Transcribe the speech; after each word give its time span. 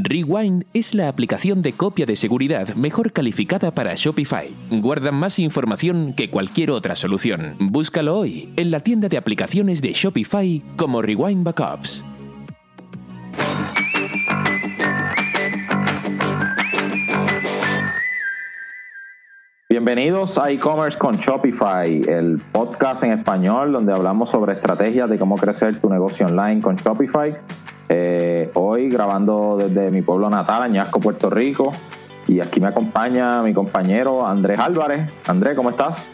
Rewind 0.00 0.64
es 0.72 0.94
la 0.94 1.08
aplicación 1.08 1.60
de 1.60 1.74
copia 1.74 2.06
de 2.06 2.16
seguridad 2.16 2.74
mejor 2.76 3.12
calificada 3.12 3.72
para 3.72 3.94
Shopify. 3.94 4.50
Guarda 4.70 5.12
más 5.12 5.38
información 5.38 6.14
que 6.14 6.30
cualquier 6.30 6.70
otra 6.70 6.96
solución. 6.96 7.56
Búscalo 7.58 8.16
hoy 8.16 8.48
en 8.56 8.70
la 8.70 8.80
tienda 8.80 9.08
de 9.08 9.18
aplicaciones 9.18 9.82
de 9.82 9.92
Shopify 9.92 10.62
como 10.76 11.02
Rewind 11.02 11.44
Backups. 11.44 12.02
Bienvenidos 19.68 20.38
a 20.38 20.50
e-commerce 20.50 20.98
con 20.98 21.16
Shopify, 21.16 22.02
el 22.02 22.40
podcast 22.52 23.02
en 23.04 23.12
español 23.12 23.72
donde 23.72 23.92
hablamos 23.92 24.30
sobre 24.30 24.54
estrategias 24.54 25.10
de 25.10 25.18
cómo 25.18 25.36
crecer 25.36 25.80
tu 25.80 25.90
negocio 25.90 26.26
online 26.26 26.62
con 26.62 26.76
Shopify. 26.76 27.34
Eh, 27.94 28.50
hoy 28.54 28.88
grabando 28.88 29.58
desde 29.58 29.90
mi 29.90 30.00
pueblo 30.00 30.30
natal, 30.30 30.62
Añasco, 30.62 30.98
Puerto 30.98 31.28
Rico. 31.28 31.74
Y 32.26 32.40
aquí 32.40 32.58
me 32.58 32.68
acompaña 32.68 33.42
mi 33.42 33.52
compañero 33.52 34.26
Andrés 34.26 34.58
Álvarez. 34.60 35.12
Andrés, 35.26 35.54
¿cómo 35.54 35.68
estás? 35.68 36.10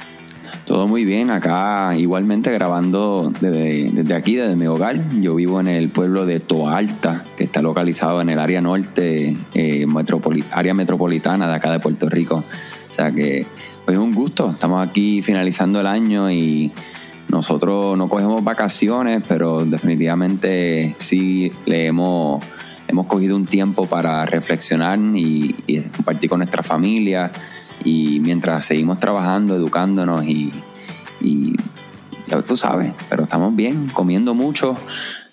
Todo 0.64 0.88
muy 0.88 1.05
bien, 1.05 1.30
acá 1.30 1.92
igualmente 1.96 2.50
grabando 2.50 3.30
desde, 3.41 4.12
aquí, 4.12 4.34
desde 4.34 4.56
mi 4.56 4.66
hogar. 4.66 4.96
Yo 5.20 5.36
vivo 5.36 5.60
en 5.60 5.69
el 5.69 5.91
pueblo 5.91 6.27
de 6.27 6.41
Toalta, 6.41 7.22
que 7.36 7.45
está 7.45 7.62
localizado 7.62 8.20
en 8.22 8.30
el 8.30 8.41
área 8.41 8.60
norte, 8.60 9.36
eh, 9.55 9.86
área 10.50 10.74
metropolitana 10.74 11.47
de 11.47 11.55
acá 11.55 11.70
de 11.70 11.78
Puerto 11.78 12.08
Rico. 12.08 12.42
O 12.91 12.92
sea 12.92 13.12
que 13.12 13.47
pues, 13.84 13.97
es 13.97 14.02
un 14.02 14.12
gusto, 14.12 14.50
estamos 14.50 14.84
aquí 14.84 15.22
finalizando 15.22 15.78
el 15.80 15.86
año 15.86 16.28
y 16.28 16.72
nosotros 17.28 17.96
no 17.96 18.09
cogemos 18.09 18.42
vacaciones, 18.42 19.23
pero 19.28 19.64
definitivamente 19.64 20.96
sí 20.98 21.52
le 21.66 21.86
hemos, 21.86 22.42
hemos 22.86 23.06
cogido 23.06 23.36
un 23.36 23.46
tiempo 23.46 23.86
para 23.86 24.24
reflexionar 24.24 24.98
y, 25.14 25.55
compartir 25.95 26.30
con 26.30 26.38
nuestra 26.38 26.62
familia. 26.62 27.30
Y 27.84 28.20
mientras 28.20 28.64
seguimos 28.64 28.98
trabajando, 28.98 29.55
educándonos 29.55 30.25
y, 30.27 30.52
ya 32.27 32.42
tú 32.42 32.56
sabes, 32.56 32.92
pero 33.08 33.22
estamos 33.22 33.56
bien, 33.56 33.89
comiendo 33.89 34.34
mucho, 34.34 34.77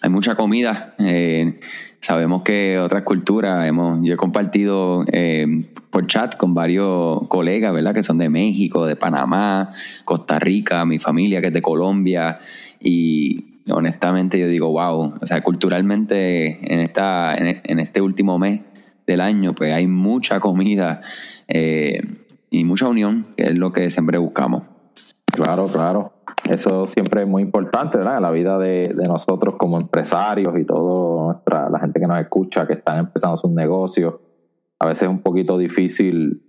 hay 0.01 0.09
mucha 0.09 0.35
comida. 0.35 0.95
Eh, 0.99 1.59
sabemos 2.05 2.43
que 2.43 2.77
otras 2.77 3.01
culturas, 3.01 3.67
hemos, 3.67 3.97
yo 4.03 4.13
he 4.13 4.17
compartido 4.17 5.03
eh, 5.11 5.47
por 5.89 6.05
chat 6.05 6.35
con 6.37 6.53
varios 6.53 7.27
colegas, 7.29 7.73
¿verdad? 7.73 7.95
Que 7.95 8.03
son 8.03 8.19
de 8.19 8.29
México, 8.29 8.85
de 8.85 8.95
Panamá, 8.95 9.71
Costa 10.03 10.37
Rica, 10.37 10.85
mi 10.85 10.99
familia 10.99 11.41
que 11.41 11.47
es 11.47 11.53
de 11.53 11.63
Colombia 11.63 12.37
y 12.79 13.63
honestamente 13.71 14.37
yo 14.37 14.47
digo, 14.47 14.69
wow, 14.69 15.15
o 15.19 15.25
sea, 15.25 15.41
culturalmente 15.41 16.71
en, 16.71 16.79
esta, 16.81 17.35
en, 17.35 17.79
este 17.79 18.01
último 18.01 18.37
mes 18.37 18.61
del 19.07 19.19
año 19.19 19.53
pues 19.55 19.73
hay 19.73 19.87
mucha 19.87 20.39
comida 20.39 21.01
eh, 21.47 22.01
y 22.51 22.65
mucha 22.65 22.87
unión, 22.87 23.29
que 23.35 23.45
es 23.45 23.57
lo 23.57 23.73
que 23.73 23.89
siempre 23.89 24.19
buscamos. 24.19 24.74
Claro, 25.35 25.67
claro. 25.67 26.11
Eso 26.49 26.85
siempre 26.85 27.21
es 27.21 27.27
muy 27.27 27.43
importante, 27.43 27.97
¿verdad? 27.97 28.17
En 28.17 28.23
la 28.23 28.31
vida 28.31 28.57
de, 28.57 28.95
nosotros 29.07 29.55
como 29.57 29.77
empresarios 29.77 30.57
y 30.57 30.65
toda 30.65 31.41
la 31.69 31.79
gente 31.79 31.99
que 31.99 32.07
nos 32.07 32.19
escucha, 32.19 32.65
que 32.67 32.73
están 32.73 32.99
empezando 32.99 33.37
sus 33.37 33.51
negocios. 33.51 34.15
A 34.79 34.87
veces 34.87 35.03
es 35.03 35.09
un 35.09 35.21
poquito 35.21 35.57
difícil 35.57 36.41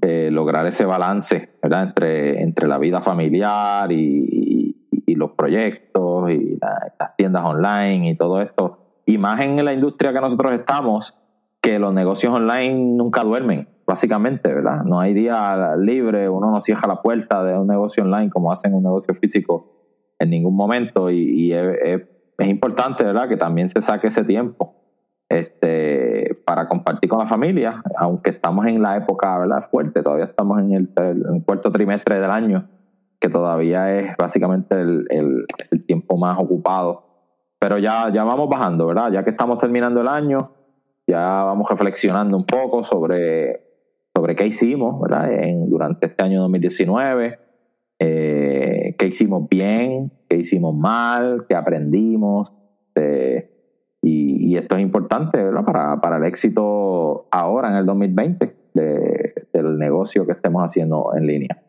eh, 0.00 0.30
lograr 0.30 0.66
ese 0.66 0.84
balance, 0.84 1.50
¿verdad? 1.62 1.84
Entre, 1.84 2.42
entre 2.42 2.68
la 2.68 2.78
vida 2.78 3.00
familiar 3.00 3.90
y, 3.90 4.68
los 5.14 5.32
proyectos 5.32 6.30
y 6.30 6.58
las 6.58 7.16
tiendas 7.16 7.44
online 7.44 8.10
y 8.10 8.16
todo 8.16 8.40
esto. 8.40 8.78
Y 9.06 9.18
más 9.18 9.40
en 9.40 9.62
la 9.64 9.72
industria 9.72 10.12
que 10.12 10.20
nosotros 10.20 10.50
estamos, 10.52 11.14
que 11.60 11.78
los 11.78 11.94
negocios 11.94 12.34
online 12.34 12.96
nunca 12.96 13.22
duermen 13.22 13.68
básicamente, 13.86 14.52
¿verdad? 14.52 14.82
No 14.84 15.00
hay 15.00 15.14
día 15.14 15.76
libre, 15.76 16.28
uno 16.28 16.50
no 16.50 16.60
cierra 16.60 16.88
la 16.88 17.02
puerta 17.02 17.42
de 17.44 17.56
un 17.58 17.66
negocio 17.66 18.04
online 18.04 18.30
como 18.30 18.52
hacen 18.52 18.74
un 18.74 18.82
negocio 18.82 19.14
físico 19.14 19.72
en 20.18 20.30
ningún 20.30 20.54
momento 20.54 21.10
y, 21.10 21.52
es, 21.52 22.02
importante, 22.38 23.04
¿verdad? 23.04 23.28
Que 23.28 23.36
también 23.36 23.70
se 23.70 23.80
saque 23.82 24.08
ese 24.08 24.24
tiempo 24.24 24.74
este, 25.28 26.32
para 26.44 26.68
compartir 26.68 27.08
con 27.08 27.20
la 27.20 27.26
familia, 27.26 27.78
aunque 27.96 28.30
estamos 28.30 28.66
en 28.66 28.82
la 28.82 28.96
época, 28.96 29.38
¿verdad? 29.38 29.62
Fuerte, 29.70 30.02
todavía 30.02 30.24
estamos 30.24 30.60
en 30.60 30.72
el, 30.72 30.88
cuarto 31.44 31.70
trimestre 31.70 32.18
del 32.18 32.30
año, 32.30 32.68
que 33.20 33.28
todavía 33.28 33.96
es 33.96 34.16
básicamente 34.16 34.80
el, 34.80 35.06
el 35.70 35.86
tiempo 35.86 36.16
más 36.16 36.38
ocupado. 36.38 37.12
Pero 37.60 37.78
ya, 37.78 38.12
ya 38.12 38.24
vamos 38.24 38.48
bajando, 38.48 38.88
¿verdad? 38.88 39.12
Ya 39.12 39.22
que 39.22 39.30
estamos 39.30 39.58
terminando 39.58 40.00
el 40.00 40.08
año, 40.08 40.50
ya 41.06 41.44
vamos 41.44 41.68
reflexionando 41.70 42.36
un 42.36 42.44
poco 42.44 42.82
sobre 42.82 43.61
sobre 44.14 44.36
qué 44.36 44.46
hicimos 44.46 45.00
¿verdad? 45.00 45.32
En, 45.32 45.70
durante 45.70 46.06
este 46.06 46.24
año 46.24 46.42
2019, 46.42 47.38
eh, 47.98 48.94
qué 48.98 49.06
hicimos 49.06 49.48
bien, 49.48 50.12
qué 50.28 50.36
hicimos 50.36 50.74
mal, 50.74 51.46
qué 51.48 51.54
aprendimos. 51.54 52.52
Eh, 52.94 53.48
y, 54.02 54.56
esto 54.56 54.76
es 54.76 54.82
importante 54.82 55.42
¿verdad? 55.42 55.64
Para, 55.64 56.00
para, 56.00 56.18
el 56.18 56.24
éxito 56.24 57.26
ahora 57.30 57.70
en 57.70 57.76
el 57.76 57.86
2020 57.86 58.54
del 58.74 59.78
negocio 59.78 60.26
que 60.26 60.32
estemos 60.32 60.62
haciendo 60.62 61.12
en 61.16 61.26
línea. 61.26 61.62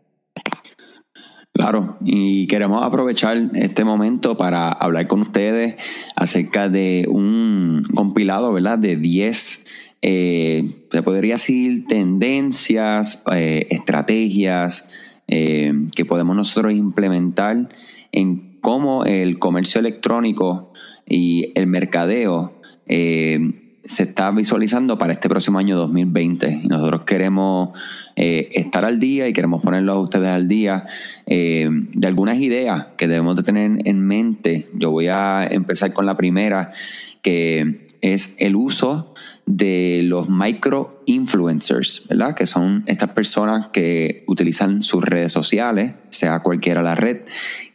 Claro, 1.53 1.97
y 2.01 2.47
queremos 2.47 2.83
aprovechar 2.83 3.37
este 3.53 3.83
momento 3.83 4.35
para 4.35 4.69
hablar 4.69 5.07
con 5.07 5.21
ustedes 5.21 5.75
acerca 6.15 6.67
de 6.67 7.05
un 7.07 7.83
compilado, 7.93 8.51
¿verdad? 8.51 8.79
De 8.79 8.95
10 8.95 9.92
eh, 10.05 10.65
se 10.91 11.01
podría 11.01 11.35
decir 11.35 11.87
tendencias, 11.87 13.23
eh, 13.31 13.67
estrategias 13.69 15.21
eh, 15.29 15.71
que 15.95 16.03
podemos 16.03 16.35
nosotros 16.35 16.73
implementar 16.73 17.69
en 18.11 18.57
cómo 18.59 19.05
el 19.05 19.39
comercio 19.39 19.79
electrónico 19.79 20.73
y 21.07 21.53
el 21.55 21.67
mercadeo 21.67 22.53
se 22.85 24.03
está 24.03 24.31
visualizando 24.31 24.97
para 24.97 25.13
este 25.13 25.29
próximo 25.29 25.57
año 25.57 25.77
2020. 25.77 26.61
Y 26.63 26.67
nosotros 26.67 27.03
queremos 27.03 27.69
estar 28.15 28.83
al 28.83 28.99
día 28.99 29.27
y 29.27 29.33
queremos 29.33 29.61
ponerlos 29.63 29.95
a 29.95 29.99
ustedes 29.99 30.27
al 30.27 30.47
día 30.47 30.85
de 31.25 32.07
algunas 32.07 32.37
ideas 32.37 32.87
que 32.97 33.07
debemos 33.07 33.37
de 33.37 33.43
tener 33.43 33.71
en 33.85 34.01
mente. 34.05 34.69
Yo 34.73 34.91
voy 34.91 35.07
a 35.07 35.47
empezar 35.47 35.93
con 35.93 36.05
la 36.05 36.15
primera, 36.15 36.71
que 37.21 37.82
es 38.03 38.35
el 38.37 38.55
uso 38.55 39.13
de 39.45 40.01
los 40.03 40.29
micro 40.29 41.01
influencers, 41.05 42.07
¿verdad? 42.09 42.35
Que 42.35 42.45
son 42.45 42.83
estas 42.87 43.09
personas 43.11 43.69
que 43.69 44.23
utilizan 44.27 44.81
sus 44.81 45.03
redes 45.03 45.31
sociales, 45.31 45.95
sea 46.09 46.39
cualquiera 46.39 46.81
la 46.81 46.95
red, 46.95 47.21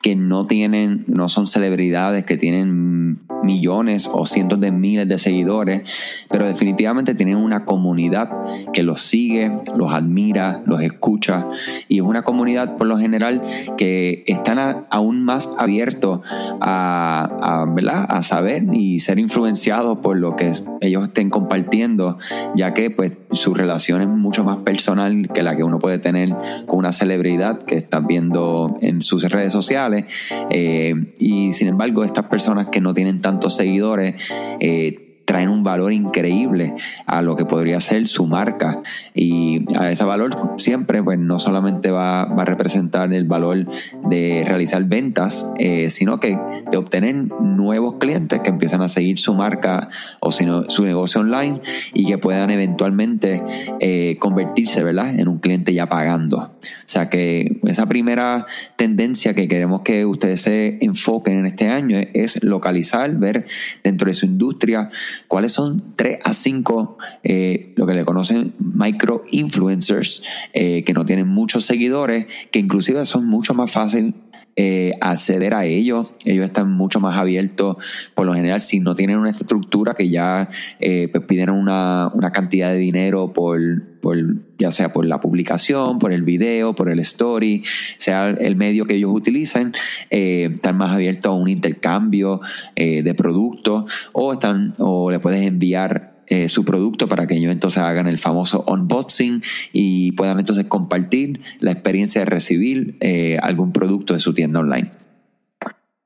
que 0.03 0.17
no 0.17 0.47
tienen, 0.47 1.05
no 1.07 1.29
son 1.29 1.47
celebridades, 1.47 2.25
que 2.25 2.37
tienen 2.37 3.21
millones 3.43 4.09
o 4.13 4.27
cientos 4.27 4.61
de 4.61 4.71
miles 4.71 5.09
de 5.09 5.19
seguidores, 5.19 5.89
pero 6.31 6.47
definitivamente 6.47 7.15
tienen 7.15 7.37
una 7.37 7.65
comunidad 7.65 8.31
que 8.73 8.83
los 8.83 9.01
sigue, 9.01 9.51
los 9.77 9.93
admira, 9.93 10.63
los 10.67 10.83
escucha 10.83 11.47
y 11.89 11.99
es 11.99 12.03
una 12.03 12.23
comunidad 12.23 12.77
por 12.77 12.87
lo 12.87 12.99
general 12.99 13.43
que 13.77 14.25
están 14.27 14.85
aún 14.91 15.25
más 15.25 15.51
abiertos 15.59 16.21
a, 16.61 17.67
¿verdad? 17.75 18.07
a 18.09 18.23
saber 18.23 18.65
y 18.73 18.99
ser 18.99 19.19
influenciados 19.19 19.99
por 19.99 20.17
lo 20.17 20.37
que 20.37 20.53
ellos 20.81 21.05
estén 21.05 21.31
compartiendo, 21.31 22.19
ya 22.55 22.75
que 22.75 22.91
pues 22.91 23.13
su 23.33 23.55
relación 23.55 24.01
es 24.01 24.09
mucho 24.09 24.45
más 24.45 24.59
personal 24.59 25.29
que 25.33 25.43
la 25.43 25.57
que 25.57 25.65
uno 25.65 25.79
puede 25.79 25.99
tener 25.99 26.35
con 26.67 26.79
una 26.79 26.93
celebridad 26.93 27.63
que 27.63 27.77
están 27.77 28.07
viendo 28.07 28.79
en 28.81 29.03
sus 29.03 29.25
redes 29.25 29.53
sociales. 29.53 30.07
Eh, 30.51 30.95
y 31.19 31.53
sin 31.53 31.69
embargo, 31.69 32.05
estas 32.05 32.27
personas 32.27 32.69
que 32.69 32.81
no 32.81 32.95
tienen 32.95 33.21
tantos 33.21 33.57
seguidores, 33.57 34.15
eh, 34.61 35.08
traen 35.29 35.51
un 35.51 35.63
valor 35.63 35.93
increíble 35.93 36.75
a 37.05 37.21
lo 37.21 37.37
que 37.37 37.45
podría 37.45 37.81
ser 37.81 38.09
su 38.09 38.27
marca 38.27 38.81
y 39.13 39.63
a 39.79 39.91
ese 39.91 40.05
valor 40.05 40.35
siempre 40.57 41.03
pues 41.03 41.19
no 41.19 41.39
solamente 41.39 41.91
va, 41.91 42.23
a 42.23 42.45
representar 42.47 43.13
el 43.13 43.25
valor 43.25 43.67
de 44.09 44.43
realizar 44.49 44.83
ventas 44.85 45.47
eh, 45.59 45.91
sino 45.91 46.19
que 46.19 46.39
de 46.71 46.77
obtener 46.79 47.15
nuevos 47.43 47.97
clientes 47.97 48.41
que 48.41 48.49
empiezan 48.49 48.81
a 48.81 48.89
seguir 48.89 49.19
su 49.19 49.35
marca 49.35 49.91
o 50.21 50.33
su 50.33 50.85
negocio 50.87 51.21
online 51.21 51.61
y 51.93 52.07
que 52.07 52.17
puedan 52.17 52.49
eventualmente 52.49 53.43
eh, 53.81 54.17
convertirse 54.19 54.83
¿verdad? 54.83 55.21
en 55.21 55.29
un 55.29 55.41
cliente 55.41 55.75
ya 55.75 55.91
pagando 55.91 56.39
o 56.39 56.51
sea 56.87 57.11
que 57.11 57.61
esa 57.65 57.87
primera 57.87 58.47
tendencia 58.77 59.35
que 59.35 59.47
queremos 59.47 59.83
que 59.83 60.07
ustedes 60.07 60.41
se 60.41 60.79
enfoquen 60.81 61.41
en 61.41 61.45
este 61.45 61.69
año 61.69 61.99
es 62.15 62.43
localizar 62.43 63.15
ver 63.17 63.45
dentro 63.85 64.07
de 64.07 64.15
su 64.15 64.25
industria 64.25 64.89
cuáles 65.27 65.53
son 65.53 65.95
3 65.97 66.19
a 66.25 66.33
5, 66.33 66.99
eh, 67.25 67.73
lo 67.77 67.87
que 67.87 67.95
le 67.95 68.05
conocen 68.05 68.55
micro 68.59 69.25
influencers, 69.31 70.23
eh, 70.53 70.85
que 70.85 70.93
no 70.93 71.05
tienen 71.05 71.29
muchos 71.29 71.65
seguidores, 71.65 72.27
que 72.51 72.59
inclusive 72.59 73.05
son 73.07 73.27
mucho 73.27 73.55
más 73.55 73.71
fácil 73.71 74.15
eh, 74.61 74.93
acceder 75.01 75.55
a 75.55 75.67
ellos. 75.67 76.17
Ellos 76.25 76.45
están 76.45 76.73
mucho 76.73 76.99
más 76.99 77.17
abiertos, 77.17 77.77
por 78.17 78.27
lo 78.27 78.35
general, 78.35 78.61
si 78.61 78.81
no 78.81 78.97
tienen 78.97 79.17
una 79.19 79.31
estructura 79.31 79.95
que 79.95 80.09
ya 80.09 80.49
eh, 80.81 81.09
pues 81.13 81.27
piden 81.27 81.51
una, 81.51 82.11
una, 82.13 82.33
cantidad 82.33 82.73
de 82.73 82.79
dinero 82.79 83.33
por, 83.33 83.61
por, 84.01 84.17
ya 84.59 84.73
sea 84.73 84.91
por 84.91 85.07
la 85.07 85.21
publicación, 85.21 86.01
por 86.01 86.13
el 86.13 86.25
video, 86.25 86.75
por 86.75 86.91
el 86.91 86.99
story, 86.99 87.63
sea 87.99 88.31
el 88.31 88.57
medio 88.57 88.85
que 88.85 88.97
ellos 88.97 89.13
utilizan, 89.15 89.75
eh, 90.11 90.49
están 90.51 90.77
más 90.77 90.91
abiertos 90.91 91.31
a 91.31 91.37
un 91.37 91.49
intercambio 91.49 92.41
de 92.75 93.15
productos 93.17 93.85
o, 94.13 94.33
están, 94.33 94.75
o 94.79 95.13
le 95.13 95.21
puedes 95.21 95.47
enviar 95.47 96.08
eh, 96.31 96.49
su 96.49 96.65
producto 96.65 97.09
para 97.09 97.27
que 97.27 97.37
ellos 97.37 97.53
entonces 97.53 97.83
hagan 97.83 98.07
el 98.07 98.19
famoso 98.19 98.65
unboxing 98.67 99.41
y 99.73 100.13
puedan 100.13 100.39
entonces 100.39 100.67
compartir 100.67 101.41
la 101.61 101.73
experiencia 101.73 102.21
de 102.21 102.27
recibir 102.27 102.97
eh, 103.01 103.39
algún 103.41 103.73
producto 103.73 104.13
de 104.13 104.21
su 104.21 104.35
tienda 104.35 104.61
online. 104.61 104.91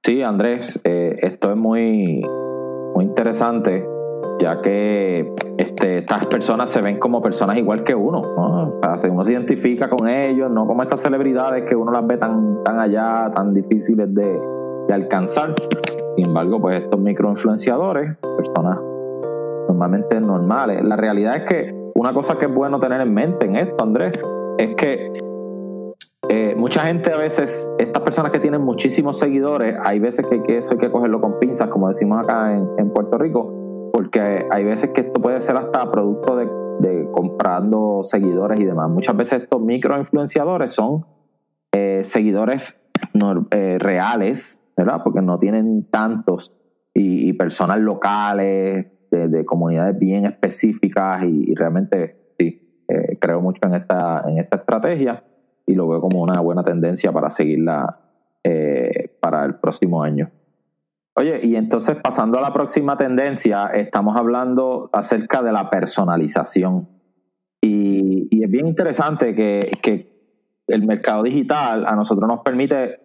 Sí, 0.05 0.23
Andrés, 0.23 0.81
eh, 0.85 1.17
esto 1.23 1.51
es 1.51 1.57
muy, 1.57 2.23
muy 2.95 3.05
interesante 3.05 3.85
ya 4.41 4.61
que 4.61 5.33
este, 5.59 5.99
estas 5.99 6.27
personas 6.27 6.71
se 6.71 6.81
ven 6.81 6.99
como 6.99 7.23
personas 7.23 7.57
igual 7.59 7.85
que 7.85 7.95
uno, 7.95 8.23
¿no? 8.23 8.79
O 8.81 8.99
sea, 8.99 9.11
uno 9.11 9.25
se 9.25 9.33
identifica 9.33 9.89
con 9.89 10.09
ellos, 10.09 10.51
no 10.51 10.67
como 10.67 10.83
estas 10.83 11.03
celebridades 11.03 11.65
que 11.65 11.77
uno 11.77 11.93
las 11.93 12.07
ve 12.07 12.17
tan, 12.17 12.63
tan 12.65 12.81
allá, 12.81 13.31
tan 13.33 13.55
difíciles 13.55 14.13
de, 14.15 14.41
de 14.89 14.95
alcanzar. 14.95 15.55
Sin 16.17 16.27
embargo, 16.27 16.59
pues 16.59 16.83
estos 16.83 16.99
microinfluenciadores, 16.99 18.17
personas 18.37 18.79
normalmente 19.73 20.21
normales. 20.21 20.83
La 20.83 20.97
realidad 20.97 21.37
es 21.37 21.45
que 21.45 21.75
una 21.95 22.13
cosa 22.13 22.37
que 22.37 22.47
es 22.47 22.53
bueno 22.53 22.79
tener 22.79 23.01
en 23.01 23.13
mente 23.13 23.47
en 23.47 23.57
esto, 23.57 23.83
Andrés, 23.83 24.13
es 24.59 24.75
que 24.77 25.11
eh, 26.29 26.55
mucha 26.57 26.83
gente 26.83 27.13
a 27.13 27.17
veces, 27.17 27.73
estas 27.79 28.03
personas 28.03 28.33
que 28.33 28.39
tienen 28.39 28.63
muchísimos 28.63 29.19
seguidores, 29.19 29.77
hay 29.83 29.99
veces 29.99 30.27
que, 30.27 30.59
eso 30.59 30.73
hay 30.73 30.79
que 30.79 30.91
cogerlo 30.91 31.21
con 31.21 31.39
pinzas, 31.39 31.69
como 31.69 31.89
decimos 31.89 32.23
acá 32.23 32.55
en, 32.55 32.91
Puerto 32.91 33.19
Rico, 33.19 33.91
porque 33.93 34.47
hay 34.51 34.65
veces 34.65 34.91
que 34.91 35.01
esto 35.01 35.21
puede 35.21 35.41
ser 35.41 35.57
hasta 35.57 35.91
producto 35.91 36.37
de, 36.37 37.09
comprando 37.13 38.01
seguidores 38.03 38.61
y 38.61 38.65
demás. 38.65 38.91
Muchas 38.91 39.17
veces 39.17 39.43
estos 39.43 39.61
microinfluenciadores 39.61 40.73
son 40.73 41.07
eh, 41.73 42.03
seguidores 42.05 42.81
eh, 43.51 43.79
reales, 43.79 44.65
¿verdad? 44.77 45.01
Porque 45.05 45.23
no 45.23 45.39
tienen 45.39 45.89
tantos 45.91 46.53
y 46.95 47.33
personas 47.35 47.79
locales, 47.79 48.92
de, 49.13 49.45
comunidades 49.45 49.99
bien 49.99 50.25
específicas 50.25 51.25
y, 51.25 51.55
realmente 51.55 52.35
sí, 52.39 52.83
eh, 52.89 53.19
creo 53.21 53.41
mucho 53.41 53.61
en 53.67 53.75
esta, 53.75 54.23
en 54.27 54.39
esta 54.39 54.57
estrategia 54.57 55.23
y 55.67 55.75
lo 55.75 55.89
veo 55.89 56.01
como 56.01 56.23
una 56.23 56.41
buena 56.41 56.63
tendencia 56.63 57.13
para 57.13 57.31
seguirla 57.31 58.01
eh, 58.43 59.17
para 59.21 59.45
el 59.45 59.57
próximo 59.57 60.03
año. 60.03 60.31
Oye, 61.15 61.41
y 61.43 61.57
entonces 61.57 61.97
pasando 62.03 62.39
a 62.39 62.41
la 62.41 62.55
próxima 62.55 62.97
tendencia, 62.97 63.67
estamos 63.67 64.17
hablando 64.17 64.89
acerca 64.93 65.43
de 65.43 65.53
la 65.53 65.69
personalización. 65.69 66.89
Y, 67.61 68.43
es 68.43 68.51
bien 68.51 68.67
interesante 68.67 69.37
que, 69.37 69.71
que, 69.81 70.11
el 70.67 70.85
mercado 70.85 71.23
digital 71.23 71.87
a 71.87 71.95
nosotros 71.95 72.27
nos 72.29 72.41
permite 72.41 73.02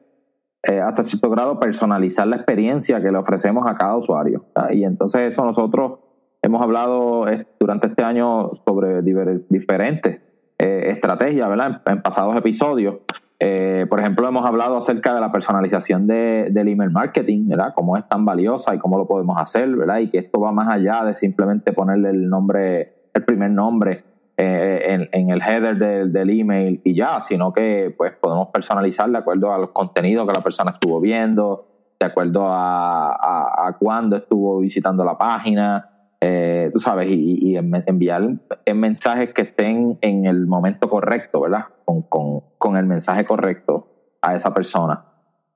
eh, 0.68 0.82
hasta 0.82 1.02
cierto 1.02 1.30
grado 1.30 1.60
personalizar 1.60 2.28
la 2.28 2.36
experiencia 2.36 3.02
que 3.02 3.10
le 3.10 3.18
ofrecemos 3.18 3.66
a 3.66 3.74
cada 3.74 3.96
usuario. 3.96 4.46
Y 4.72 4.84
entonces 4.84 5.22
eso 5.22 5.46
nosotros 5.46 6.00
hemos 6.42 6.62
hablado 6.62 7.26
durante 7.58 7.88
este 7.88 8.04
año 8.04 8.52
sobre 8.66 9.02
diferentes 9.02 10.20
eh, 10.60 10.90
estrategias, 10.90 11.48
¿verdad? 11.48 11.82
En, 11.86 12.02
pasados 12.02 12.36
episodios. 12.36 12.98
Eh, 13.40 13.86
por 13.90 14.00
ejemplo, 14.00 14.28
hemos 14.28 14.46
hablado 14.46 14.76
acerca 14.76 15.14
de 15.14 15.22
la 15.22 15.32
personalización 15.32 16.06
de, 16.06 16.50
del 16.52 16.68
email 16.68 16.92
marketing, 16.92 17.48
¿verdad? 17.48 17.74
Cómo 17.74 17.96
es 17.96 18.06
tan 18.10 18.26
valiosa 18.26 18.76
y 18.76 18.80
cómo 18.80 18.98
lo 18.98 19.08
podemos 19.08 19.38
hacer, 19.38 19.74
¿verdad? 19.74 20.00
Y 20.00 20.10
que 20.10 20.18
esto 20.18 20.42
va 20.42 20.52
más 20.52 20.68
allá 20.68 21.04
de 21.06 21.14
simplemente 21.14 21.72
ponerle 21.72 22.10
el 22.10 22.28
nombre, 22.28 23.10
el 23.14 23.24
primer 23.24 23.52
nombre 23.52 24.04
eh, 24.38 25.08
en, 25.12 25.30
el 25.32 25.42
header 25.42 25.78
del, 25.78 26.30
email 26.30 26.80
y 26.84 26.94
ya, 26.96 27.22
sino 27.22 27.52
que 27.52 27.94
pues 27.98 28.14
podemos 28.22 28.50
personalizar 28.50 29.10
de 29.10 29.18
acuerdo 29.18 29.52
a 29.52 29.58
los 29.58 29.72
contenidos 29.72 30.28
que 30.28 30.34
la 30.34 30.44
persona 30.44 30.72
estuvo 30.72 31.02
viendo, 31.02 31.68
de 32.00 32.06
acuerdo 32.06 32.46
a, 32.46 33.68
a, 33.68 33.78
cuándo 33.80 34.16
estuvo 34.16 34.60
visitando 34.60 35.04
la 35.04 35.18
página, 35.18 35.98
eh, 36.20 36.70
tú 36.74 36.80
sabes, 36.80 37.08
y, 37.10 37.56
enviar 37.58 38.28
mensajes 38.76 39.34
que 39.34 39.44
estén 39.44 39.98
en 40.02 40.26
el 40.26 40.48
momento 40.48 40.90
correcto, 40.90 41.42
¿verdad? 41.42 41.66
Con, 41.86 42.76
el 42.76 42.86
mensaje 42.86 43.26
correcto 43.26 43.88
a 44.22 44.36
esa 44.36 44.54
persona. 44.54 45.06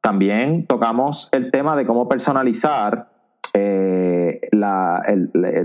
También 0.02 0.66
tocamos 0.66 1.30
el 1.34 1.52
tema 1.52 1.76
de 1.76 1.86
cómo 1.86 2.08
personalizar 2.08 3.10
eh, 3.54 4.40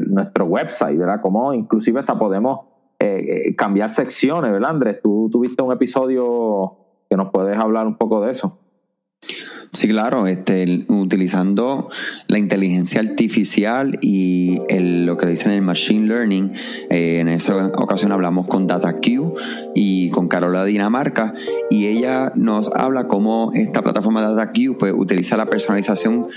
nuestro 0.08 0.44
website, 0.46 0.98
¿verdad? 0.98 1.20
Cómo 1.22 1.54
inclusive 1.54 2.00
hasta 2.00 2.18
podemos 2.18 2.75
eh, 2.98 3.48
eh, 3.48 3.56
cambiar 3.56 3.90
secciones, 3.90 4.50
¿verdad, 4.52 4.70
Andrés? 4.70 5.00
Tú 5.02 5.28
tuviste 5.30 5.62
un 5.62 5.72
episodio 5.72 6.76
que 7.10 7.16
nos 7.16 7.30
puedes 7.30 7.56
hablar 7.58 7.86
un 7.86 7.96
poco 7.96 8.24
de 8.24 8.32
eso. 8.32 8.58
Sí, 9.72 9.88
claro, 9.88 10.26
este, 10.26 10.86
utilizando 10.88 11.90
la 12.28 12.38
inteligencia 12.38 13.00
artificial 13.00 13.98
y 14.00 14.58
lo 14.70 15.16
que 15.16 15.26
dicen 15.26 15.52
el 15.52 15.60
machine 15.60 16.06
learning. 16.06 16.52
Eh, 16.88 17.18
en 17.20 17.28
esa 17.28 17.66
ocasión 17.66 18.12
hablamos 18.12 18.46
con 18.46 18.66
DataQ 18.66 19.34
y 19.74 20.10
con 20.10 20.28
Carola 20.28 20.64
Dinamarca 20.64 21.34
y 21.68 21.88
ella 21.88 22.32
nos 22.36 22.72
habla 22.74 23.06
cómo 23.08 23.50
esta 23.52 23.82
plataforma 23.82 24.22
DataQ 24.22 24.78
pues, 24.78 24.94
utiliza 24.96 25.36
la 25.36 25.46
personalización 25.46 26.28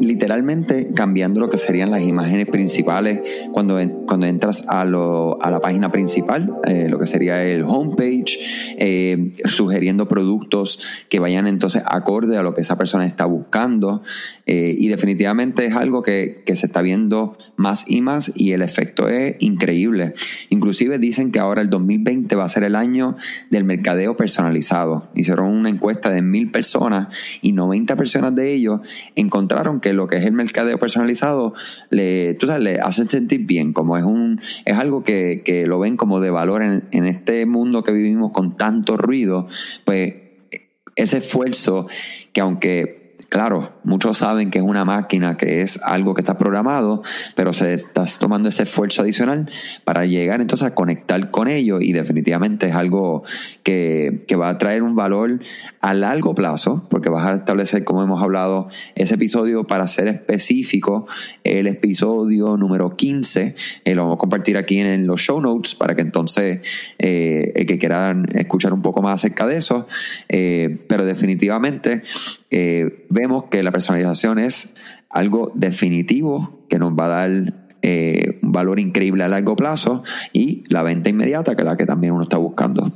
literalmente 0.00 0.88
cambiando 0.94 1.40
lo 1.40 1.48
que 1.48 1.58
serían 1.58 1.90
las 1.90 2.02
imágenes 2.02 2.48
principales 2.48 3.20
cuando, 3.52 3.78
cuando 4.06 4.26
entras 4.26 4.64
a, 4.68 4.84
lo, 4.84 5.42
a 5.42 5.50
la 5.50 5.60
página 5.60 5.90
principal, 5.90 6.54
eh, 6.66 6.88
lo 6.88 6.98
que 6.98 7.06
sería 7.06 7.42
el 7.42 7.64
homepage, 7.64 8.38
eh, 8.78 9.32
sugiriendo 9.44 10.08
productos 10.08 11.06
que 11.08 11.18
vayan 11.18 11.46
entonces 11.46 11.82
acorde 11.86 12.36
a 12.36 12.42
lo 12.42 12.54
que 12.54 12.60
esa 12.60 12.76
persona 12.76 13.06
está 13.06 13.24
buscando. 13.24 14.02
Eh, 14.46 14.74
y 14.78 14.88
definitivamente 14.88 15.66
es 15.66 15.74
algo 15.74 16.02
que, 16.02 16.42
que, 16.44 16.56
se 16.56 16.66
está 16.66 16.82
viendo 16.82 17.36
más 17.56 17.84
y 17.88 18.00
más 18.00 18.32
y 18.34 18.52
el 18.52 18.62
efecto 18.62 19.08
es 19.08 19.36
increíble. 19.40 20.14
Inclusive 20.50 20.98
dicen 20.98 21.32
que 21.32 21.38
ahora 21.38 21.62
el 21.62 21.70
2020 21.70 22.34
va 22.36 22.44
a 22.44 22.48
ser 22.48 22.64
el 22.64 22.76
año 22.76 23.16
del 23.50 23.64
mercadeo 23.64 24.16
personalizado. 24.16 25.08
Hicieron 25.14 25.50
una 25.50 25.68
encuesta 25.68 26.10
de 26.10 26.22
mil 26.22 26.50
personas 26.50 27.38
y 27.42 27.52
90 27.52 27.96
personas 27.96 28.34
de 28.34 28.52
ellos 28.52 28.80
encontraron 29.14 29.80
que 29.80 29.85
que 29.86 29.92
lo 29.92 30.08
que 30.08 30.16
es 30.16 30.24
el 30.24 30.32
mercadeo 30.32 30.80
personalizado 30.80 31.54
le, 31.90 32.34
tú 32.34 32.48
sabes, 32.48 32.64
le 32.64 32.80
hace 32.80 33.06
sentir 33.06 33.46
bien, 33.46 33.72
como 33.72 33.96
es 33.96 34.02
un, 34.02 34.40
es 34.64 34.74
algo 34.74 35.04
que, 35.04 35.42
que 35.44 35.68
lo 35.68 35.78
ven 35.78 35.96
como 35.96 36.18
de 36.18 36.30
valor 36.30 36.64
en, 36.64 36.88
en 36.90 37.04
este 37.06 37.46
mundo 37.46 37.84
que 37.84 37.92
vivimos 37.92 38.32
con 38.32 38.56
tanto 38.56 38.96
ruido, 38.96 39.46
pues 39.84 40.14
ese 40.96 41.18
esfuerzo 41.18 41.86
que 42.32 42.40
aunque 42.40 43.06
Claro, 43.28 43.72
muchos 43.86 44.18
saben 44.18 44.50
que 44.50 44.58
es 44.58 44.64
una 44.64 44.84
máquina, 44.84 45.36
que 45.36 45.62
es 45.62 45.80
algo 45.82 46.14
que 46.14 46.20
está 46.20 46.36
programado, 46.36 47.02
pero 47.34 47.52
se 47.52 47.72
está 47.72 48.04
tomando 48.18 48.48
ese 48.48 48.64
esfuerzo 48.64 49.02
adicional 49.02 49.48
para 49.84 50.04
llegar 50.04 50.40
entonces 50.40 50.66
a 50.66 50.74
conectar 50.74 51.30
con 51.30 51.48
ello 51.48 51.80
y 51.80 51.92
definitivamente 51.92 52.68
es 52.68 52.74
algo 52.74 53.22
que, 53.62 54.26
va 54.36 54.50
a 54.50 54.58
traer 54.58 54.82
un 54.82 54.94
valor 54.94 55.40
a 55.80 55.94
largo 55.94 56.34
plazo, 56.34 56.86
porque 56.90 57.08
vas 57.08 57.26
a 57.26 57.36
establecer, 57.36 57.84
como 57.84 58.02
hemos 58.02 58.22
hablado, 58.22 58.68
ese 58.94 59.14
episodio 59.14 59.64
para 59.64 59.86
ser 59.86 60.08
específico, 60.08 61.06
el 61.42 61.66
episodio 61.66 62.58
número 62.58 62.90
15, 62.90 63.54
eh, 63.84 63.94
lo 63.94 64.02
vamos 64.02 64.16
a 64.16 64.18
compartir 64.18 64.58
aquí 64.58 64.78
en, 64.80 65.06
los 65.06 65.22
show 65.22 65.40
notes 65.40 65.74
para 65.74 65.94
que 65.94 66.02
entonces 66.02 66.60
eh, 66.98 67.52
el 67.54 67.66
que 67.66 67.78
quieran 67.78 68.26
escuchar 68.34 68.74
un 68.74 68.82
poco 68.82 69.00
más 69.00 69.14
acerca 69.14 69.46
de 69.46 69.56
eso, 69.56 69.86
eh, 70.28 70.84
pero 70.86 71.06
definitivamente 71.06 72.02
eh, 72.50 73.04
vemos 73.10 73.44
que 73.44 73.62
la 73.62 73.72
personalización 73.76 74.38
es 74.38 74.74
algo 75.10 75.52
definitivo 75.54 76.64
que 76.70 76.78
nos 76.78 76.92
va 76.92 77.04
a 77.04 77.08
dar 77.08 77.54
eh, 77.82 78.40
un 78.42 78.50
valor 78.50 78.80
increíble 78.80 79.22
a 79.22 79.28
largo 79.28 79.54
plazo 79.54 80.02
y 80.32 80.64
la 80.70 80.82
venta 80.82 81.10
inmediata, 81.10 81.54
que 81.54 81.62
es 81.62 81.66
la 81.66 81.76
que 81.76 81.84
también 81.84 82.14
uno 82.14 82.22
está 82.22 82.38
buscando. 82.38 82.90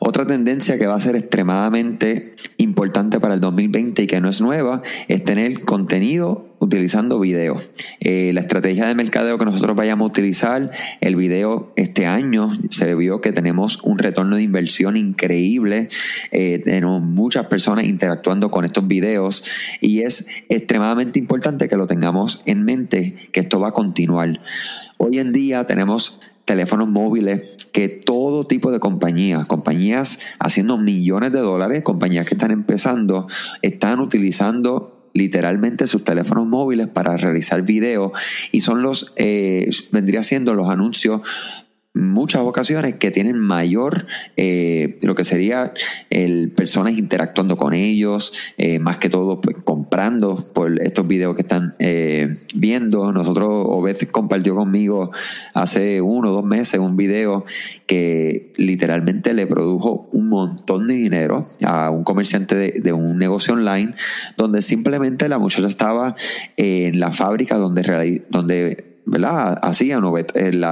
Otra 0.00 0.26
tendencia 0.26 0.78
que 0.78 0.86
va 0.86 0.94
a 0.94 1.00
ser 1.00 1.16
extremadamente 1.16 2.34
importante 2.56 3.20
para 3.20 3.34
el 3.34 3.40
2020 3.40 4.02
y 4.02 4.06
que 4.06 4.20
no 4.20 4.28
es 4.28 4.40
nueva 4.40 4.82
es 5.08 5.22
tener 5.22 5.64
contenido 5.64 6.48
utilizando 6.58 7.20
video. 7.20 7.56
Eh, 8.00 8.32
la 8.34 8.40
estrategia 8.40 8.86
de 8.86 8.94
mercadeo 8.94 9.38
que 9.38 9.44
nosotros 9.44 9.76
vayamos 9.76 10.06
a 10.06 10.08
utilizar, 10.08 10.70
el 11.00 11.16
video 11.16 11.72
este 11.76 12.06
año 12.06 12.50
se 12.70 12.94
vio 12.94 13.20
que 13.20 13.32
tenemos 13.32 13.80
un 13.82 13.98
retorno 13.98 14.36
de 14.36 14.42
inversión 14.42 14.96
increíble. 14.96 15.88
Eh, 16.32 16.60
tenemos 16.64 17.02
muchas 17.02 17.46
personas 17.46 17.84
interactuando 17.84 18.50
con 18.50 18.64
estos 18.64 18.86
videos 18.88 19.44
y 19.80 20.00
es 20.00 20.26
extremadamente 20.48 21.18
importante 21.18 21.68
que 21.68 21.76
lo 21.76 21.86
tengamos 21.86 22.42
en 22.46 22.64
mente, 22.64 23.14
que 23.32 23.40
esto 23.40 23.60
va 23.60 23.68
a 23.68 23.72
continuar. 23.72 24.40
Hoy 24.98 25.18
en 25.18 25.32
día 25.32 25.64
tenemos 25.64 26.18
teléfonos 26.48 26.88
móviles 26.88 27.56
que 27.72 27.88
todo 27.90 28.46
tipo 28.46 28.72
de 28.72 28.80
compañías, 28.80 29.46
compañías 29.46 30.18
haciendo 30.38 30.78
millones 30.78 31.30
de 31.30 31.40
dólares, 31.40 31.82
compañías 31.82 32.26
que 32.26 32.34
están 32.34 32.50
empezando, 32.50 33.28
están 33.60 34.00
utilizando 34.00 35.10
literalmente 35.12 35.86
sus 35.86 36.04
teléfonos 36.04 36.46
móviles 36.46 36.86
para 36.86 37.18
realizar 37.18 37.62
videos 37.62 38.12
y 38.50 38.62
son 38.62 38.80
los, 38.80 39.12
eh, 39.16 39.68
vendría 39.92 40.22
siendo 40.22 40.54
los 40.54 40.70
anuncios 40.70 41.20
muchas 41.98 42.42
ocasiones 42.42 42.94
que 42.94 43.10
tienen 43.10 43.38
mayor 43.38 44.06
eh, 44.36 44.98
lo 45.02 45.14
que 45.14 45.24
sería 45.24 45.72
el 46.10 46.52
personas 46.52 46.96
interactuando 46.96 47.56
con 47.56 47.74
ellos 47.74 48.32
eh, 48.56 48.78
más 48.78 48.98
que 48.98 49.08
todo 49.08 49.40
pues, 49.40 49.56
comprando 49.64 50.36
por 50.54 50.80
estos 50.80 51.06
videos 51.06 51.34
que 51.34 51.42
están 51.42 51.74
eh, 51.78 52.34
viendo. 52.54 53.12
Nosotros 53.12 53.48
o 53.50 53.82
veces 53.82 54.08
compartió 54.08 54.54
conmigo 54.54 55.10
hace 55.54 56.00
uno 56.00 56.30
o 56.30 56.32
dos 56.32 56.44
meses 56.44 56.80
un 56.80 56.96
video 56.96 57.44
que 57.86 58.52
literalmente 58.56 59.34
le 59.34 59.46
produjo 59.46 60.08
un 60.12 60.28
montón 60.28 60.86
de 60.86 60.94
dinero 60.94 61.48
a 61.64 61.90
un 61.90 62.04
comerciante 62.04 62.54
de, 62.54 62.80
de 62.80 62.92
un 62.92 63.18
negocio 63.18 63.54
online 63.54 63.94
donde 64.36 64.62
simplemente 64.62 65.28
la 65.28 65.38
muchacha 65.38 65.66
estaba 65.66 66.14
en 66.56 67.00
la 67.00 67.12
fábrica 67.12 67.56
donde, 67.56 68.24
donde 68.30 68.87
¿verdad? 69.08 69.58
Hacían 69.62 70.04
el, 70.34 70.64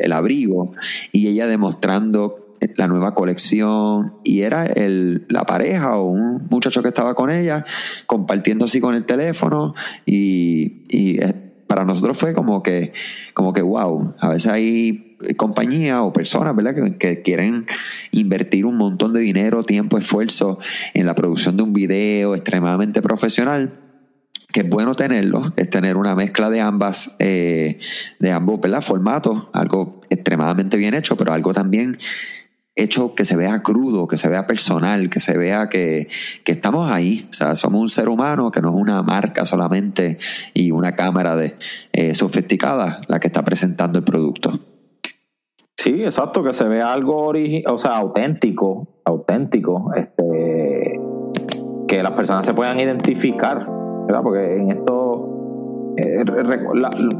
el, 0.00 0.12
abrigo 0.12 0.72
y 1.12 1.28
ella 1.28 1.46
demostrando 1.46 2.56
la 2.76 2.88
nueva 2.88 3.14
colección 3.14 4.14
y 4.24 4.40
era 4.42 4.66
el, 4.66 5.24
la 5.28 5.44
pareja 5.44 5.96
o 5.96 6.06
un 6.06 6.48
muchacho 6.50 6.82
que 6.82 6.88
estaba 6.88 7.14
con 7.14 7.30
ella 7.30 7.64
compartiendo 8.06 8.64
así 8.64 8.80
con 8.80 8.94
el 8.96 9.04
teléfono 9.04 9.74
y, 10.04 10.82
y 10.88 11.22
eh, 11.22 11.34
para 11.68 11.84
nosotros 11.84 12.18
fue 12.18 12.32
como 12.32 12.62
que, 12.62 12.92
como 13.34 13.52
que 13.52 13.62
wow, 13.62 14.14
a 14.18 14.30
veces 14.30 14.50
hay 14.50 15.16
compañías 15.36 16.00
o 16.00 16.12
personas 16.12 16.56
¿verdad? 16.56 16.74
Que, 16.74 16.96
que, 16.96 17.22
quieren 17.22 17.66
invertir 18.10 18.66
un 18.66 18.76
montón 18.76 19.12
de 19.12 19.20
dinero, 19.20 19.62
tiempo, 19.62 19.96
esfuerzo 19.96 20.58
en 20.94 21.06
la 21.06 21.14
producción 21.14 21.56
de 21.56 21.62
un 21.62 21.72
video 21.72 22.34
extremadamente 22.34 23.02
profesional 23.02 23.87
que 24.52 24.60
es 24.60 24.68
bueno 24.68 24.94
tenerlo, 24.94 25.52
es 25.56 25.68
tener 25.68 25.96
una 25.96 26.14
mezcla 26.14 26.48
de 26.48 26.60
ambas, 26.60 27.16
eh, 27.18 27.78
de 28.18 28.32
ambos 28.32 28.60
formatos, 28.80 29.46
algo 29.52 30.00
extremadamente 30.08 30.76
bien 30.76 30.94
hecho, 30.94 31.16
pero 31.16 31.32
algo 31.32 31.52
también 31.52 31.98
hecho 32.74 33.14
que 33.14 33.24
se 33.24 33.36
vea 33.36 33.62
crudo, 33.62 34.06
que 34.06 34.16
se 34.16 34.28
vea 34.28 34.46
personal, 34.46 35.10
que 35.10 35.20
se 35.20 35.36
vea 35.36 35.68
que, 35.68 36.08
estamos 36.46 36.90
ahí. 36.90 37.26
O 37.30 37.32
sea, 37.32 37.54
somos 37.56 37.80
un 37.80 37.88
ser 37.88 38.08
humano 38.08 38.50
que 38.50 38.62
no 38.62 38.70
es 38.70 38.74
una 38.74 39.02
marca 39.02 39.44
solamente 39.44 40.18
y 40.54 40.70
una 40.70 40.92
cámara 40.92 41.36
de 41.36 41.56
eh, 41.92 42.14
sofisticada 42.14 43.00
la 43.08 43.20
que 43.20 43.26
está 43.26 43.42
presentando 43.42 43.98
el 43.98 44.04
producto. 44.04 44.52
Sí, 45.76 46.02
exacto, 46.02 46.42
que 46.42 46.52
se 46.52 46.64
vea 46.64 46.92
algo 46.92 47.32
o 47.66 47.78
sea, 47.78 47.96
auténtico, 47.96 48.88
auténtico, 49.04 49.92
este, 49.94 51.00
que 51.86 52.02
las 52.02 52.12
personas 52.12 52.46
se 52.46 52.54
puedan 52.54 52.80
identificar 52.80 53.77
porque 54.22 54.56
en 54.56 54.70
esto, 54.70 55.94
eh, 55.96 56.24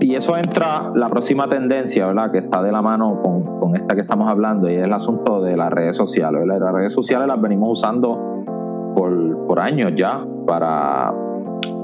y 0.01 0.15
eso 0.15 0.37
entra 0.37 0.91
la 0.95 1.09
próxima 1.09 1.49
tendencia, 1.49 2.07
¿verdad? 2.07 2.31
Que 2.31 2.39
está 2.39 2.63
de 2.63 2.73
la 2.73 2.83
mano 2.83 3.21
con, 3.23 3.61
con, 3.61 3.77
esta 3.77 3.95
que 3.95 4.01
estamos 4.01 4.29
hablando, 4.29 4.71
y 4.71 4.75
es 4.75 4.83
el 4.83 4.93
asunto 4.93 5.43
de 5.43 5.57
las 5.57 5.71
redes 5.71 5.97
sociales, 5.97 6.47
Las 6.47 6.73
redes 6.73 6.93
sociales 6.93 7.29
las 7.29 7.41
venimos 7.41 7.79
usando 7.79 8.45
por, 8.95 9.47
por 9.47 9.61
años 9.61 9.93
ya 9.97 10.25
para, 10.47 11.13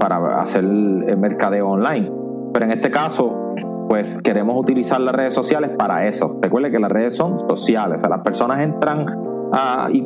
para 0.01 0.41
hacer 0.41 0.65
el 0.65 1.17
mercadeo 1.19 1.69
online. 1.69 2.11
Pero 2.53 2.67
en 2.67 2.73
este 2.73 2.91
caso, 2.91 3.55
pues 3.89 4.23
queremos 4.23 4.57
utilizar 4.59 5.01
las 5.01 5.15
redes 5.15 5.35
sociales 5.35 5.71
para 5.77 6.07
eso. 6.07 6.39
Recuerde 6.41 6.71
que 6.71 6.79
las 6.79 6.91
redes 6.91 7.17
son 7.17 7.39
sociales, 7.39 7.97
o 7.97 7.99
sea, 8.01 8.09
las 8.09 8.23
personas 8.23 8.61
entran 8.61 9.34
Ah, 9.57 9.89
y, 9.89 10.03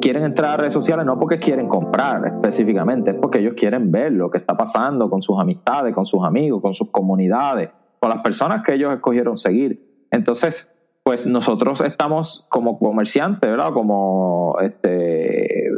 quieren 0.00 0.24
entrar 0.24 0.52
a 0.52 0.56
redes 0.56 0.72
sociales 0.72 1.04
no 1.04 1.18
porque 1.18 1.36
quieren 1.36 1.68
comprar 1.68 2.24
específicamente, 2.24 3.10
es 3.10 3.16
porque 3.18 3.40
ellos 3.40 3.52
quieren 3.54 3.92
ver 3.92 4.12
lo 4.12 4.30
que 4.30 4.38
está 4.38 4.56
pasando 4.56 5.10
con 5.10 5.20
sus 5.20 5.38
amistades, 5.38 5.94
con 5.94 6.06
sus 6.06 6.24
amigos, 6.24 6.62
con 6.62 6.72
sus 6.72 6.90
comunidades, 6.90 7.68
con 8.00 8.08
las 8.08 8.22
personas 8.22 8.62
que 8.62 8.72
ellos 8.72 8.94
escogieron 8.94 9.36
seguir. 9.36 10.06
Entonces, 10.10 10.72
pues 11.02 11.26
nosotros 11.26 11.82
estamos 11.82 12.46
como 12.48 12.78
comerciantes, 12.78 13.50
¿verdad? 13.50 13.74
Como 13.74 14.56
este, 14.62 15.68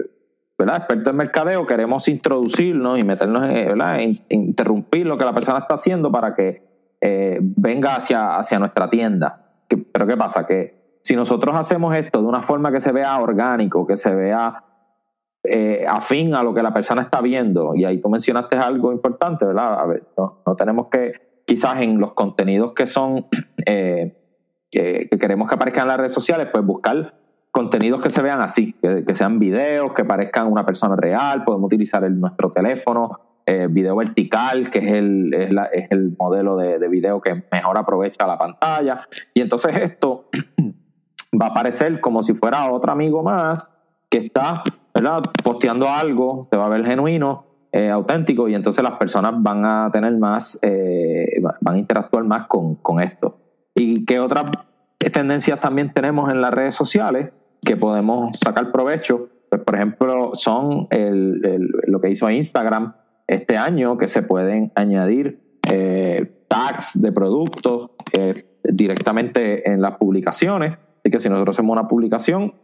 ¿verdad? 0.57 0.77
expertos 0.77 1.11
en 1.11 1.17
mercadeo, 1.17 1.67
queremos 1.67 2.07
introducirnos 2.07 3.01
y 3.01 3.03
meternos, 3.03 3.49
¿verdad? 3.49 3.99
interrumpir 4.29 5.05
lo 5.05 5.19
que 5.19 5.25
la 5.25 5.35
persona 5.35 5.59
está 5.59 5.75
haciendo 5.75 6.13
para 6.13 6.37
que 6.37 6.63
eh, 7.01 7.41
venga 7.41 7.97
hacia, 7.97 8.37
hacia 8.37 8.61
nuestra 8.61 8.87
tienda. 8.87 9.51
Pero 9.67 10.07
¿qué 10.07 10.17
pasa? 10.17 10.47
Que 10.47 10.84
si 11.05 11.15
nosotros 11.15 11.55
hacemos 11.55 11.95
esto 11.97 12.23
de 12.23 12.27
una 12.27 12.41
forma 12.41 12.73
que 12.73 12.81
se 12.81 12.91
vea 12.91 13.21
orgánico, 13.21 13.87
que 13.87 13.97
se 13.97 14.15
vea 14.15 14.65
eh, 15.45 15.85
afín 15.87 16.35
a 16.35 16.43
lo 16.43 16.55
que 16.55 16.63
la 16.63 16.73
persona 16.73 17.03
está 17.03 17.21
viendo, 17.21 17.75
y 17.75 17.85
ahí 17.85 18.01
tú 18.01 18.09
mencionaste 18.09 18.57
algo 18.57 18.91
importante, 18.91 19.45
¿verdad? 19.45 19.81
A 19.81 19.85
ver, 19.85 20.05
no, 20.17 20.57
tenemos 20.57 20.87
que, 20.91 21.43
quizás 21.47 21.83
en 21.83 21.99
los 21.99 22.15
contenidos 22.15 22.73
que 22.73 22.87
son, 22.87 23.27
eh, 23.67 24.17
que, 24.71 25.11
queremos 25.21 25.47
que 25.47 25.55
aparezcan 25.57 25.83
en 25.83 25.89
las 25.89 25.99
redes 25.99 26.15
sociales, 26.15 26.49
pues 26.51 26.65
buscar 26.65 27.15
contenidos 27.51 28.01
que 28.01 28.09
se 28.09 28.23
vean 28.23 28.41
así, 28.41 28.73
que, 28.73 29.15
sean 29.15 29.39
videos, 29.39 29.93
que 29.93 30.05
parezcan 30.05 30.51
una 30.51 30.65
persona 30.65 30.97
real, 30.97 31.45
podemos 31.45 31.67
utilizar 31.67 32.03
el, 32.05 32.19
nuestro 32.19 32.51
teléfono, 32.51 33.11
eh, 33.45 33.69
video 33.71 33.95
vertical, 33.95 34.71
que 34.71 34.79
es 34.79 34.93
el, 34.95 35.35
es, 35.35 35.55
es 35.75 35.91
el 35.91 36.17
modelo 36.19 36.57
de, 36.57 36.79
de, 36.79 36.89
video 36.89 37.21
que 37.21 37.45
mejor 37.53 37.79
aprovecha 37.79 38.27
la 38.27 38.39
pantalla. 38.39 39.07
Y 39.35 39.43
entonces 39.43 39.77
esto 39.77 40.31
va 41.41 41.47
a 41.47 41.51
aparecer 41.51 42.01
como 42.01 42.23
si 42.23 42.35
fuera 42.35 42.71
otro 42.71 42.93
amigo 42.93 43.23
más 43.23 43.73
que 44.09 44.19
está 44.19 44.63
¿verdad? 44.95 45.23
posteando 45.43 45.89
algo, 45.89 46.45
se 46.49 46.57
va 46.57 46.67
a 46.67 46.69
ver 46.69 46.85
genuino, 46.85 47.47
eh, 47.73 47.91
auténtico, 47.91 48.49
y 48.49 48.55
entonces 48.55 48.85
las 48.85 48.99
personas 48.99 49.35
van 49.39 49.65
a 49.65 49.91
tener 49.93 50.17
más, 50.17 50.59
eh, 50.63 51.41
van 51.61 51.75
a 51.75 51.79
interactuar 51.79 52.23
más 52.25 52.47
con, 52.47 52.77
con 52.77 53.01
esto. 53.01 53.39
¿Y 53.75 54.05
qué 54.05 54.21
otras 54.21 54.53
tendencias 55.13 55.59
también 55.61 55.93
tenemos 55.93 56.31
en 56.31 56.41
las 56.41 56.55
redes 56.55 56.77
sociales 56.77 57.33
que 57.61 57.77
podemos 57.77 58.39
sacar 58.39 58.71
provecho? 58.71 59.29
Pues, 59.49 59.63
por 59.63 59.75
ejemplo, 59.75 60.31
son 60.35 60.87
el, 60.91 61.73
lo 61.89 61.99
que 61.99 62.11
hizo 62.11 62.31
Instagram 62.31 62.95
este 63.27 63.57
año, 63.57 63.99
que 63.99 64.07
se 64.07 64.23
pueden 64.23 64.71
añadir 64.77 65.59
eh, 65.73 66.45
tags 66.47 67.01
de 67.01 67.11
productos 67.11 67.91
directamente 68.63 69.69
en 69.69 69.83
las 69.83 69.97
publicaciones 69.97 70.79
Así 71.05 71.11
que 71.11 71.21
si 71.21 71.29
nosotros 71.29 71.55
hacemos 71.55 71.75
una 71.75 71.87
publicación 71.87 72.55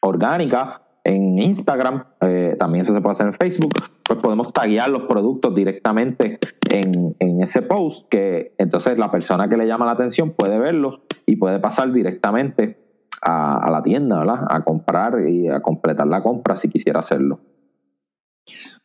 orgánica 0.00 0.82
en 1.04 1.38
Instagram, 1.38 2.02
eh, 2.20 2.56
también 2.58 2.84
se 2.84 2.92
puede 3.00 3.12
hacer 3.12 3.26
en 3.26 3.32
Facebook, 3.32 3.74
pues 4.02 4.20
podemos 4.20 4.52
taguear 4.52 4.90
los 4.90 5.02
productos 5.02 5.54
directamente 5.54 6.40
en, 6.70 7.40
ese 7.40 7.62
post, 7.62 8.08
que 8.08 8.56
entonces 8.58 8.98
la 8.98 9.12
persona 9.12 9.46
que 9.46 9.56
le 9.56 9.68
llama 9.68 9.86
la 9.86 9.92
atención 9.92 10.32
puede 10.32 10.58
verlos 10.58 11.00
y 11.24 11.36
puede 11.36 11.60
pasar 11.60 11.92
directamente 11.92 12.76
a 13.22 13.70
la 13.70 13.82
tienda, 13.84 14.18
¿verdad? 14.18 14.44
A 14.50 14.64
comprar 14.64 15.28
y 15.28 15.46
a 15.48 15.60
completar 15.60 16.08
la 16.08 16.22
compra 16.24 16.56
si 16.56 16.68
quisiera 16.68 16.98
hacerlo. 16.98 17.38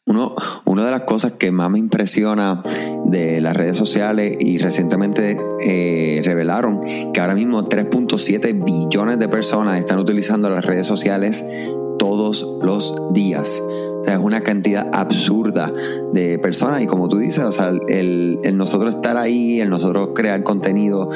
Uno, 0.06 0.36
una 0.66 0.84
de 0.84 0.92
las 0.92 1.04
cosas 1.04 1.34
que 1.34 1.50
más 1.52 1.70
me 1.72 1.80
impresiona 1.80 2.62
de 3.06 3.40
las 3.40 3.56
redes 3.56 3.78
sociales 3.78 4.36
y 4.38 4.58
recientemente 4.58 5.40
eh, 5.62 6.22
revelaron 6.26 6.82
que 7.14 7.22
ahora 7.22 7.36
mismo 7.36 7.64
3.7 7.64 8.66
billones 8.66 9.18
de 9.18 9.30
personas 9.30 9.80
están 9.80 10.00
utilizando 10.00 10.50
las 10.50 10.66
redes 10.66 10.88
sociales 10.88 11.46
todos 11.98 12.58
los 12.62 12.94
días. 13.14 13.64
O 14.02 14.04
sea, 14.04 14.16
es 14.16 14.20
una 14.20 14.42
cantidad 14.42 14.90
absurda 14.92 15.72
de 16.12 16.38
personas 16.38 16.82
y 16.82 16.88
como 16.88 17.08
tú 17.08 17.18
dices, 17.18 17.46
o 17.46 17.52
sea, 17.54 17.70
el, 17.88 18.40
el 18.44 18.58
nosotros 18.58 18.96
estar 18.96 19.16
ahí, 19.16 19.62
el 19.62 19.70
nosotros 19.70 20.10
crear 20.14 20.44
contenido 20.44 21.10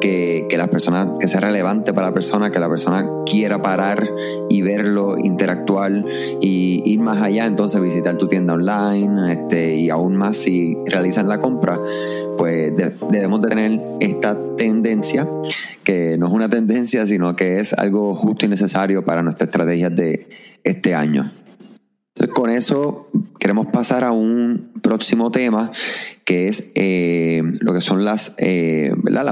que, 0.00 0.46
que, 0.48 0.56
la 0.56 0.68
persona, 0.68 1.14
que 1.20 1.28
sea 1.28 1.40
relevante 1.40 1.92
para 1.92 2.08
la 2.08 2.14
persona, 2.14 2.50
que 2.50 2.58
la 2.58 2.68
persona 2.68 3.06
quiera 3.26 3.62
parar 3.62 4.10
y 4.48 4.62
verlo, 4.62 5.18
interactuar 5.18 5.92
y 6.40 6.82
ir 6.84 7.00
más 7.00 7.22
allá, 7.22 7.46
entonces 7.46 7.80
visitar 7.80 8.16
tu 8.16 8.28
tienda 8.28 8.54
online 8.54 9.32
este, 9.32 9.76
y 9.76 9.90
aún 9.90 10.16
más 10.16 10.36
si 10.36 10.76
realizan 10.86 11.28
la 11.28 11.40
compra, 11.40 11.78
pues 12.38 12.72
debemos 13.10 13.42
de 13.42 13.48
tener 13.48 13.80
esta 14.00 14.56
tendencia, 14.56 15.28
que 15.84 16.16
no 16.18 16.26
es 16.28 16.32
una 16.32 16.48
tendencia, 16.48 17.06
sino 17.06 17.36
que 17.36 17.60
es 17.60 17.72
algo 17.72 18.14
justo 18.14 18.46
y 18.46 18.48
necesario 18.48 19.04
para 19.04 19.22
nuestras 19.22 19.48
estrategias 19.48 19.94
de 19.94 20.28
este 20.64 20.94
año. 20.94 21.30
Entonces, 22.14 22.34
con 22.34 22.50
eso 22.50 23.08
queremos 23.38 23.68
pasar 23.68 24.04
a 24.04 24.12
un 24.12 24.72
próximo 24.82 25.30
tema 25.30 25.70
que 26.24 26.48
es 26.48 26.72
eh, 26.74 27.42
lo 27.60 27.72
que 27.72 27.80
son 27.80 28.04
las, 28.04 28.34
eh, 28.38 28.92
las 29.04 29.24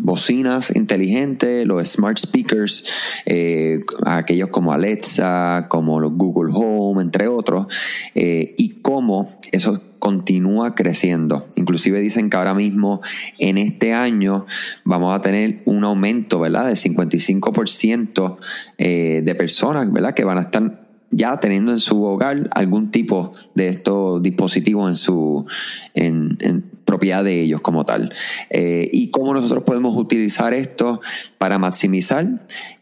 bocinas 0.00 0.74
inteligentes, 0.74 1.66
los 1.66 1.88
smart 1.88 2.18
speakers, 2.18 2.84
eh, 3.26 3.80
aquellos 4.04 4.50
como 4.50 4.72
Alexa, 4.72 5.66
como 5.68 6.00
los 6.00 6.12
Google 6.12 6.52
Home, 6.54 7.02
entre 7.02 7.28
otros, 7.28 7.66
y 8.14 8.80
cómo 8.82 9.28
eso 9.52 9.80
continúa 9.98 10.74
creciendo. 10.74 11.48
Inclusive 11.56 12.00
dicen 12.00 12.30
que 12.30 12.36
ahora 12.36 12.54
mismo 12.54 13.00
en 13.38 13.58
este 13.58 13.92
año 13.92 14.46
vamos 14.84 15.14
a 15.14 15.20
tener 15.20 15.62
un 15.66 15.84
aumento, 15.84 16.40
¿verdad? 16.40 16.66
De 16.66 16.72
55% 16.72 18.38
de 18.78 19.34
personas, 19.36 19.92
¿verdad? 19.92 20.14
Que 20.14 20.24
van 20.24 20.38
a 20.38 20.42
estar 20.42 20.89
ya 21.10 21.38
teniendo 21.40 21.72
en 21.72 21.80
su 21.80 22.02
hogar 22.04 22.48
algún 22.52 22.90
tipo 22.90 23.32
de 23.54 23.68
estos 23.68 24.22
dispositivos 24.22 24.88
en 24.88 24.96
su 24.96 25.46
en, 25.94 26.64
propiedad 26.84 27.22
de 27.22 27.42
ellos 27.42 27.60
como 27.60 27.84
tal. 27.84 28.12
Eh, 28.48 28.88
y 28.92 29.10
cómo 29.10 29.32
nosotros 29.32 29.62
podemos 29.64 29.96
utilizar 29.96 30.54
esto 30.54 31.00
para 31.38 31.58
maximizar 31.58 32.26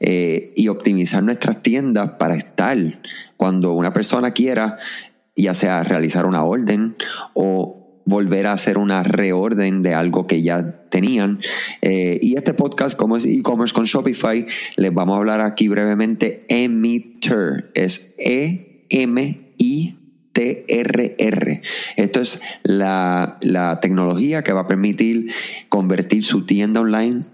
eh, 0.01 0.53
y 0.57 0.69
optimizar 0.69 1.23
nuestras 1.23 1.63
tiendas 1.63 2.13
para 2.19 2.35
estar 2.35 2.79
cuando 3.37 3.75
una 3.75 3.93
persona 3.93 4.31
quiera, 4.31 4.79
ya 5.37 5.55
sea 5.55 5.85
realizar 5.85 6.25
una 6.25 6.43
orden 6.45 6.97
o 7.35 7.78
volver 8.09 8.47
a 8.47 8.53
hacer 8.53 8.79
una 8.79 9.03
reorden 9.03 9.83
de 9.83 9.95
algo 9.95 10.27
que 10.27 10.43
ya 10.43 10.81
tenían. 10.89 11.41
Eh, 11.83 12.19
y 12.23 12.37
este 12.37 12.55
podcast, 12.55 12.99
como 12.99 13.17
es 13.17 13.27
e-commerce 13.27 13.75
con 13.75 13.85
Shopify, 13.85 14.47
les 14.77 14.95
vamos 14.95 15.15
a 15.15 15.19
hablar 15.19 15.43
aquí 15.43 15.69
brevemente 15.69 16.47
Emitter. 16.49 17.71
Es 17.75 18.15
E-M-I-T-R-R. 18.19 19.23
Esto 21.97 22.21
es 22.21 22.41
la, 22.63 23.39
la 23.43 23.81
tecnología 23.81 24.43
que 24.43 24.53
va 24.53 24.63
a 24.63 24.67
permitir 24.67 25.31
convertir 25.69 26.25
su 26.25 26.47
tienda 26.47 26.81
online 26.81 27.27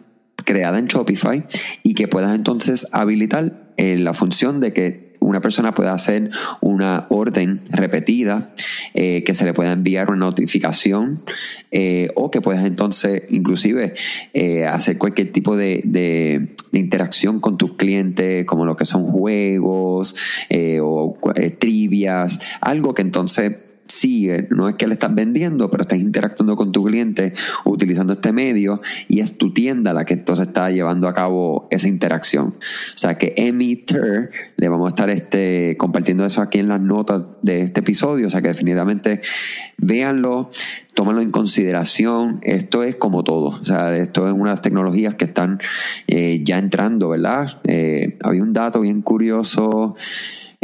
creada 0.44 0.78
en 0.78 0.86
Shopify 0.86 1.44
y 1.82 1.94
que 1.94 2.08
puedas 2.08 2.34
entonces 2.34 2.88
habilitar 2.92 3.72
eh, 3.76 3.96
la 3.98 4.14
función 4.14 4.60
de 4.60 4.72
que 4.72 5.03
una 5.34 5.40
persona 5.40 5.74
puede 5.74 5.90
hacer 5.90 6.30
una 6.60 7.06
orden 7.08 7.64
repetida, 7.70 8.54
eh, 8.94 9.24
que 9.24 9.34
se 9.34 9.44
le 9.44 9.52
pueda 9.52 9.72
enviar 9.72 10.10
una 10.10 10.26
notificación 10.26 11.24
eh, 11.72 12.10
o 12.14 12.30
que 12.30 12.40
puedas 12.40 12.64
entonces 12.64 13.24
inclusive 13.30 13.94
eh, 14.32 14.64
hacer 14.64 14.96
cualquier 14.96 15.32
tipo 15.32 15.56
de, 15.56 15.80
de, 15.84 16.54
interacción 16.70 17.40
con 17.40 17.56
tus 17.56 17.74
clientes, 17.74 18.44
como 18.46 18.64
lo 18.64 18.76
que 18.76 18.84
son 18.84 19.06
juegos 19.06 20.14
o 20.82 21.18
trivias, 21.58 22.38
algo 22.60 22.94
que 22.94 23.02
entonces 23.02 23.63
sí, 23.86 24.28
no 24.50 24.68
es 24.68 24.76
que 24.76 24.86
le 24.86 24.94
estás 24.94 25.14
vendiendo, 25.14 25.70
pero 25.70 25.82
estás 25.82 25.98
interactuando 25.98 26.56
con 26.56 26.72
tu 26.72 26.84
cliente 26.84 27.32
utilizando 27.64 28.14
este 28.14 28.32
medio 28.32 28.80
y 29.08 29.20
es 29.20 29.38
tu 29.38 29.52
tienda 29.52 29.92
la 29.92 30.04
que 30.04 30.14
entonces 30.14 30.48
está 30.48 30.70
llevando 30.70 31.08
a 31.08 31.12
cabo 31.12 31.68
esa 31.70 31.88
interacción. 31.88 32.48
O 32.48 32.98
sea 32.98 33.16
que 33.18 33.34
Emitter, 33.36 34.30
le 34.56 34.68
vamos 34.68 34.86
a 34.86 34.88
estar 34.90 35.10
este, 35.10 35.76
compartiendo 35.78 36.24
eso 36.24 36.40
aquí 36.40 36.58
en 36.58 36.68
las 36.68 36.80
notas 36.80 37.24
de 37.42 37.60
este 37.60 37.80
episodio, 37.80 38.26
o 38.26 38.30
sea 38.30 38.42
que 38.42 38.48
definitivamente 38.48 39.20
véanlo, 39.76 40.50
tómenlo 40.94 41.20
en 41.20 41.30
consideración, 41.30 42.40
esto 42.42 42.82
es 42.82 42.96
como 42.96 43.24
todo, 43.24 43.48
o 43.60 43.64
sea, 43.64 43.94
esto 43.96 44.26
es 44.26 44.32
una 44.32 44.44
de 44.44 44.50
las 44.50 44.62
tecnologías 44.62 45.14
que 45.14 45.24
están 45.24 45.60
eh, 46.06 46.40
ya 46.44 46.58
entrando, 46.58 47.10
¿verdad? 47.10 47.60
Eh, 47.64 48.18
había 48.22 48.42
un 48.42 48.52
dato 48.52 48.80
bien 48.80 49.02
curioso. 49.02 49.96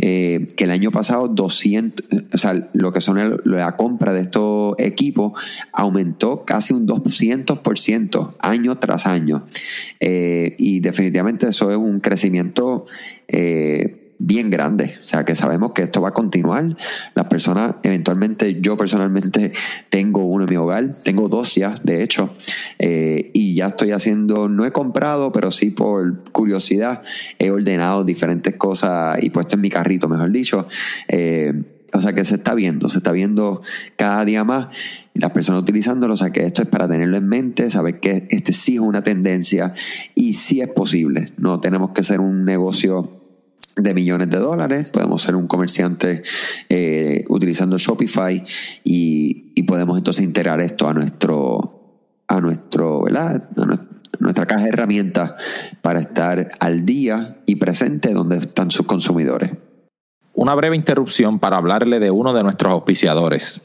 Eh, 0.02 0.48
que 0.56 0.64
el 0.64 0.70
año 0.70 0.90
pasado 0.90 1.28
200, 1.28 2.06
o 2.32 2.38
sea, 2.38 2.70
lo 2.72 2.90
que 2.90 3.02
son 3.02 3.18
la 3.44 3.76
compra 3.76 4.14
de 4.14 4.22
estos 4.22 4.74
equipos 4.78 5.32
aumentó 5.72 6.46
casi 6.46 6.72
un 6.72 6.86
200% 6.86 8.34
año 8.38 8.78
tras 8.78 9.06
año. 9.06 9.44
Eh, 10.00 10.54
y 10.56 10.80
definitivamente 10.80 11.48
eso 11.48 11.70
es 11.70 11.76
un 11.76 12.00
crecimiento 12.00 12.86
eh, 13.28 13.99
bien 14.20 14.50
grande. 14.50 14.98
O 15.02 15.06
sea, 15.06 15.24
que 15.24 15.34
sabemos 15.34 15.72
que 15.72 15.82
esto 15.82 16.00
va 16.00 16.10
a 16.10 16.14
continuar. 16.14 16.76
Las 17.14 17.26
personas, 17.26 17.76
eventualmente, 17.82 18.60
yo 18.60 18.76
personalmente 18.76 19.50
tengo 19.88 20.24
uno 20.24 20.44
en 20.44 20.50
mi 20.50 20.56
hogar, 20.56 20.90
tengo 21.02 21.28
dos 21.28 21.54
ya, 21.54 21.74
de 21.82 22.02
hecho, 22.02 22.34
eh, 22.78 23.30
y 23.32 23.54
ya 23.54 23.68
estoy 23.68 23.90
haciendo, 23.92 24.48
no 24.48 24.64
he 24.64 24.72
comprado, 24.72 25.32
pero 25.32 25.50
sí 25.50 25.70
por 25.70 26.22
curiosidad, 26.30 27.02
he 27.38 27.50
ordenado 27.50 28.04
diferentes 28.04 28.54
cosas 28.56 29.22
y 29.22 29.30
puesto 29.30 29.56
en 29.56 29.62
mi 29.62 29.70
carrito, 29.70 30.08
mejor 30.08 30.30
dicho. 30.30 30.68
Eh, 31.08 31.52
o 31.92 32.00
sea 32.00 32.12
que 32.12 32.24
se 32.24 32.36
está 32.36 32.54
viendo, 32.54 32.88
se 32.88 32.98
está 32.98 33.10
viendo 33.10 33.62
cada 33.96 34.24
día 34.24 34.44
más 34.44 34.68
las 35.14 35.32
personas 35.32 35.62
utilizándolo. 35.62 36.14
O 36.14 36.16
sea 36.16 36.30
que 36.30 36.44
esto 36.44 36.62
es 36.62 36.68
para 36.68 36.86
tenerlo 36.86 37.16
en 37.16 37.28
mente, 37.28 37.68
saber 37.68 37.98
que 37.98 38.28
este 38.30 38.52
sí 38.52 38.74
es 38.74 38.80
una 38.80 39.02
tendencia 39.02 39.72
y 40.14 40.34
sí 40.34 40.60
es 40.60 40.68
posible. 40.68 41.32
No 41.36 41.58
tenemos 41.58 41.90
que 41.90 42.04
ser 42.04 42.20
un 42.20 42.44
negocio 42.44 43.19
de 43.82 43.94
millones 43.94 44.30
de 44.30 44.38
dólares, 44.38 44.88
podemos 44.88 45.22
ser 45.22 45.36
un 45.36 45.46
comerciante 45.46 46.22
eh, 46.68 47.24
utilizando 47.28 47.78
Shopify 47.78 48.44
y, 48.84 49.62
podemos 49.66 49.98
entonces 49.98 50.24
integrar 50.24 50.60
esto 50.60 50.88
a 50.88 50.94
nuestro, 50.94 52.00
a 52.26 52.40
nuestro, 52.40 53.02
¿verdad? 53.04 53.48
nuestra 54.18 54.46
caja 54.46 54.64
de 54.64 54.70
herramientas 54.70 55.34
para 55.80 56.00
estar 56.00 56.50
al 56.58 56.84
día 56.84 57.38
y 57.46 57.54
presente 57.56 58.12
donde 58.12 58.38
están 58.38 58.72
sus 58.72 58.86
consumidores. 58.86 59.52
Una 60.34 60.54
breve 60.56 60.74
interrupción 60.74 61.38
para 61.38 61.56
hablarle 61.56 62.00
de 62.00 62.10
uno 62.10 62.32
de 62.32 62.42
nuestros 62.42 62.72
auspiciadores. 62.72 63.62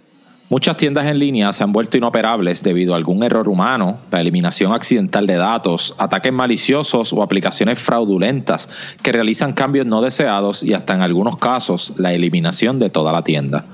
Muchas 0.48 0.78
tiendas 0.78 1.08
en 1.08 1.18
línea 1.18 1.52
se 1.54 1.64
han 1.64 1.72
vuelto 1.72 1.98
inoperables 1.98 2.62
debido 2.62 2.94
a 2.94 2.98
algún 2.98 3.24
error 3.24 3.50
humano, 3.50 3.98
la 4.12 4.22
eliminación 4.22 4.74
accidental 4.74 5.26
de 5.26 5.38
datos, 5.38 5.96
ataques 5.98 6.32
maliciosos 6.32 7.14
o 7.14 7.24
aplicaciones 7.24 7.80
fraudulentas 7.80 8.70
que 9.02 9.12
realizan 9.12 9.54
cambios 9.54 9.88
no 9.88 10.02
deseados 10.02 10.62
y 10.62 10.76
hasta 10.76 10.94
en 10.94 11.02
algunos 11.02 11.38
casos 11.38 11.94
la 11.98 12.14
eliminación 12.14 12.78
de 12.78 12.92
toda 12.92 13.12
la 13.12 13.24
tienda. 13.24 13.66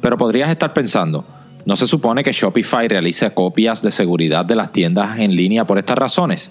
Pero 0.00 0.16
podrías 0.16 0.48
estar 0.48 0.72
pensando, 0.72 1.26
¿no 1.66 1.76
se 1.76 1.86
supone 1.86 2.24
que 2.24 2.32
Shopify 2.32 2.88
realice 2.88 3.30
copias 3.32 3.82
de 3.82 3.90
seguridad 3.90 4.46
de 4.46 4.56
las 4.56 4.72
tiendas 4.72 5.18
en 5.18 5.36
línea 5.36 5.66
por 5.66 5.78
estas 5.78 5.98
razones? 5.98 6.50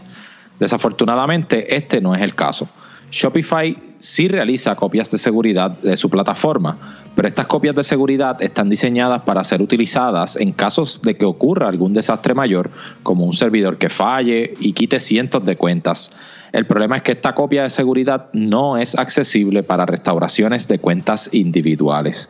Desafortunadamente, 0.60 1.75
este 1.75 2.01
no 2.01 2.13
es 2.13 2.21
el 2.21 2.36
caso. 2.36 2.69
Shopify 3.10 3.75
sí 3.99 4.28
realiza 4.28 4.75
copias 4.75 5.10
de 5.10 5.17
seguridad 5.17 5.71
de 5.71 5.97
su 5.97 6.12
plataforma, 6.12 6.78
pero 7.15 7.28
estas 7.28 7.47
copias 7.47 7.75
de 7.75 7.84
seguridad 7.84 8.41
están 8.41 8.69
diseñadas 8.69 9.21
para 9.21 9.43
ser 9.43 9.62
utilizadas 9.62 10.36
en 10.36 10.51
casos 10.51 11.01
de 11.01 11.15
que 11.15 11.25
ocurra 11.25 11.69
algún 11.69 11.93
desastre 11.93 12.34
mayor, 12.34 12.69
como 13.04 13.25
un 13.25 13.34
servidor 13.34 13.78
que 13.78 13.89
falle 13.89 14.54
y 14.60 14.73
quite 14.73 14.99
cientos 14.99 15.45
de 15.45 15.56
cuentas. 15.56 16.12
El 16.51 16.65
problema 16.65 16.97
es 16.97 17.04
que 17.04 17.13
esta 17.13 17.36
copia 17.36 17.63
de 17.63 17.69
seguridad 17.69 18.28
no 18.34 18.78
es 18.78 18.95
accesible 18.95 19.63
para 19.63 19.86
restauraciones 19.86 20.67
de 20.67 20.80
cuentas 20.80 21.30
individuales. 21.34 22.30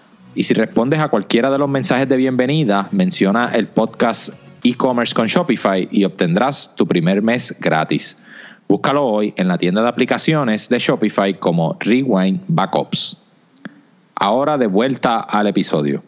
y 0.33 0.43
si 0.43 0.53
respondes 0.53 0.99
a 0.99 1.09
cualquiera 1.09 1.49
de 1.49 1.57
los 1.57 1.69
mensajes 1.69 2.07
de 2.07 2.15
bienvenida, 2.15 2.87
menciona 2.91 3.51
el 3.53 3.67
podcast 3.67 4.29
e-commerce 4.63 5.13
con 5.13 5.27
Shopify 5.27 5.87
y 5.91 6.05
obtendrás 6.05 6.73
tu 6.75 6.87
primer 6.87 7.21
mes 7.21 7.55
gratis. 7.59 8.17
Búscalo 8.67 9.05
hoy 9.05 9.33
en 9.35 9.47
la 9.47 9.57
tienda 9.57 9.81
de 9.81 9.89
aplicaciones 9.89 10.69
de 10.69 10.79
Shopify 10.79 11.37
como 11.37 11.75
Rewind 11.79 12.41
Backups. 12.47 13.17
Ahora 14.15 14.57
de 14.57 14.67
vuelta 14.67 15.19
al 15.19 15.47
episodio. 15.47 16.03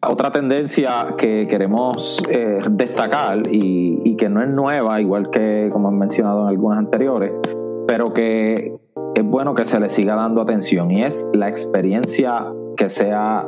Otra 0.00 0.32
tendencia 0.32 1.14
que 1.18 1.46
queremos 1.48 2.22
eh, 2.30 2.58
destacar 2.70 3.42
y, 3.50 4.00
y, 4.04 4.16
que 4.16 4.28
no 4.28 4.42
es 4.42 4.48
nueva, 4.48 5.00
igual 5.00 5.30
que 5.30 5.68
como 5.72 5.88
han 5.88 5.98
mencionado 5.98 6.42
en 6.42 6.48
algunas 6.48 6.78
anteriores, 6.78 7.32
pero 7.86 8.12
que 8.12 8.72
es 9.14 9.22
bueno 9.22 9.54
que 9.54 9.64
se 9.64 9.78
le 9.78 9.90
siga 9.90 10.14
dando 10.16 10.40
atención 10.40 10.90
y 10.90 11.04
es 11.04 11.28
la 11.32 11.48
experiencia 11.48 12.46
que 12.76 12.90
sea 12.90 13.46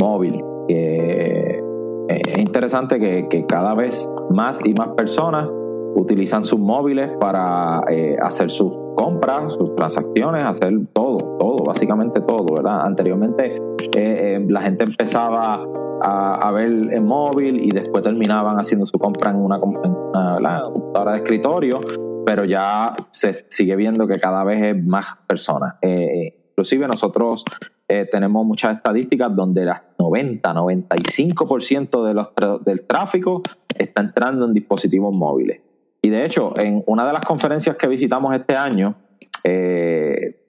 móvil. 0.00 0.42
es 0.68 2.38
interesante 2.38 2.98
que, 2.98 3.44
cada 3.46 3.74
vez 3.74 4.08
más 4.30 4.64
y 4.64 4.72
más 4.74 4.88
personas 4.96 5.48
utilizan 5.94 6.44
sus 6.44 6.58
móviles 6.58 7.10
para 7.20 7.82
eh, 7.90 8.16
hacer 8.22 8.50
sus 8.50 8.72
compras, 8.96 9.54
sus 9.54 9.74
transacciones, 9.76 10.44
hacer 10.44 10.72
todo, 10.92 11.18
todo, 11.38 11.56
básicamente 11.66 12.20
todo, 12.20 12.46
¿verdad? 12.54 12.80
Anteriormente 12.84 13.56
eh, 13.56 14.36
eh, 14.36 14.46
la 14.48 14.62
gente 14.62 14.84
empezaba 14.84 15.64
a, 16.02 16.50
ver 16.52 16.92
en 16.92 17.06
móvil 17.06 17.60
y 17.64 17.70
después 17.70 18.02
terminaban 18.02 18.58
haciendo 18.58 18.86
su 18.86 18.98
compra 18.98 19.30
en 19.30 19.36
una, 19.36 19.60
computadora 19.60 21.12
de 21.12 21.16
escritorio, 21.18 21.76
pero 22.24 22.44
ya 22.44 22.90
se 23.10 23.46
sigue 23.48 23.76
viendo 23.76 24.06
que 24.06 24.18
cada 24.18 24.44
vez 24.44 24.62
es 24.62 24.84
más 24.84 25.06
personas. 25.26 25.74
Eh, 25.82 26.34
inclusive 26.50 26.86
nosotros 26.86 27.44
eh, 27.88 28.06
tenemos 28.10 28.44
muchas 28.44 28.76
estadísticas 28.76 29.34
donde 29.34 29.64
las 29.64 29.82
90, 29.98 30.52
95% 30.52 32.04
de 32.04 32.14
los 32.14 32.64
del 32.64 32.86
tráfico 32.86 33.42
está 33.78 34.02
entrando 34.02 34.46
en 34.46 34.54
dispositivos 34.54 35.16
móviles. 35.16 35.60
Y 36.02 36.10
de 36.10 36.24
hecho, 36.24 36.52
en 36.58 36.82
una 36.86 37.06
de 37.06 37.12
las 37.12 37.22
conferencias 37.22 37.76
que 37.76 37.88
visitamos 37.88 38.34
este 38.34 38.54
año, 38.54 38.96
eh, 39.44 40.42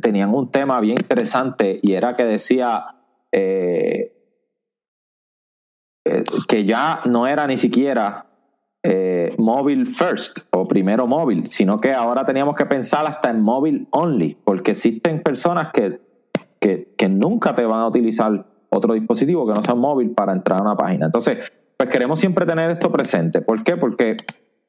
tenían 0.00 0.34
un 0.34 0.50
tema 0.50 0.80
bien 0.80 0.96
interesante 1.00 1.78
y 1.82 1.92
era 1.92 2.14
que 2.14 2.24
decía 2.24 2.84
eh, 3.32 4.14
que 6.48 6.64
ya 6.64 7.00
no 7.04 7.26
era 7.26 7.46
ni 7.46 7.56
siquiera 7.56 8.26
eh, 8.82 9.34
móvil 9.38 9.86
first 9.86 10.46
o 10.52 10.66
primero 10.66 11.06
móvil, 11.06 11.46
sino 11.46 11.80
que 11.80 11.92
ahora 11.92 12.24
teníamos 12.24 12.56
que 12.56 12.64
pensar 12.64 13.06
hasta 13.06 13.30
en 13.30 13.40
móvil 13.40 13.88
only, 13.90 14.36
porque 14.44 14.70
existen 14.70 15.22
personas 15.22 15.70
que, 15.72 16.00
que, 16.60 17.08
nunca 17.08 17.54
te 17.54 17.64
van 17.64 17.80
a 17.80 17.86
utilizar 17.86 18.46
otro 18.70 18.94
dispositivo 18.94 19.46
que 19.46 19.54
no 19.54 19.62
sea 19.62 19.74
móvil 19.74 20.10
para 20.10 20.32
entrar 20.32 20.60
a 20.60 20.62
una 20.62 20.76
página. 20.76 21.06
Entonces, 21.06 21.38
pues 21.76 21.88
queremos 21.88 22.20
siempre 22.20 22.44
tener 22.44 22.70
esto 22.70 22.90
presente. 22.90 23.40
¿Por 23.40 23.62
qué? 23.64 23.76
Porque 23.76 24.16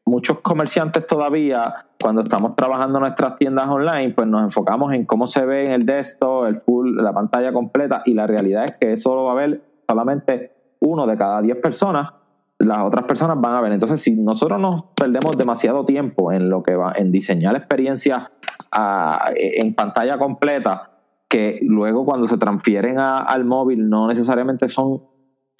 muchos 0.05 0.39
comerciantes 0.39 1.05
todavía, 1.05 1.73
cuando 2.01 2.21
estamos 2.21 2.55
trabajando 2.55 2.99
nuestras 2.99 3.35
tiendas 3.35 3.67
online, 3.67 4.13
pues 4.13 4.27
nos 4.27 4.43
enfocamos 4.43 4.93
en 4.93 5.05
cómo 5.05 5.27
se 5.27 5.45
ve 5.45 5.65
en 5.65 5.71
el 5.71 5.85
desktop, 5.85 6.45
el 6.45 6.57
full, 6.57 6.95
la 6.95 7.13
pantalla 7.13 7.51
completa, 7.51 8.03
y 8.05 8.13
la 8.13 8.27
realidad 8.27 8.65
es 8.65 8.73
que 8.79 8.93
eso 8.93 9.15
lo 9.15 9.25
va 9.25 9.33
a 9.33 9.35
ver 9.35 9.61
solamente 9.87 10.51
uno 10.79 11.05
de 11.05 11.17
cada 11.17 11.41
diez 11.41 11.57
personas, 11.57 12.13
las 12.57 12.79
otras 12.79 13.05
personas 13.05 13.39
van 13.39 13.55
a 13.55 13.61
ver. 13.61 13.71
Entonces, 13.71 14.01
si 14.01 14.11
nosotros 14.11 14.61
nos 14.61 14.83
perdemos 14.95 15.37
demasiado 15.37 15.85
tiempo 15.85 16.31
en 16.31 16.49
lo 16.49 16.61
que 16.63 16.75
va, 16.75 16.93
en 16.95 17.11
diseñar 17.11 17.55
experiencias 17.55 18.29
ah, 18.71 19.31
en 19.35 19.73
pantalla 19.73 20.17
completa, 20.17 20.88
que 21.29 21.59
luego 21.61 22.05
cuando 22.05 22.27
se 22.27 22.37
transfieren 22.37 22.97
al 22.99 23.45
móvil 23.45 23.87
no 23.87 24.07
necesariamente 24.07 24.67
son 24.67 25.03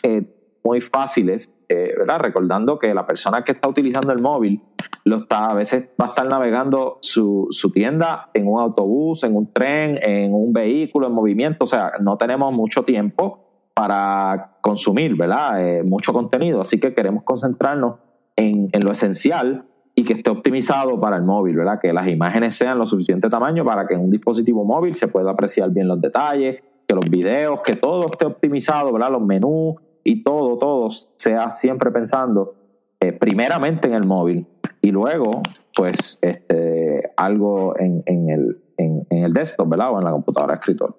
eh, 0.03 0.23
muy 0.63 0.82
fáciles, 0.82 1.53
eh, 1.69 1.93
¿verdad? 1.97 2.19
Recordando 2.19 2.79
que 2.79 2.93
la 2.93 3.05
persona 3.05 3.41
que 3.41 3.51
está 3.51 3.69
utilizando 3.69 4.12
el 4.12 4.21
móvil 4.21 4.62
lo 5.05 5.17
está, 5.17 5.45
a 5.45 5.53
veces 5.53 5.89
va 6.01 6.08
a 6.08 6.10
estar 6.10 6.27
navegando 6.29 6.97
su, 7.01 7.47
su 7.51 7.71
tienda 7.71 8.29
en 8.34 8.47
un 8.47 8.60
autobús, 8.60 9.23
en 9.23 9.36
un 9.36 9.53
tren, 9.53 9.99
en 10.01 10.34
un 10.34 10.51
vehículo 10.51 11.08
en 11.08 11.13
movimiento, 11.13 11.65
o 11.65 11.67
sea, 11.67 11.93
no 12.01 12.17
tenemos 12.17 12.51
mucho 12.53 12.84
tiempo 12.84 13.45
para 13.73 14.58
consumir, 14.62 15.15
¿verdad? 15.15 15.65
Eh, 15.65 15.84
mucho 15.84 16.12
contenido, 16.12 16.62
así 16.62 16.79
que 16.79 16.93
queremos 16.93 17.23
concentrarnos 17.23 17.99
en, 18.36 18.69
en, 18.71 18.82
lo 18.86 18.91
esencial 18.91 19.65
y 19.99 20.03
que 20.05 20.13
esté 20.13 20.29
optimizado 20.29 20.97
para 20.97 21.17
el 21.17 21.23
móvil, 21.23 21.57
¿verdad? 21.57 21.77
Que 21.81 21.91
las 21.91 22.07
imágenes 22.07 22.55
sean 22.55 22.77
lo 22.77 22.88
suficiente 22.88 23.29
tamaño 23.29 23.65
para 23.65 23.85
que 23.85 23.95
en 23.95 23.99
un 23.99 24.09
dispositivo 24.09 24.63
móvil 24.63 24.95
se 24.95 25.09
pueda 25.09 25.31
apreciar 25.31 25.71
bien 25.71 25.89
los 25.89 25.99
detalles, 25.99 26.63
que 26.88 26.95
los 26.95 27.09
videos, 27.09 27.59
que 27.65 27.73
todo 27.73 28.05
esté 28.09 28.25
optimizado, 28.25 28.93
¿verdad? 28.93 29.12
Los 29.12 29.21
menús, 29.21 29.75
y 30.05 30.23
todo, 30.23 30.57
todo 30.57 30.89
sea 31.17 31.49
siempre 31.49 31.91
pensando 31.91 32.55
eh, 33.01 33.12
primeramente 33.12 33.89
en 33.89 33.93
el 33.93 34.07
móvil 34.07 34.47
y 34.81 34.91
luego, 34.91 35.41
pues, 35.75 36.17
este, 36.21 37.12
algo 37.17 37.77
en, 37.77 38.01
en, 38.05 38.29
el, 38.29 38.63
en, 38.77 39.05
el 39.09 39.33
desktop, 39.33 39.67
¿verdad? 39.67 39.91
O 39.91 39.99
en 39.99 40.05
la 40.05 40.12
computadora 40.12 40.53
de 40.53 40.59
escritorio. 40.59 40.95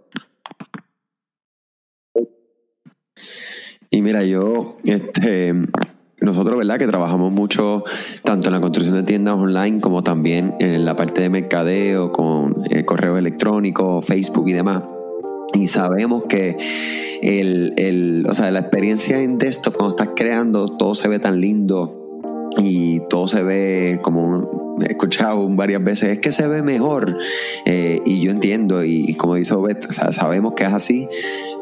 Y 3.91 4.03
mira, 4.03 4.25
yo, 4.25 4.77
este, 4.85 5.55
nosotros, 6.21 6.57
¿verdad? 6.57 6.79
Que 6.79 6.87
trabajamos 6.87 7.33
mucho 7.33 7.85
tanto 8.23 8.49
en 8.49 8.55
la 8.55 8.61
construcción 8.61 8.97
de 8.97 9.03
tiendas 9.03 9.35
online 9.35 9.81
como 9.81 10.03
también 10.03 10.55
en 10.61 10.85
la 10.85 10.97
parte 10.97 11.23
de 11.23 11.31
mercadeo 11.31 12.13
con 12.13 12.55
eh, 12.71 12.85
correo 12.85 13.17
electrónico, 13.17 14.01
Facebook 14.01 14.49
y 14.49 14.53
demás. 14.53 14.83
Y 15.55 15.67
sabemos 15.67 16.25
que 16.25 16.57
el, 17.23 17.75
el, 17.77 18.27
o 18.29 18.35
sea, 18.35 18.51
la 18.51 18.61
experiencia 18.61 19.21
en 19.21 19.39
desktop, 19.39 19.77
cuando 19.77 19.97
estás 19.97 20.11
creando, 20.15 20.67
todo 20.67 20.95
se 20.95 21.09
ve 21.09 21.19
tan 21.19 21.41
lindo 21.41 22.00
y 22.59 23.01
todo 23.09 23.29
se 23.29 23.43
ve 23.43 24.01
como 24.03 24.61
he 24.83 24.93
escuchado 24.93 25.47
varias 25.49 25.83
veces, 25.83 26.11
es 26.11 26.19
que 26.19 26.33
se 26.33 26.47
ve 26.47 26.63
mejor. 26.63 27.19
Eh, 27.65 28.01
y 28.05 28.21
yo 28.21 28.31
entiendo, 28.31 28.85
y, 28.85 29.15
como 29.15 29.35
dice 29.35 29.55
Obed, 29.55 29.79
o 29.89 29.93
sea, 29.93 30.13
sabemos 30.13 30.55
que 30.55 30.65
es 30.65 30.73
así, 30.73 31.09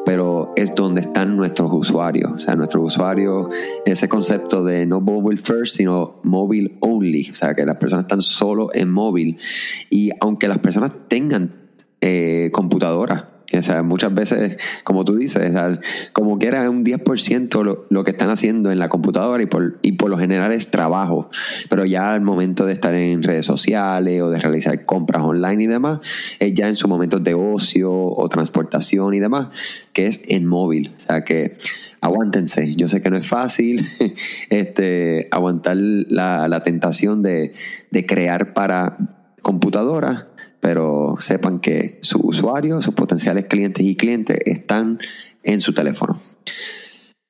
pero 0.04 0.52
es 0.56 0.74
donde 0.74 1.00
están 1.00 1.36
nuestros 1.36 1.70
usuarios. 1.72 2.32
O 2.32 2.38
sea, 2.38 2.56
nuestros 2.56 2.84
usuarios, 2.84 3.48
ese 3.84 4.08
concepto 4.08 4.64
de 4.64 4.86
no 4.86 5.00
mobile 5.00 5.40
first, 5.40 5.76
sino 5.76 6.20
mobile 6.22 6.76
only. 6.80 7.28
O 7.30 7.34
sea, 7.34 7.54
que 7.54 7.64
las 7.64 7.76
personas 7.78 8.04
están 8.04 8.22
solo 8.22 8.70
en 8.72 8.90
móvil. 8.90 9.36
Y 9.90 10.10
aunque 10.20 10.48
las 10.48 10.58
personas 10.58 10.92
tengan 11.08 11.54
eh, 12.00 12.50
computadoras, 12.52 13.24
muchas 13.82 14.12
veces, 14.12 14.58
como 14.84 15.04
tú 15.04 15.16
dices, 15.16 15.52
como 16.12 16.38
que 16.38 16.48
era 16.48 16.68
un 16.68 16.84
10% 16.84 17.62
lo, 17.64 17.86
lo, 17.88 18.04
que 18.04 18.10
están 18.10 18.28
haciendo 18.28 18.70
en 18.70 18.78
la 18.78 18.88
computadora 18.88 19.42
y 19.42 19.46
por, 19.46 19.78
y 19.80 19.92
por 19.92 20.10
lo 20.10 20.18
general 20.18 20.52
es 20.52 20.70
trabajo. 20.70 21.30
Pero 21.70 21.86
ya 21.86 22.12
al 22.12 22.20
momento 22.20 22.66
de 22.66 22.74
estar 22.74 22.94
en 22.94 23.22
redes 23.22 23.46
sociales 23.46 24.22
o 24.22 24.30
de 24.30 24.38
realizar 24.38 24.84
compras 24.84 25.22
online 25.22 25.64
y 25.64 25.66
demás, 25.66 26.00
es 26.38 26.52
ya 26.54 26.68
en 26.68 26.76
su 26.76 26.88
momento 26.88 27.18
de 27.20 27.34
ocio 27.34 27.90
o 27.92 28.28
transportación 28.28 29.14
y 29.14 29.20
demás, 29.20 29.88
que 29.94 30.06
es 30.06 30.20
en 30.28 30.46
móvil. 30.46 30.92
O 30.96 31.00
sea 31.00 31.24
que 31.24 31.56
aguántense. 32.00 32.74
Yo 32.74 32.88
sé 32.88 33.00
que 33.00 33.10
no 33.10 33.16
es 33.16 33.26
fácil 33.26 33.82
este, 34.50 35.28
aguantar 35.30 35.76
la, 35.76 36.48
la 36.48 36.62
tentación 36.62 37.22
de, 37.22 37.52
de 37.90 38.06
crear 38.06 38.52
para 38.52 38.98
computadora 39.40 40.27
pero 40.68 41.16
sepan 41.18 41.60
que 41.60 41.96
sus 42.02 42.20
usuarios, 42.22 42.84
sus 42.84 42.92
potenciales 42.92 43.46
clientes 43.46 43.82
y 43.82 43.96
clientes 43.96 44.36
están 44.44 44.98
en 45.42 45.62
su 45.62 45.72
teléfono. 45.72 46.20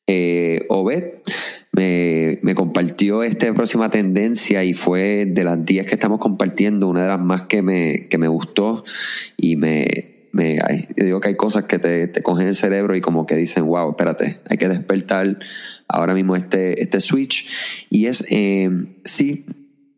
Eh, 0.08 0.66
Obed 0.68 1.04
me, 1.70 2.54
compartió 2.56 3.22
esta 3.22 3.54
próxima 3.54 3.90
tendencia 3.90 4.64
y 4.64 4.74
fue 4.74 5.24
de 5.24 5.44
las 5.44 5.64
10 5.64 5.86
que 5.86 5.94
estamos 5.94 6.18
compartiendo, 6.18 6.88
una 6.88 7.02
de 7.02 7.08
las 7.10 7.20
más 7.20 7.42
que 7.42 7.62
me, 7.62 8.08
que 8.08 8.18
me 8.18 8.26
gustó 8.26 8.82
y 9.36 9.54
me, 9.54 9.86
digo 10.96 11.20
que 11.20 11.28
hay 11.28 11.36
cosas 11.36 11.66
que 11.66 11.78
te, 11.78 12.08
te, 12.08 12.24
cogen 12.24 12.48
el 12.48 12.56
cerebro 12.56 12.96
y 12.96 13.00
como 13.00 13.24
que 13.24 13.36
dicen, 13.36 13.66
wow, 13.66 13.90
espérate, 13.90 14.40
hay 14.50 14.58
que 14.58 14.68
despertar 14.68 15.38
ahora 15.86 16.12
mismo 16.12 16.34
este, 16.34 16.82
este 16.82 16.98
switch. 16.98 17.86
Y 17.88 18.06
es, 18.06 18.24
eh, 18.30 18.68
sí, 19.04 19.46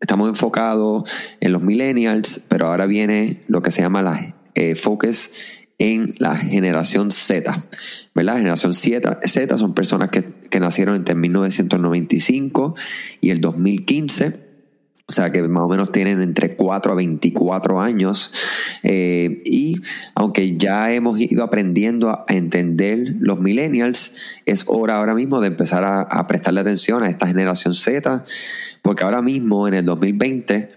estamos 0.01 0.27
enfocados 0.27 1.09
en 1.39 1.53
los 1.53 1.61
millennials, 1.61 2.43
pero 2.47 2.67
ahora 2.67 2.85
viene 2.87 3.43
lo 3.47 3.61
que 3.61 3.71
se 3.71 3.81
llama 3.81 4.01
la 4.01 4.35
eh, 4.55 4.75
focus 4.75 5.31
en 5.77 6.13
la 6.19 6.35
generación 6.35 7.11
Z. 7.11 7.65
¿verdad? 8.13 8.37
Generación 8.37 8.73
Z, 8.73 9.19
Z 9.25 9.57
son 9.57 9.73
personas 9.73 10.09
que, 10.09 10.23
que 10.49 10.59
nacieron 10.59 10.95
entre 10.95 11.15
1995 11.15 12.75
y 13.21 13.29
el 13.29 13.39
2015 13.39 14.50
o 15.11 15.13
sea 15.13 15.29
que 15.29 15.41
más 15.43 15.63
o 15.63 15.67
menos 15.67 15.91
tienen 15.91 16.21
entre 16.21 16.55
4 16.55 16.93
a 16.93 16.95
24 16.95 17.81
años. 17.81 18.31
Eh, 18.81 19.41
y 19.43 19.81
aunque 20.15 20.55
ya 20.55 20.93
hemos 20.93 21.19
ido 21.19 21.43
aprendiendo 21.43 22.09
a 22.09 22.25
entender 22.29 23.15
los 23.19 23.41
millennials, 23.41 24.39
es 24.45 24.63
hora 24.67 24.99
ahora 24.99 25.13
mismo 25.13 25.41
de 25.41 25.47
empezar 25.47 25.83
a, 25.83 25.99
a 26.03 26.27
prestarle 26.27 26.61
atención 26.61 27.03
a 27.03 27.09
esta 27.09 27.27
generación 27.27 27.73
Z, 27.73 28.23
porque 28.81 29.03
ahora 29.03 29.21
mismo 29.21 29.67
en 29.67 29.73
el 29.73 29.83
2020 29.83 30.69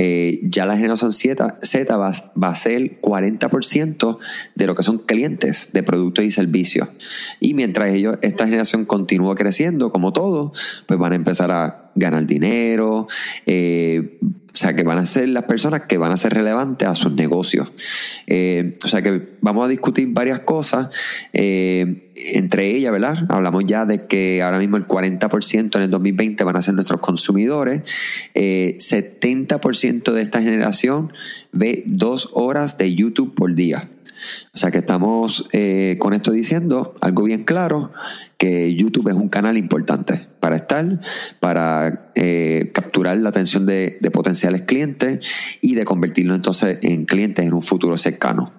eh, 0.00 0.38
ya 0.44 0.64
la 0.64 0.76
generación 0.76 1.12
Z, 1.12 1.58
Z 1.60 1.96
va, 1.96 2.06
a 2.08 2.54
ser 2.54 3.00
40% 3.00 4.18
de 4.54 4.66
lo 4.68 4.76
que 4.76 4.84
son 4.84 4.98
clientes 4.98 5.70
de 5.72 5.82
productos 5.82 6.24
y 6.24 6.30
servicios. 6.30 6.88
Y 7.40 7.54
mientras 7.54 7.92
ellos, 7.92 8.16
esta 8.22 8.44
generación 8.44 8.84
continúa 8.84 9.34
creciendo, 9.34 9.90
como 9.90 10.12
todo, 10.12 10.52
pues 10.86 11.00
van 11.00 11.14
a 11.14 11.16
empezar 11.16 11.50
a 11.50 11.90
ganar 11.96 12.26
dinero, 12.26 13.08
eh, 13.44 14.18
o 14.22 14.56
sea, 14.56 14.74
que 14.74 14.82
van 14.82 14.98
a 14.98 15.06
ser 15.06 15.28
las 15.28 15.44
personas 15.44 15.82
que 15.82 15.98
van 15.98 16.12
a 16.12 16.16
ser 16.16 16.34
relevantes 16.34 16.88
a 16.88 16.94
sus 16.94 17.12
negocios. 17.12 17.72
Eh, 18.26 18.78
o 18.82 18.86
sea, 18.86 19.02
que 19.02 19.36
vamos 19.40 19.64
a 19.64 19.68
discutir 19.68 20.08
varias 20.12 20.40
cosas. 20.40 20.88
Eh, 21.32 22.07
entre 22.34 22.70
ellas, 22.70 22.92
¿verdad? 22.92 23.18
Hablamos 23.28 23.64
ya 23.66 23.84
de 23.86 24.06
que 24.06 24.42
ahora 24.42 24.58
mismo 24.58 24.76
el 24.76 24.86
40% 24.86 25.76
en 25.76 25.82
el 25.82 25.90
2020 25.90 26.44
van 26.44 26.56
a 26.56 26.62
ser 26.62 26.74
nuestros 26.74 27.00
consumidores. 27.00 27.82
70% 28.34 30.12
de 30.12 30.22
esta 30.22 30.42
generación 30.42 31.12
ve 31.52 31.82
dos 31.86 32.30
horas 32.32 32.78
de 32.78 32.94
YouTube 32.94 33.34
por 33.34 33.54
día. 33.54 33.88
O 34.52 34.58
sea 34.58 34.70
que 34.70 34.78
estamos 34.78 35.48
eh, 35.52 35.96
con 36.00 36.12
esto 36.12 36.32
diciendo 36.32 36.94
algo 37.00 37.24
bien 37.24 37.44
claro, 37.44 37.92
que 38.36 38.74
YouTube 38.74 39.08
es 39.08 39.14
un 39.14 39.28
canal 39.28 39.56
importante 39.56 40.26
para 40.40 40.56
estar, 40.56 41.00
para 41.40 42.10
eh, 42.14 42.70
capturar 42.74 43.18
la 43.18 43.28
atención 43.28 43.66
de, 43.66 43.98
potenciales 44.12 44.62
clientes 44.62 45.20
y 45.60 45.74
de 45.74 45.84
convertirlo 45.84 46.34
entonces 46.34 46.78
en 46.82 47.04
clientes 47.04 47.44
en 47.44 47.52
un 47.52 47.62
futuro 47.62 47.96
cercano. 47.96 48.52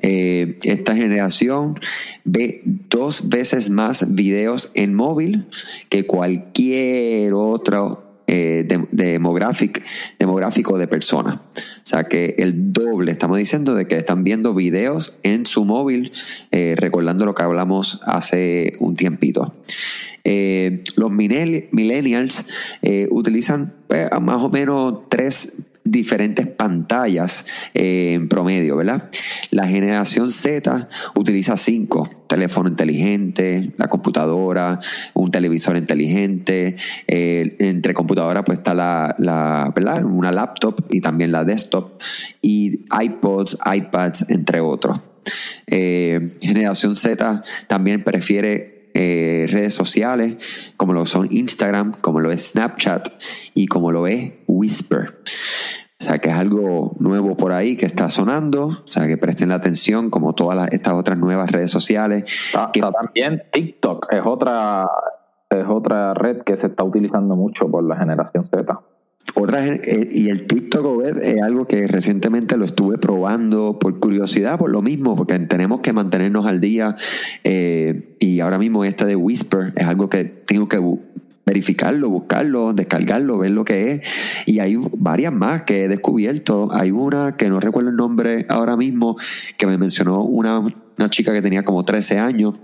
Eh, 0.00 0.58
esta 0.62 0.94
generación 0.94 1.80
ve 2.24 2.62
dos 2.64 3.28
veces 3.28 3.70
más 3.70 4.14
videos 4.14 4.70
en 4.74 4.94
móvil 4.94 5.46
que 5.88 6.06
cualquier 6.06 7.32
otro 7.32 8.04
eh, 8.28 8.68
demográfico, 8.92 10.78
de 10.78 10.86
personas. 10.86 11.36
O 11.36 11.84
sea 11.84 12.04
que 12.04 12.36
el 12.38 12.72
doble, 12.72 13.10
estamos 13.10 13.38
diciendo 13.38 13.74
de 13.74 13.86
que 13.86 13.96
están 13.96 14.22
viendo 14.22 14.54
videos 14.54 15.18
en 15.22 15.46
su 15.46 15.64
móvil, 15.64 16.12
eh, 16.52 16.74
recordando 16.76 17.24
lo 17.24 17.34
que 17.34 17.42
hablamos 17.42 18.00
hace 18.04 18.74
un 18.80 18.94
tiempito. 18.94 19.54
los 20.96 21.10
millennials 21.10 22.44
utilizan 23.10 23.72
más 24.20 24.42
o 24.42 24.50
menos 24.50 25.08
tres 25.08 25.54
diferentes 25.90 26.46
pantallas 26.46 27.46
eh, 27.74 28.12
en 28.14 28.28
promedio, 28.28 28.76
¿verdad? 28.76 29.10
La 29.50 29.66
generación 29.66 30.30
Z 30.30 30.88
utiliza 31.14 31.56
cinco, 31.56 32.08
teléfono 32.26 32.68
inteligente, 32.68 33.72
la 33.76 33.88
computadora, 33.88 34.80
un 35.14 35.30
televisor 35.30 35.76
inteligente, 35.76 36.76
eh, 37.06 37.56
entre 37.58 37.94
computadora 37.94 38.44
pues 38.44 38.58
está 38.58 38.74
la, 38.74 39.72
¿verdad? 39.74 40.04
Una 40.04 40.32
laptop 40.32 40.86
y 40.90 41.00
también 41.00 41.32
la 41.32 41.44
desktop 41.44 42.00
y 42.42 42.84
iPods, 43.00 43.58
iPads, 43.64 44.30
entre 44.30 44.60
otros. 44.60 45.00
Eh, 45.66 46.36
generación 46.40 46.96
Z 46.96 47.42
también 47.66 48.02
prefiere 48.02 48.77
redes 48.98 49.74
sociales 49.74 50.36
como 50.76 50.92
lo 50.92 51.06
son 51.06 51.28
Instagram, 51.30 51.94
como 52.00 52.20
lo 52.20 52.30
es 52.30 52.50
Snapchat 52.50 53.08
y 53.54 53.66
como 53.66 53.92
lo 53.92 54.06
es 54.06 54.32
Whisper. 54.46 55.18
O 56.00 56.04
sea, 56.04 56.18
que 56.18 56.28
es 56.28 56.34
algo 56.34 56.94
nuevo 57.00 57.36
por 57.36 57.52
ahí 57.52 57.76
que 57.76 57.84
está 57.84 58.08
sonando. 58.08 58.66
O 58.66 58.86
sea, 58.86 59.08
que 59.08 59.16
presten 59.16 59.48
la 59.48 59.56
atención, 59.56 60.10
como 60.10 60.32
todas 60.32 60.68
estas 60.70 60.94
otras 60.94 61.18
nuevas 61.18 61.50
redes 61.50 61.72
sociales. 61.72 62.24
que... 62.72 62.80
también 62.80 63.42
TikTok 63.50 64.06
es 64.12 64.22
otra, 64.24 64.88
es 65.50 65.64
otra 65.68 66.14
red 66.14 66.42
que 66.42 66.56
se 66.56 66.68
está 66.68 66.84
utilizando 66.84 67.34
mucho 67.34 67.68
por 67.68 67.82
la 67.82 67.96
generación 67.96 68.44
Z. 68.44 68.80
Otra, 69.34 69.66
eh, 69.66 70.08
y 70.12 70.30
el 70.30 70.46
TikTok 70.46 71.04
es 71.04 71.42
algo 71.42 71.66
que 71.66 71.86
recientemente 71.86 72.56
lo 72.56 72.64
estuve 72.64 72.98
probando 72.98 73.78
por 73.78 73.98
curiosidad, 74.00 74.58
por 74.58 74.70
lo 74.70 74.82
mismo, 74.82 75.16
porque 75.16 75.38
tenemos 75.40 75.80
que 75.80 75.92
mantenernos 75.92 76.46
al 76.46 76.60
día. 76.60 76.96
Eh, 77.44 78.16
y 78.18 78.40
ahora 78.40 78.58
mismo 78.58 78.84
esta 78.84 79.04
de 79.04 79.16
Whisper 79.16 79.72
es 79.76 79.86
algo 79.86 80.08
que 80.08 80.24
tengo 80.24 80.68
que 80.68 80.80
verificarlo, 81.46 82.10
buscarlo, 82.10 82.72
descargarlo, 82.72 83.38
ver 83.38 83.50
lo 83.50 83.64
que 83.64 83.92
es. 83.92 84.08
Y 84.46 84.58
hay 84.60 84.76
varias 84.96 85.32
más 85.32 85.62
que 85.62 85.84
he 85.84 85.88
descubierto. 85.88 86.68
Hay 86.72 86.90
una 86.90 87.36
que 87.36 87.48
no 87.48 87.60
recuerdo 87.60 87.90
el 87.90 87.96
nombre 87.96 88.46
ahora 88.48 88.76
mismo, 88.76 89.16
que 89.56 89.66
me 89.66 89.78
mencionó 89.78 90.22
una, 90.22 90.58
una 90.60 91.10
chica 91.10 91.32
que 91.32 91.42
tenía 91.42 91.64
como 91.64 91.84
13 91.84 92.18
años 92.18 92.54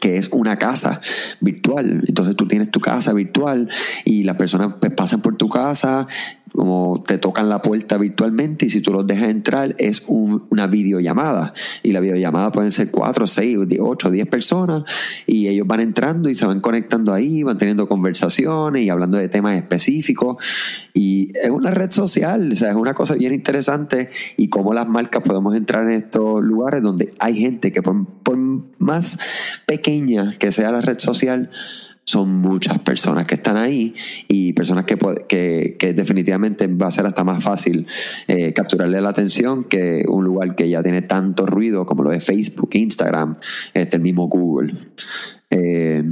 que 0.00 0.16
es 0.16 0.28
una 0.32 0.56
casa 0.56 1.00
virtual. 1.40 2.04
Entonces 2.06 2.36
tú 2.36 2.46
tienes 2.46 2.70
tu 2.70 2.80
casa 2.80 3.12
virtual 3.12 3.68
y 4.04 4.24
las 4.24 4.36
personas 4.36 4.74
pues, 4.80 4.92
pasan 4.92 5.20
por 5.20 5.36
tu 5.36 5.48
casa, 5.48 6.06
como 6.52 7.02
te 7.06 7.18
tocan 7.18 7.48
la 7.48 7.60
puerta 7.60 7.98
virtualmente 7.98 8.66
y 8.66 8.70
si 8.70 8.80
tú 8.80 8.92
los 8.92 9.06
dejas 9.06 9.30
entrar 9.30 9.74
es 9.78 10.04
una 10.06 10.66
videollamada. 10.66 11.52
Y 11.82 11.92
la 11.92 12.00
videollamada 12.00 12.52
pueden 12.52 12.72
ser 12.72 12.90
cuatro, 12.90 13.26
seis, 13.26 13.58
ocho, 13.80 14.10
diez 14.10 14.26
personas 14.26 14.84
y 15.26 15.48
ellos 15.48 15.66
van 15.66 15.80
entrando 15.80 16.28
y 16.28 16.34
se 16.34 16.46
van 16.46 16.60
conectando 16.60 17.12
ahí, 17.12 17.42
van 17.42 17.58
teniendo 17.58 17.88
conversaciones 17.88 18.82
y 18.82 18.90
hablando 18.90 19.18
de 19.18 19.28
temas 19.28 19.56
específicos. 19.56 20.36
Y 20.94 21.32
es 21.42 21.50
una 21.50 21.70
red 21.70 21.90
social, 21.90 22.52
o 22.52 22.56
sea, 22.56 22.70
es 22.70 22.76
una 22.76 22.94
cosa 22.94 23.14
bien 23.14 23.34
interesante 23.34 24.08
y 24.36 24.48
cómo 24.48 24.72
las 24.74 24.88
marcas 24.88 25.22
podemos 25.22 25.54
entrar 25.54 25.84
en 25.84 25.92
estos 25.92 26.42
lugares 26.42 26.82
donde 26.82 27.12
hay 27.18 27.36
gente 27.36 27.72
que 27.72 27.82
por 27.82 28.36
más 28.78 29.62
pequeña 29.66 30.34
que 30.38 30.52
sea 30.52 30.70
la 30.70 30.80
red 30.80 30.98
social, 30.98 31.50
son 32.08 32.40
muchas 32.40 32.78
personas 32.78 33.26
que 33.26 33.34
están 33.34 33.58
ahí 33.58 33.92
y 34.28 34.54
personas 34.54 34.86
que, 34.86 35.76
que, 35.78 35.92
definitivamente 35.92 36.66
va 36.66 36.86
a 36.86 36.90
ser 36.90 37.04
hasta 37.04 37.22
más 37.22 37.44
fácil 37.44 37.86
eh, 38.28 38.54
capturarle 38.54 38.98
la 39.02 39.10
atención 39.10 39.64
que 39.64 40.04
un 40.08 40.24
lugar 40.24 40.54
que 40.54 40.70
ya 40.70 40.82
tiene 40.82 41.02
tanto 41.02 41.44
ruido 41.44 41.84
como 41.84 42.02
lo 42.02 42.10
de 42.10 42.20
Facebook, 42.20 42.70
Instagram, 42.72 43.36
este, 43.74 43.98
el 43.98 44.02
mismo 44.02 44.26
Google. 44.26 44.74
Eh, 45.50 46.02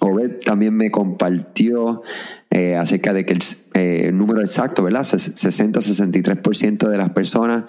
Obed 0.00 0.40
también 0.44 0.74
me 0.74 0.90
compartió 0.90 2.02
eh, 2.50 2.76
acerca 2.76 3.14
de 3.14 3.24
que 3.24 3.32
el, 3.32 3.40
eh, 3.78 4.10
número 4.10 4.40
exacto, 4.40 4.82
¿verdad? 4.82 5.02
60-63% 5.02 6.88
de 6.88 6.96
las 6.96 7.10
personas 7.10 7.64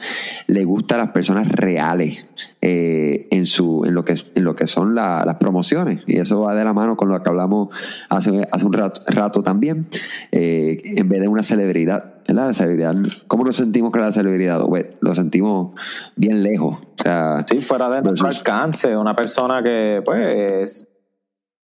le 0.47 0.63
gustan 0.63 0.99
las 0.99 1.09
personas 1.09 1.51
reales 1.51 2.25
eh, 2.61 3.27
en, 3.29 3.45
su, 3.45 3.83
en, 3.85 3.93
lo 3.93 4.05
que, 4.05 4.15
en 4.35 4.45
lo 4.45 4.55
que 4.55 4.67
son 4.67 4.95
las 4.95 5.35
promociones. 5.35 6.03
Y 6.07 6.17
eso 6.17 6.43
va 6.43 6.55
de 6.55 6.63
la 6.63 6.71
mano 6.71 6.95
con 6.95 7.09
lo 7.09 7.21
que 7.21 7.29
hablamos 7.29 7.75
hace, 8.09 8.47
hace 8.49 8.65
un 8.65 8.71
rato, 8.71 9.43
también, 9.43 9.89
en 10.31 11.09
vez 11.09 11.19
de 11.19 11.27
una 11.27 11.43
celebridad. 11.43 12.13
¿verdad? 12.25 12.47
La 12.47 12.53
celebridad, 12.53 12.95
¿Cómo 13.27 13.43
nos 13.43 13.57
sentimos 13.57 13.91
con 13.91 13.99
la 13.99 14.13
celebridad? 14.13 14.61
lo 15.01 15.13
sentimos 15.13 15.77
bien 16.15 16.41
lejos. 16.41 16.77
O 16.79 17.03
sea, 17.03 17.45
sí, 17.49 17.57
fuera 17.59 17.89
de 17.89 18.01
nuestro 18.01 18.27
alcance, 18.27 18.95
una 18.95 19.13
persona 19.13 19.61
que 19.61 20.01
pues 20.05 20.87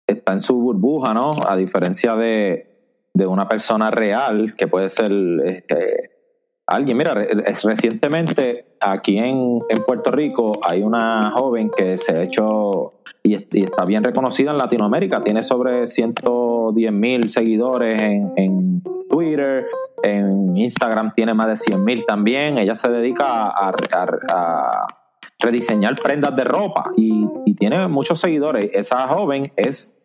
está 0.07 0.35
en 0.35 0.42
su 0.42 0.57
burbuja, 0.57 1.14
¿no? 1.14 1.31
A 1.49 1.57
diferencia 1.57 2.14
de, 2.16 2.76
una 3.25 3.49
persona 3.49 3.91
real 3.91 4.55
que 4.57 4.67
puede 4.67 4.89
ser 4.89 5.13
este, 5.45 6.11
alguien. 6.67 6.97
Mira, 6.97 7.15
recientemente 7.15 8.77
aquí 8.81 9.17
en, 9.17 9.61
Puerto 9.87 10.11
Rico 10.11 10.53
hay 10.63 10.83
una 10.83 11.31
joven 11.31 11.71
que 11.71 11.97
se 11.99 12.13
ha 12.13 12.23
hecho 12.23 12.95
y, 13.23 13.35
está 13.35 13.85
bien 13.85 14.03
reconocida 14.03 14.51
en 14.51 14.59
Latinoamérica. 14.59 15.23
Tiene 15.23 15.43
sobre 15.43 15.87
110 15.87 16.93
mil 16.93 17.31
seguidores 17.31 18.03
en, 18.03 18.83
Twitter. 19.09 19.67
En 20.03 20.57
Instagram 20.57 21.15
tiene 21.15 21.33
más 21.33 21.47
de 21.47 21.57
100 21.57 21.85
mil 21.85 22.05
también. 22.05 22.59
Ella 22.59 22.75
se 22.75 22.91
dedica 22.91 23.47
a 23.49 23.73
rediseñar 25.39 25.95
prendas 25.97 26.35
de 26.35 26.45
ropa 26.45 26.85
y, 26.97 27.55
tiene 27.55 27.89
muchos 27.89 28.21
seguidores. 28.21 28.71
Esa 28.73 29.07
joven 29.09 29.53
es 29.57 29.97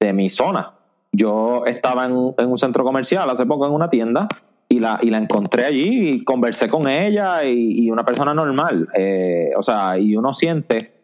de 0.00 0.12
mi 0.12 0.28
zona. 0.28 0.77
Yo 1.12 1.64
estaba 1.66 2.04
en, 2.04 2.12
un 2.12 2.58
centro 2.58 2.84
comercial 2.84 3.28
hace 3.30 3.46
poco 3.46 3.66
en 3.66 3.72
una 3.72 3.88
tienda 3.88 4.28
y 4.68 4.80
la, 4.80 4.98
y 5.00 5.10
la 5.10 5.18
encontré 5.18 5.64
allí 5.64 6.10
y 6.10 6.24
conversé 6.24 6.68
con 6.68 6.88
ella 6.88 7.44
y, 7.44 7.90
una 7.90 8.04
persona 8.04 8.34
normal. 8.34 8.86
Eh, 8.94 9.50
o 9.56 9.62
sea, 9.62 9.98
y 9.98 10.16
uno 10.16 10.34
siente 10.34 10.94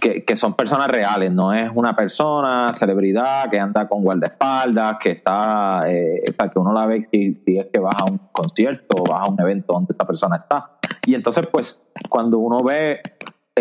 que, 0.00 0.24
que, 0.24 0.36
son 0.36 0.54
personas 0.54 0.88
reales, 0.88 1.32
no 1.32 1.52
es 1.52 1.70
una 1.74 1.96
persona, 1.96 2.68
celebridad, 2.72 3.50
que 3.50 3.58
anda 3.58 3.88
con 3.88 4.02
guardaespaldas, 4.02 4.96
que 5.00 5.10
está, 5.10 5.80
eh, 5.88 6.22
o 6.28 6.32
sea, 6.32 6.48
que 6.48 6.58
uno 6.60 6.72
la 6.72 6.86
ve 6.86 7.02
si, 7.02 7.34
si 7.34 7.58
es 7.58 7.66
que 7.72 7.80
vas 7.80 7.96
a 8.00 8.10
un 8.10 8.18
concierto 8.30 9.02
o 9.02 9.12
vas 9.12 9.26
a 9.26 9.30
un 9.30 9.40
evento 9.40 9.72
donde 9.72 9.88
esta 9.90 10.06
persona 10.06 10.36
está. 10.36 10.78
Y 11.04 11.14
entonces, 11.14 11.46
pues, 11.50 11.80
cuando 12.08 12.38
uno 12.38 12.58
ve 12.62 13.00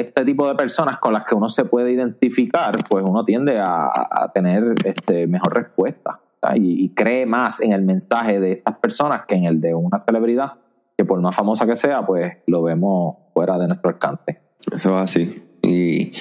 este 0.02 0.24
tipo 0.24 0.48
de 0.48 0.56
personas 0.56 1.00
con 1.00 1.14
las 1.14 1.26
que 1.26 1.36
uno 1.36 1.50
se 1.50 1.66
puede 1.66 1.92
identificar, 1.92 2.74
pues 2.90 3.04
uno 3.08 3.26
tiende 3.26 3.60
a, 3.60 4.28
tener 4.34 4.76
este, 4.86 5.28
mejor 5.28 5.56
respuesta 5.56 6.20
y, 6.56 6.90
cree 6.90 7.26
más 7.26 7.62
en 7.62 7.74
el 7.74 7.82
mensaje 7.82 8.40
de 8.40 8.54
estas 8.54 8.78
personas 8.78 9.26
que 9.28 9.36
en 9.36 9.46
el 9.46 9.60
de 9.60 9.74
una 9.74 10.00
celebridad 10.00 10.58
que 10.98 11.06
por 11.06 11.22
más 11.22 11.36
famosa 11.36 11.68
que 11.68 11.76
sea, 11.76 12.06
pues 12.06 12.38
lo 12.48 12.64
vemos 12.64 13.18
fuera 13.34 13.58
de 13.58 13.68
nuestro 13.68 13.90
alcance. 13.90 14.42
Eso 14.72 14.98
es 14.98 15.04
así. 15.04 15.44
Y, 15.62 16.12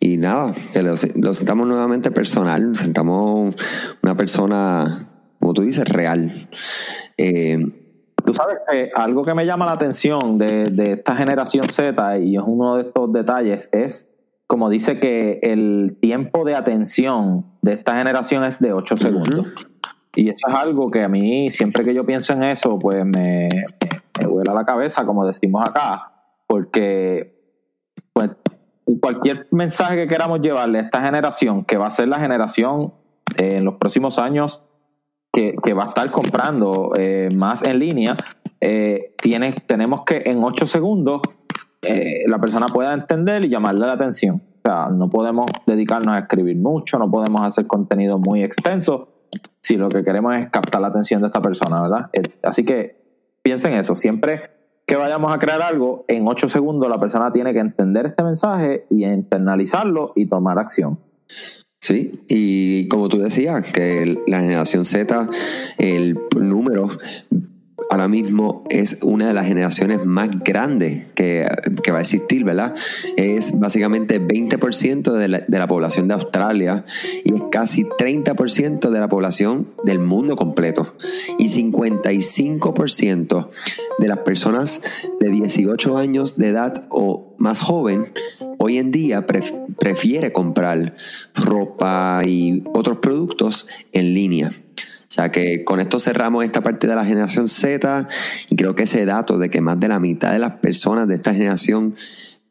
y 0.00 0.16
nada, 0.16 0.54
que 0.72 0.82
lo, 0.82 0.96
sentamos 0.96 1.66
nuevamente 1.66 2.10
personal, 2.10 2.76
sentamos 2.76 3.54
una 4.02 4.16
persona, 4.16 5.08
como 5.38 5.52
tú 5.52 5.62
dices, 5.62 5.86
real. 5.86 6.32
Eh, 7.18 7.58
Tú 8.34 8.42
sabes 8.42 8.58
que 8.68 8.90
algo 8.96 9.24
que 9.24 9.32
me 9.32 9.46
llama 9.46 9.64
la 9.64 9.72
atención 9.72 10.38
de, 10.38 10.64
esta 10.76 11.14
generación 11.14 11.62
Z, 11.62 12.18
y 12.18 12.34
es 12.34 12.42
uno 12.44 12.74
de 12.74 12.82
estos 12.82 13.12
detalles, 13.12 13.68
es 13.72 14.12
como 14.48 14.68
dice 14.68 14.98
que 14.98 15.38
el 15.40 15.98
tiempo 16.00 16.44
de 16.44 16.56
atención 16.56 17.46
de 17.62 17.74
esta 17.74 17.96
generación 17.96 18.42
es 18.42 18.58
de 18.58 18.72
8 18.72 18.96
segundos. 18.96 19.54
Y 20.16 20.30
eso 20.30 20.48
es 20.48 20.54
algo 20.54 20.88
que 20.88 21.04
a 21.04 21.08
mí, 21.08 21.48
siempre 21.52 21.84
que 21.84 21.94
yo 21.94 22.02
pienso 22.02 22.32
en 22.32 22.42
eso, 22.42 22.76
pues 22.76 23.04
me, 23.04 23.48
me, 24.20 24.26
vuela 24.26 24.52
la 24.52 24.64
cabeza, 24.64 25.06
como 25.06 25.24
decimos 25.24 25.62
acá, 25.64 26.12
porque 26.48 27.40
pues, 28.12 28.32
cualquier 29.00 29.46
mensaje 29.52 29.94
que 29.94 30.08
queramos 30.08 30.40
llevarle 30.40 30.80
a 30.80 30.82
esta 30.82 31.00
generación, 31.00 31.64
que 31.64 31.76
va 31.76 31.86
a 31.86 31.90
ser 31.92 32.08
la 32.08 32.18
generación 32.18 32.94
eh, 33.38 33.58
en 33.58 33.64
los 33.64 33.74
próximos 33.74 34.18
años 34.18 34.64
que, 35.34 35.74
va 35.74 35.84
a 35.84 35.88
estar 35.88 36.10
comprando 36.10 36.92
eh, 36.96 37.28
más 37.34 37.62
en 37.66 37.78
línea, 37.78 38.16
eh, 38.60 39.14
tenemos 39.66 40.02
que 40.04 40.22
en 40.26 40.42
8 40.42 40.66
segundos 40.66 41.20
eh, 41.82 42.24
la 42.28 42.38
persona 42.38 42.66
pueda 42.66 42.92
entender 42.94 43.44
y 43.44 43.48
llamarle 43.48 43.86
la 43.86 43.94
atención. 43.94 44.42
O 44.58 44.68
sea, 44.68 44.88
no 44.88 45.08
podemos 45.10 45.46
dedicarnos 45.66 46.14
a 46.14 46.20
escribir 46.20 46.56
mucho, 46.56 46.98
no 46.98 47.10
podemos 47.10 47.42
hacer 47.42 47.66
contenido 47.66 48.18
muy 48.18 48.42
extenso 48.42 49.08
si 49.60 49.76
lo 49.76 49.88
que 49.88 50.04
queremos 50.04 50.36
es 50.36 50.48
captar 50.50 50.80
la 50.80 50.88
atención 50.88 51.20
de 51.20 51.26
esta 51.26 51.42
persona, 51.42 51.82
¿verdad? 51.82 52.10
Así 52.42 52.64
que 52.64 53.02
piensen 53.42 53.74
eso, 53.74 53.94
siempre 53.94 54.54
que 54.86 54.96
vayamos 54.96 55.32
a 55.32 55.38
crear 55.38 55.62
algo, 55.62 56.04
en 56.08 56.28
ocho 56.28 56.48
segundos 56.48 56.88
la 56.88 57.00
persona 57.00 57.32
tiene 57.32 57.52
que 57.52 57.58
entender 57.58 58.06
este 58.06 58.22
mensaje 58.22 58.86
y 58.90 59.04
internalizarlo 59.04 60.12
y 60.14 60.26
tomar 60.26 60.58
acción. 60.58 60.98
Sí, 61.84 62.12
y 62.28 62.88
como 62.88 63.10
tú 63.10 63.18
decías, 63.18 63.70
que 63.70 64.16
la 64.26 64.40
generación 64.40 64.86
Z, 64.86 65.28
el 65.76 66.18
número 66.34 66.88
ahora 67.90 68.08
mismo 68.08 68.64
es 68.70 68.98
una 69.02 69.28
de 69.28 69.34
las 69.34 69.46
generaciones 69.46 70.04
más 70.04 70.30
grandes 70.44 71.06
que, 71.14 71.46
va 71.90 71.98
a 71.98 72.00
existir, 72.00 72.44
¿verdad? 72.44 72.74
Es 73.16 73.58
básicamente 73.58 74.20
20% 74.20 75.12
de 75.12 75.28
la, 75.28 75.44
de 75.46 75.58
la 75.58 75.66
población 75.66 76.08
de 76.08 76.14
Australia 76.14 76.84
y 77.24 77.34
es 77.34 77.42
casi 77.50 77.84
30% 77.84 78.90
de 78.90 79.00
la 79.00 79.08
población 79.08 79.68
del 79.84 79.98
mundo 79.98 80.36
completo. 80.36 80.94
Y 81.38 81.48
55% 81.48 83.48
de 83.98 84.08
las 84.08 84.18
personas 84.18 85.10
de 85.20 85.30
18 85.30 85.98
años 85.98 86.36
de 86.36 86.48
edad 86.48 86.86
o 86.90 87.34
más 87.38 87.60
joven 87.60 88.06
hoy 88.58 88.78
en 88.78 88.90
día 88.90 89.26
prefiere 89.26 90.32
comprar 90.32 90.94
ropa 91.34 92.22
y 92.24 92.64
otros 92.74 92.98
productos 92.98 93.68
en 93.92 94.14
línea. 94.14 94.50
O 95.04 95.12
sea 95.14 95.30
que 95.30 95.64
con 95.64 95.80
esto 95.80 96.00
cerramos 96.00 96.44
esta 96.44 96.62
parte 96.62 96.86
de 96.86 96.96
la 96.96 97.04
generación 97.04 97.48
Z 97.48 98.08
y 98.50 98.56
creo 98.56 98.74
que 98.74 98.84
ese 98.84 99.04
dato 99.04 99.38
de 99.38 99.50
que 99.50 99.60
más 99.60 99.78
de 99.78 99.88
la 99.88 100.00
mitad 100.00 100.32
de 100.32 100.38
las 100.38 100.52
personas 100.52 101.06
de 101.06 101.14
esta 101.14 101.32
generación 101.32 101.94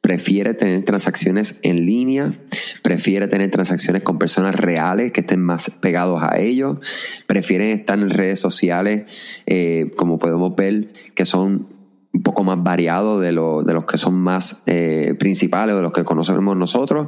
prefiere 0.03 0.53
tener 0.53 0.83
transacciones 0.83 1.59
en 1.61 1.85
línea, 1.85 2.33
prefiere 2.81 3.29
tener 3.29 3.49
transacciones 3.51 4.03
con 4.03 4.19
personas 4.19 4.53
reales 4.53 5.13
que 5.13 5.21
estén 5.21 5.41
más 5.41 5.69
pegados 5.79 6.21
a 6.21 6.39
ellos, 6.39 6.79
prefieren 7.25 7.69
estar 7.69 7.97
en 7.97 8.09
redes 8.09 8.37
sociales, 8.37 9.03
eh, 9.45 9.93
como 9.95 10.19
podemos 10.19 10.57
ver, 10.57 10.91
que 11.15 11.23
son 11.23 11.69
un 12.11 12.21
poco 12.21 12.43
más 12.43 12.61
variados 12.61 13.21
de, 13.21 13.27
de 13.27 13.31
los 13.73 13.85
que 13.85 13.97
son 13.97 14.15
más 14.15 14.63
eh, 14.65 15.15
principales, 15.17 15.73
de 15.73 15.81
los 15.81 15.93
que 15.93 16.03
conocemos 16.03 16.57
nosotros, 16.57 17.07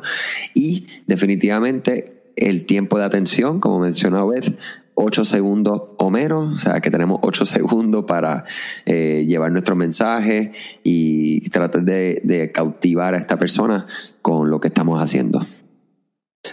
y 0.53 0.88
definitivamente 1.05 2.31
el 2.38 2.65
tiempo 2.65 2.97
de 2.97 3.03
atención, 3.03 3.60
como 3.60 3.79
mencionó 3.79 4.25
Beth, 4.27 4.58
8 4.95 5.25
segundos 5.25 5.81
o 5.97 6.10
menos, 6.10 6.55
o 6.55 6.58
sea 6.58 6.79
que 6.81 6.89
tenemos 6.89 7.19
8 7.21 7.45
segundos 7.45 8.05
para 8.05 8.43
eh, 8.86 9.25
llevar 9.27 9.51
nuestro 9.51 9.75
mensaje 9.75 10.51
y 10.84 11.47
tratar 11.49 11.84
de, 11.84 12.51
cautivar 12.53 13.13
a 13.13 13.17
esta 13.17 13.38
persona 13.38 13.86
con 14.21 14.49
lo 14.49 14.60
que 14.60 14.69
estamos 14.69 15.01
haciendo. 15.01 15.39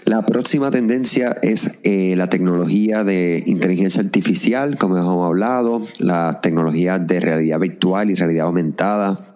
La 0.04 0.24
próxima 0.24 0.70
tendencia 0.70 1.36
es 1.42 1.78
eh, 1.82 2.14
la 2.16 2.28
tecnología 2.28 3.04
de 3.04 3.42
inteligencia 3.46 4.02
artificial, 4.02 4.76
como 4.78 4.96
hemos 4.96 5.26
hablado, 5.26 5.82
la 5.98 6.40
tecnología 6.40 6.98
de 6.98 7.20
realidad 7.20 7.60
virtual 7.60 8.10
y 8.10 8.14
realidad 8.14 8.46
aumentada, 8.46 9.31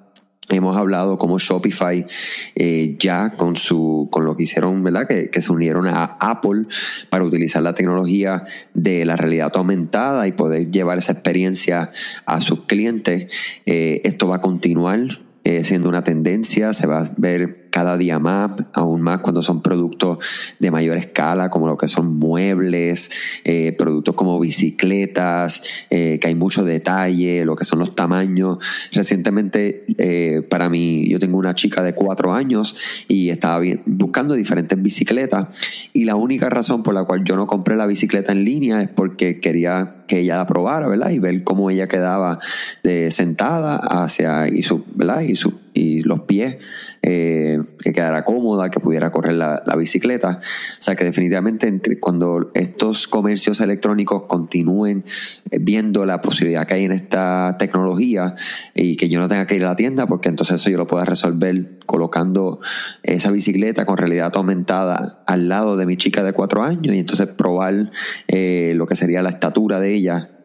Hemos 0.48 0.76
hablado 0.76 1.18
como 1.18 1.38
Shopify 1.38 2.06
eh, 2.54 2.96
ya 2.98 3.30
con 3.36 3.56
su 3.56 4.08
con 4.12 4.24
lo 4.24 4.36
que 4.36 4.44
hicieron, 4.44 4.82
¿verdad? 4.82 5.08
Que, 5.08 5.40
se 5.40 5.52
unieron 5.52 5.86
a 5.88 6.04
Apple 6.20 6.62
para 7.10 7.24
utilizar 7.24 7.62
la 7.62 7.74
tecnología 7.74 8.44
de 8.72 9.04
la 9.04 9.16
realidad 9.16 9.52
aumentada 9.54 10.26
y 10.28 10.32
poder 10.32 10.70
llevar 10.70 10.98
esa 10.98 11.12
experiencia 11.12 11.90
a 12.24 12.40
sus 12.40 12.62
clientes. 12.66 13.26
Eh, 13.66 14.00
esto 14.04 14.28
va 14.28 14.36
a 14.36 14.40
continuar 14.40 15.18
eh, 15.44 15.62
siendo 15.62 15.88
una 15.88 16.02
tendencia, 16.02 16.72
se 16.72 16.88
va 16.88 17.02
a 17.02 17.10
ver 17.18 17.65
cada 17.76 17.98
día 17.98 18.18
más, 18.18 18.52
aún 18.72 19.02
más 19.02 19.20
cuando 19.20 19.42
son 19.42 19.60
productos 19.60 20.56
de 20.58 20.70
mayor 20.70 20.96
escala, 20.96 21.50
como 21.50 21.66
lo 21.66 21.76
que 21.76 21.88
son 21.88 22.16
muebles, 22.16 23.10
eh, 23.44 23.74
productos 23.76 24.14
como 24.14 24.40
bicicletas, 24.40 25.62
eh, 25.90 26.18
que 26.18 26.28
hay 26.28 26.34
mucho 26.34 26.64
detalle, 26.64 27.44
lo 27.44 27.54
que 27.54 27.66
son 27.66 27.78
los 27.78 27.94
tamaños. 27.94 28.56
Recientemente, 28.92 29.84
eh, 29.98 30.40
para 30.48 30.70
mí, 30.70 31.06
yo 31.10 31.18
tengo 31.18 31.36
una 31.36 31.54
chica 31.54 31.82
de 31.82 31.94
cuatro 31.94 32.32
años 32.32 33.04
y 33.08 33.28
estaba 33.28 33.62
buscando 33.84 34.32
diferentes 34.32 34.80
bicicletas 34.80 35.48
y 35.92 36.06
la 36.06 36.14
única 36.14 36.48
razón 36.48 36.82
por 36.82 36.94
la 36.94 37.04
cual 37.04 37.24
yo 37.24 37.36
no 37.36 37.46
compré 37.46 37.76
la 37.76 37.84
bicicleta 37.84 38.32
en 38.32 38.44
línea 38.44 38.80
es 38.80 38.88
porque 38.88 39.38
quería 39.38 39.95
que 40.06 40.20
ella 40.20 40.36
la 40.36 40.46
probara, 40.46 40.88
¿verdad? 40.88 41.10
Y 41.10 41.18
ver 41.18 41.42
cómo 41.44 41.70
ella 41.70 41.88
quedaba 41.88 42.38
de 42.82 43.10
sentada 43.10 43.76
hacia 43.76 44.48
y 44.48 44.62
su, 44.62 44.84
¿verdad? 44.94 45.20
Y 45.20 45.36
su 45.36 45.66
y 45.76 46.00
los 46.02 46.22
pies, 46.22 46.56
eh, 47.02 47.60
que 47.80 47.92
quedara 47.92 48.24
cómoda, 48.24 48.70
que 48.70 48.80
pudiera 48.80 49.12
correr 49.12 49.34
la, 49.34 49.62
bicicleta. 49.76 50.40
O 50.40 50.82
sea 50.82 50.96
que 50.96 51.04
definitivamente 51.04 51.70
cuando 52.00 52.50
estos 52.54 53.06
comercios 53.06 53.60
electrónicos 53.60 54.22
continúen 54.22 55.04
eh, 55.50 55.58
viendo 55.60 56.06
la 56.06 56.22
posibilidad 56.22 56.66
que 56.66 56.74
hay 56.74 56.84
en 56.84 56.92
esta 56.92 57.56
tecnología 57.58 58.34
y 58.74 58.96
que 58.96 59.10
yo 59.10 59.20
no 59.20 59.28
tenga 59.28 59.46
que 59.46 59.56
ir 59.56 59.64
a 59.64 59.68
la 59.68 59.76
tienda, 59.76 60.06
porque 60.06 60.30
entonces 60.30 60.62
eso 60.62 60.70
yo 60.70 60.78
lo 60.78 60.86
puedo 60.86 61.04
resolver 61.04 61.78
colocando 61.84 62.60
esa 63.02 63.30
bicicleta 63.30 63.84
con 63.84 63.98
realidad 63.98 64.32
aumentada 64.34 65.22
al 65.26 65.48
lado 65.50 65.76
de 65.76 65.84
mi 65.84 65.98
chica 65.98 66.22
de 66.22 66.32
cuatro 66.32 66.62
años 66.62 66.94
y 66.94 66.98
entonces 66.98 67.26
probar 67.28 67.90
eh, 68.28 68.72
lo 68.74 68.86
que 68.86 68.96
sería 68.96 69.20
la 69.20 69.30
estatura 69.30 69.78
de 69.78 69.92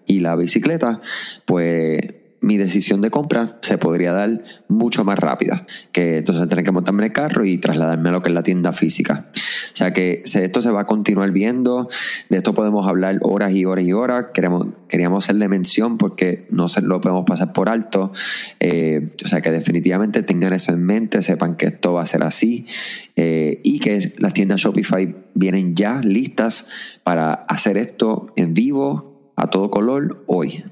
y 0.06 0.20
la 0.20 0.36
bicicleta, 0.36 1.02
pues 1.46 2.02
mi 2.42 2.58
decisión 2.58 3.02
de 3.02 3.12
compra 3.12 3.60
se 3.62 3.78
podría 3.78 4.14
dar 4.14 4.44
mucho 4.68 5.04
más 5.04 5.18
rápida 5.20 5.66
que 5.92 6.18
entonces 6.18 6.48
tener 6.50 6.66
que 6.66 6.72
montarme 6.72 7.06
el 7.06 7.14
carro 7.14 7.46
y 7.46 7.60
trasladarme 7.60 8.10
a 8.10 8.12
lo 8.12 8.24
que 8.24 8.30
es 8.30 8.36
la 8.36 8.42
tienda 8.42 8.72
física. 8.72 9.28
O 9.36 9.76
sea 9.76 9.94
que 9.94 10.24
esto 10.26 10.62
se 10.62 10.72
va 10.72 10.82
a 10.82 10.88
continuar 10.88 11.32
viendo, 11.32 11.88
de 12.30 12.38
esto 12.38 12.56
podemos 12.56 12.88
hablar 12.88 13.20
horas 13.22 13.54
y 13.54 13.66
horas 13.66 13.86
y 13.86 13.94
horas, 13.94 14.26
queremos, 14.34 14.68
queríamos 14.90 15.24
hacerle 15.24 15.48
mención 15.48 16.00
porque 16.00 16.48
no 16.50 16.68
se 16.68 16.82
lo 16.82 17.00
podemos 17.00 17.26
pasar 17.26 17.54
por 17.54 17.70
alto, 17.70 18.12
eh, 18.60 19.10
o 19.24 19.28
sea 19.28 19.42
que 19.42 19.52
definitivamente 19.52 20.24
tengan 20.24 20.52
eso 20.54 20.74
en 20.74 20.84
mente, 20.84 21.22
sepan 21.22 21.56
que 21.56 21.68
esto 21.68 21.94
va 21.94 22.02
a 22.02 22.08
ser 22.08 22.24
así 22.24 22.66
eh, 23.16 23.62
y 23.64 23.80
que 23.80 24.14
las 24.18 24.34
tiendas 24.34 24.62
Shopify 24.62 25.16
vienen 25.36 25.76
ya 25.76 26.02
listas 26.02 27.00
para 27.04 27.34
hacer 27.34 27.78
esto 27.78 28.34
en 28.36 28.56
vivo 28.56 29.11
a 29.36 29.48
todo 29.48 29.70
color 29.70 30.24
hoy 30.28 30.64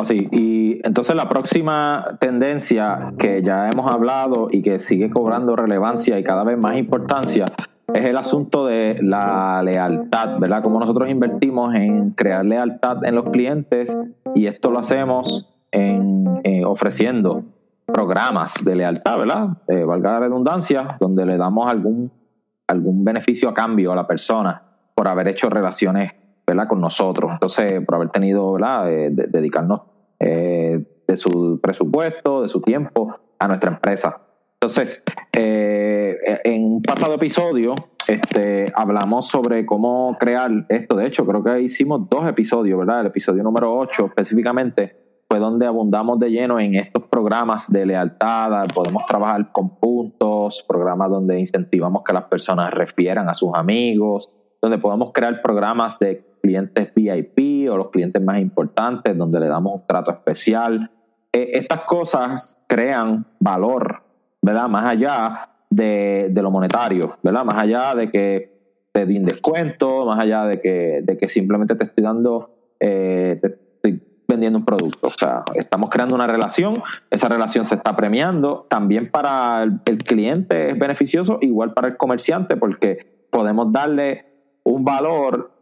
así. 0.00 0.28
Y 0.30 0.80
entonces 0.86 1.14
la 1.14 1.28
próxima 1.28 2.16
tendencia 2.20 3.12
que 3.18 3.42
ya 3.42 3.68
hemos 3.72 3.92
hablado 3.92 4.48
y 4.50 4.62
que 4.62 4.78
sigue 4.78 5.10
cobrando 5.10 5.56
relevancia 5.56 6.18
y 6.18 6.24
cada 6.24 6.44
vez 6.44 6.58
más 6.58 6.76
importancia 6.76 7.44
es 7.92 8.08
el 8.08 8.16
asunto 8.16 8.66
de 8.66 8.98
la 9.02 9.62
lealtad, 9.62 10.38
¿verdad? 10.38 10.62
Como 10.62 10.80
nosotros 10.80 11.08
invertimos 11.10 11.74
en 11.74 12.10
crear 12.10 12.44
lealtad 12.44 13.04
en 13.04 13.14
los 13.14 13.30
clientes 13.30 13.96
y 14.34 14.46
esto 14.46 14.70
lo 14.70 14.78
hacemos 14.78 15.54
en, 15.70 16.40
eh, 16.44 16.64
ofreciendo 16.64 17.44
programas 17.86 18.64
de 18.64 18.76
lealtad, 18.76 19.18
¿verdad? 19.18 19.58
Eh, 19.68 19.84
valga 19.84 20.12
la 20.12 20.20
redundancia, 20.20 20.88
donde 20.98 21.26
le 21.26 21.36
damos 21.36 21.70
algún, 21.70 22.10
algún 22.66 23.04
beneficio 23.04 23.48
a 23.48 23.54
cambio 23.54 23.92
a 23.92 23.96
la 23.96 24.06
persona 24.06 24.62
por 24.94 25.06
haber 25.06 25.28
hecho 25.28 25.50
relaciones 25.50 26.12
¿verdad? 26.46 26.68
con 26.68 26.80
nosotros. 26.80 27.32
Entonces, 27.32 27.84
por 27.84 27.96
haber 27.96 28.10
tenido, 28.10 28.52
¿verdad? 28.52 28.92
Eh, 28.92 29.10
dedicarnos 29.10 29.82
eh, 30.20 30.84
de 31.06 31.16
su 31.16 31.60
presupuesto, 31.62 32.42
de 32.42 32.48
su 32.48 32.60
tiempo 32.60 33.14
a 33.38 33.48
nuestra 33.48 33.70
empresa. 33.70 34.20
Entonces, 34.54 35.02
eh, 35.36 36.16
en 36.44 36.64
un 36.64 36.78
pasado 36.80 37.14
episodio 37.14 37.74
este, 38.06 38.66
hablamos 38.74 39.28
sobre 39.28 39.64
cómo 39.66 40.16
crear 40.18 40.50
esto. 40.68 40.96
De 40.96 41.06
hecho, 41.06 41.26
creo 41.26 41.42
que 41.42 41.62
hicimos 41.62 42.08
dos 42.08 42.26
episodios, 42.26 42.78
¿verdad? 42.78 43.00
El 43.00 43.06
episodio 43.06 43.42
número 43.42 43.74
8 43.76 44.06
específicamente 44.06 45.24
fue 45.28 45.38
donde 45.38 45.66
abundamos 45.66 46.18
de 46.18 46.30
lleno 46.30 46.60
en 46.60 46.74
estos 46.74 47.04
programas 47.04 47.70
de 47.70 47.86
lealtad. 47.86 48.66
Podemos 48.74 49.06
trabajar 49.06 49.52
con 49.52 49.76
puntos, 49.76 50.64
programas 50.68 51.10
donde 51.10 51.40
incentivamos 51.40 52.02
que 52.04 52.12
las 52.12 52.24
personas 52.24 52.72
refieran 52.72 53.28
a 53.28 53.34
sus 53.34 53.50
amigos, 53.54 54.30
donde 54.60 54.78
podemos 54.78 55.12
crear 55.12 55.40
programas 55.42 55.98
de 55.98 56.24
clientes 56.44 56.92
VIP 56.94 57.70
o 57.70 57.76
los 57.78 57.88
clientes 57.88 58.22
más 58.22 58.38
importantes, 58.38 59.16
donde 59.16 59.40
le 59.40 59.48
damos 59.48 59.76
un 59.76 59.86
trato 59.86 60.10
especial. 60.10 60.90
Eh, 61.32 61.52
estas 61.54 61.84
cosas 61.84 62.62
crean 62.68 63.24
valor, 63.40 64.02
¿verdad? 64.42 64.68
Más 64.68 64.92
allá 64.92 65.48
de, 65.70 66.30
lo 66.34 66.50
monetario, 66.50 67.16
¿verdad? 67.22 67.46
Más 67.46 67.56
allá 67.56 67.94
de 67.94 68.10
que 68.10 68.52
te 68.92 69.06
den 69.06 69.24
descuento, 69.24 70.04
más 70.04 70.18
allá 70.18 70.44
de 70.44 70.60
que, 70.60 71.00
de 71.02 71.16
que 71.16 71.30
simplemente 71.30 71.76
te 71.76 71.84
estoy 71.84 72.04
dando, 72.04 72.50
eh, 72.78 73.38
te 73.40 73.46
estoy 73.46 74.02
vendiendo 74.28 74.58
un 74.58 74.66
producto. 74.66 75.06
O 75.06 75.16
sea, 75.18 75.44
estamos 75.54 75.88
creando 75.88 76.14
una 76.14 76.26
relación, 76.26 76.76
esa 77.10 77.30
relación 77.30 77.64
se 77.64 77.76
está 77.76 77.96
premiando. 77.96 78.66
También 78.68 79.10
para 79.10 79.62
el 79.62 79.98
cliente 80.04 80.68
es 80.68 80.78
beneficioso, 80.78 81.38
igual 81.40 81.72
para 81.72 81.88
el 81.88 81.96
comerciante, 81.96 82.58
porque 82.58 83.26
podemos 83.30 83.72
darle 83.72 84.26
un 84.62 84.84
valor 84.84 85.53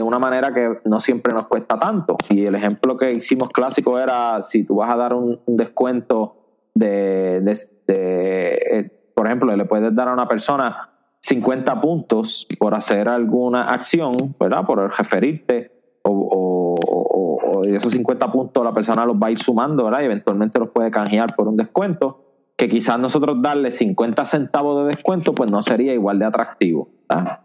de 0.00 0.04
una 0.04 0.18
manera 0.18 0.54
que 0.54 0.80
no 0.86 0.98
siempre 0.98 1.34
nos 1.34 1.46
cuesta 1.46 1.78
tanto. 1.78 2.16
Y 2.30 2.46
el 2.46 2.54
ejemplo 2.54 2.96
que 2.96 3.12
hicimos 3.12 3.50
clásico 3.50 3.98
era 3.98 4.40
si 4.40 4.64
tú 4.64 4.76
vas 4.76 4.90
a 4.90 4.96
dar 4.96 5.12
un, 5.12 5.40
descuento 5.46 6.36
de, 6.74 7.44
eh, 7.86 8.90
por 9.14 9.26
ejemplo, 9.26 9.54
le 9.54 9.64
puedes 9.66 9.94
dar 9.94 10.08
a 10.08 10.14
una 10.14 10.26
persona 10.26 10.88
50 11.20 11.80
puntos 11.82 12.46
por 12.58 12.74
hacer 12.74 13.10
alguna 13.10 13.64
acción, 13.64 14.14
¿verdad? 14.40 14.64
Por 14.64 14.78
referirte 14.96 15.70
o, 16.02 17.60
de 17.62 17.76
esos 17.76 17.92
50 17.92 18.32
puntos 18.32 18.64
la 18.64 18.72
persona 18.72 19.04
los 19.04 19.16
va 19.16 19.26
a 19.26 19.30
ir 19.30 19.38
sumando, 19.38 19.84
¿verdad? 19.84 20.00
Y 20.00 20.06
eventualmente 20.06 20.58
los 20.58 20.70
puede 20.70 20.90
canjear 20.90 21.36
por 21.36 21.46
un 21.46 21.58
descuento, 21.58 22.29
que 22.60 22.68
quizás 22.68 22.98
nosotros 22.98 23.40
darle 23.40 23.70
50 23.70 24.22
centavos 24.26 24.82
de 24.82 24.88
descuento, 24.88 25.32
pues 25.32 25.50
no 25.50 25.62
sería 25.62 25.94
igual 25.94 26.18
de 26.18 26.26
atractivo. 26.26 26.90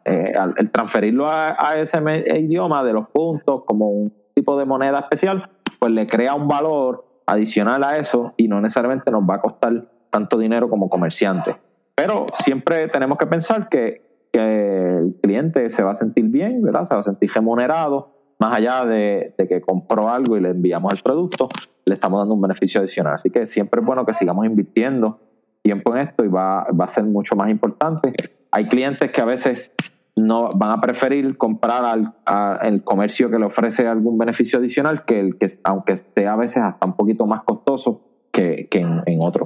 Eh, 0.04 0.34
el 0.58 0.72
transferirlo 0.72 1.30
a, 1.30 1.76
ese 1.78 2.00
idioma 2.38 2.84
de 2.84 2.92
los 2.92 3.08
puntos 3.08 3.64
como 3.66 3.88
un 3.88 4.14
tipo 4.34 4.60
de 4.60 4.66
moneda 4.66 5.00
especial, 5.00 5.50
pues 5.80 5.94
le 5.94 6.06
crea 6.06 6.36
un 6.36 6.50
valor 6.50 7.22
adicional 7.28 7.86
a 7.86 7.98
eso 7.98 8.34
y 8.36 8.50
no 8.50 8.60
necesariamente 8.60 9.10
nos 9.10 9.24
va 9.24 9.36
a 9.36 9.42
costar 9.42 9.88
tanto 10.10 10.38
dinero 10.38 10.70
como 10.70 10.90
comerciante. 10.90 11.56
Pero 11.96 12.26
siempre 12.34 12.90
tenemos 12.90 13.18
que 13.18 13.28
pensar 13.28 13.70
que, 13.70 14.28
que 14.34 14.98
el 14.98 15.16
cliente 15.24 15.70
se 15.70 15.82
va 15.82 15.92
a 15.92 15.96
sentir 15.96 16.26
bien, 16.26 16.62
¿verdad? 16.62 16.84
Se 16.84 16.94
va 16.94 17.00
a 17.00 17.04
sentir 17.04 17.32
remunerado 17.34 18.15
más 18.40 18.58
allá 18.58 18.86
de, 18.86 19.34
que 19.38 19.62
compró 19.62 20.10
algo 20.10 20.38
y 20.38 20.42
le 20.42 20.50
enviamos 20.50 20.92
el 20.94 21.00
producto, 21.02 21.48
le 21.86 21.94
estamos 21.94 22.20
dando 22.20 22.34
un 22.34 22.42
beneficio 22.42 22.82
adicional. 22.82 23.14
Así 23.14 23.30
que 23.30 23.46
siempre 23.46 23.82
es 23.82 23.86
bueno 23.86 24.06
que 24.06 24.14
sigamos 24.14 24.46
invirtiendo 24.46 25.20
tiempo 25.62 25.96
en 25.96 26.08
esto 26.08 26.24
y 26.24 26.28
va, 26.28 26.62
a 26.62 26.88
ser 26.88 27.06
mucho 27.06 27.36
más 27.36 27.50
importante. 27.50 28.14
Hay 28.52 28.66
clientes 28.66 29.12
que 29.12 29.22
a 29.22 29.26
veces 29.26 29.74
no 30.16 30.50
van 30.56 30.72
a 30.72 30.80
preferir 30.80 31.38
comprar 31.38 31.84
al 31.84 32.14
el 32.62 32.84
comercio 32.84 33.30
que 33.30 33.38
le 33.38 33.46
ofrece 33.46 33.88
algún 33.88 34.18
beneficio 34.18 34.60
adicional 34.60 35.04
que 35.04 35.20
el 35.20 35.38
que 35.38 35.48
aunque 35.64 35.94
esté 35.94 36.28
a 36.28 36.36
veces 36.38 36.64
hasta 36.64 36.86
un 36.86 36.94
poquito 36.94 37.26
más 37.26 37.42
costoso 37.42 38.02
que, 38.32 38.68
en, 38.72 39.02
en 39.06 39.22
otro. 39.22 39.46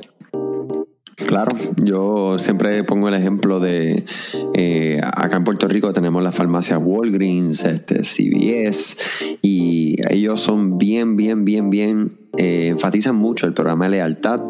Claro, 1.28 1.56
yo 1.78 2.40
siempre 2.40 2.84
pongo 2.84 3.10
el 3.10 3.14
ejemplo 3.14 3.60
de 3.60 4.06
eh, 4.54 5.00
acá 5.04 5.38
en 5.38 5.44
Puerto 5.44 5.68
Rico 5.68 5.94
tenemos 5.94 6.24
las 6.24 6.36
farmacias 6.36 6.80
Walgreens, 6.82 7.66
este, 7.66 8.04
CVS, 8.04 8.98
y 9.42 9.96
ellos 10.10 10.42
son 10.42 10.78
bien, 10.78 11.16
bien, 11.16 11.46
bien, 11.46 11.70
bien, 11.70 12.18
eh, 12.38 12.70
enfatizan 12.70 13.16
mucho 13.16 13.48
el 13.48 13.54
programa 13.54 13.86
de 13.86 13.92
lealtad 13.92 14.42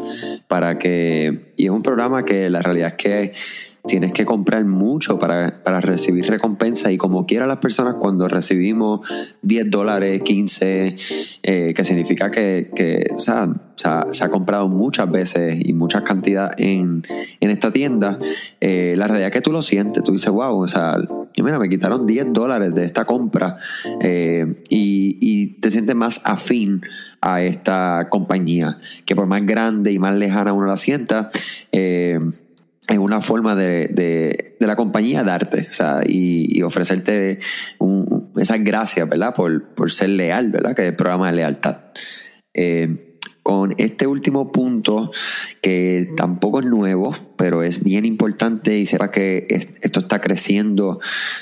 para 0.48 0.78
que, 0.78 1.52
y 1.56 1.64
es 1.64 1.70
un 1.70 1.82
programa 1.82 2.24
que 2.24 2.48
la 2.50 2.62
realidad 2.62 2.88
es 2.88 2.94
que 2.94 3.32
tienes 3.86 4.12
que 4.12 4.24
comprar 4.24 4.64
mucho 4.64 5.18
para, 5.18 5.60
recibir 5.80 6.26
recompensa. 6.26 6.92
Y 6.92 6.98
como 6.98 7.26
quiera 7.26 7.46
las 7.46 7.58
personas 7.58 7.96
cuando 7.96 8.28
recibimos 8.28 9.06
10 9.42 9.70
dólares, 9.70 10.22
15, 10.22 10.96
eh, 11.42 11.74
que 11.74 11.84
significa 11.84 12.30
que, 12.30 12.70
que 12.74 13.12
o 13.16 13.20
sea, 13.20 13.48
se 14.12 14.24
ha, 14.24 14.28
comprado 14.28 14.68
muchas 14.68 15.10
veces 15.10 15.58
y 15.58 15.72
muchas 15.72 16.02
cantidades 16.02 16.56
en, 16.58 17.02
esta 17.40 17.72
tienda, 17.72 18.18
eh, 18.60 18.94
la 18.96 19.06
realidad 19.06 19.28
es 19.28 19.32
que 19.32 19.40
tú 19.40 19.52
lo 19.52 19.62
sientes, 19.62 20.02
tú 20.02 20.12
dices, 20.12 20.30
wow, 20.30 20.60
o 20.60 20.68
sea, 20.68 20.96
mira, 21.42 21.58
me 21.58 21.68
quitaron 21.68 22.06
10 22.06 22.32
dólares 22.32 22.74
de 22.74 22.84
esta 22.84 23.04
compra 23.04 23.56
eh, 24.00 24.62
y, 24.68 25.18
y, 25.20 25.46
te 25.60 25.70
sientes 25.70 25.96
más 25.96 26.20
afín 26.24 26.82
a 27.20 27.42
esta 27.42 28.08
compañía, 28.10 28.78
que 29.04 29.16
por 29.16 29.26
más 29.26 29.44
grande 29.46 29.92
y 29.92 29.98
más 29.98 30.14
lejana 30.16 30.52
uno 30.52 30.66
la 30.66 30.76
sienta, 30.76 31.30
eh, 31.72 32.18
es 32.88 32.98
una 32.98 33.20
forma 33.20 33.54
de, 33.54 33.88
de, 33.88 34.66
la 34.66 34.76
compañía 34.76 35.22
darte 35.22 35.68
o 35.70 35.72
sea, 35.72 36.00
y, 36.06 36.62
ofrecerte 36.62 37.38
esas 38.36 38.64
gracias, 38.64 39.08
¿verdad? 39.08 39.34
Por, 39.34 39.74
por, 39.74 39.90
ser 39.90 40.10
leal, 40.10 40.50
¿verdad? 40.50 40.74
Que 40.74 40.82
es 40.82 40.88
el 40.88 40.96
programa 40.96 41.28
de 41.28 41.36
lealtad. 41.36 41.78
Eh, 42.54 43.10
con 43.42 43.74
este 43.78 44.06
último 44.06 44.52
punto, 44.52 45.10
que 45.62 46.12
tampoco 46.16 46.60
es 46.60 46.66
nuevo, 46.66 47.14
pero 47.36 47.62
es 47.62 47.82
bien 47.82 48.04
importante 48.04 48.78
y 48.78 48.86
sepa 48.86 49.10
que 49.10 49.46
esto 49.80 50.00
está 50.00 50.20
creciendo. 50.20 51.00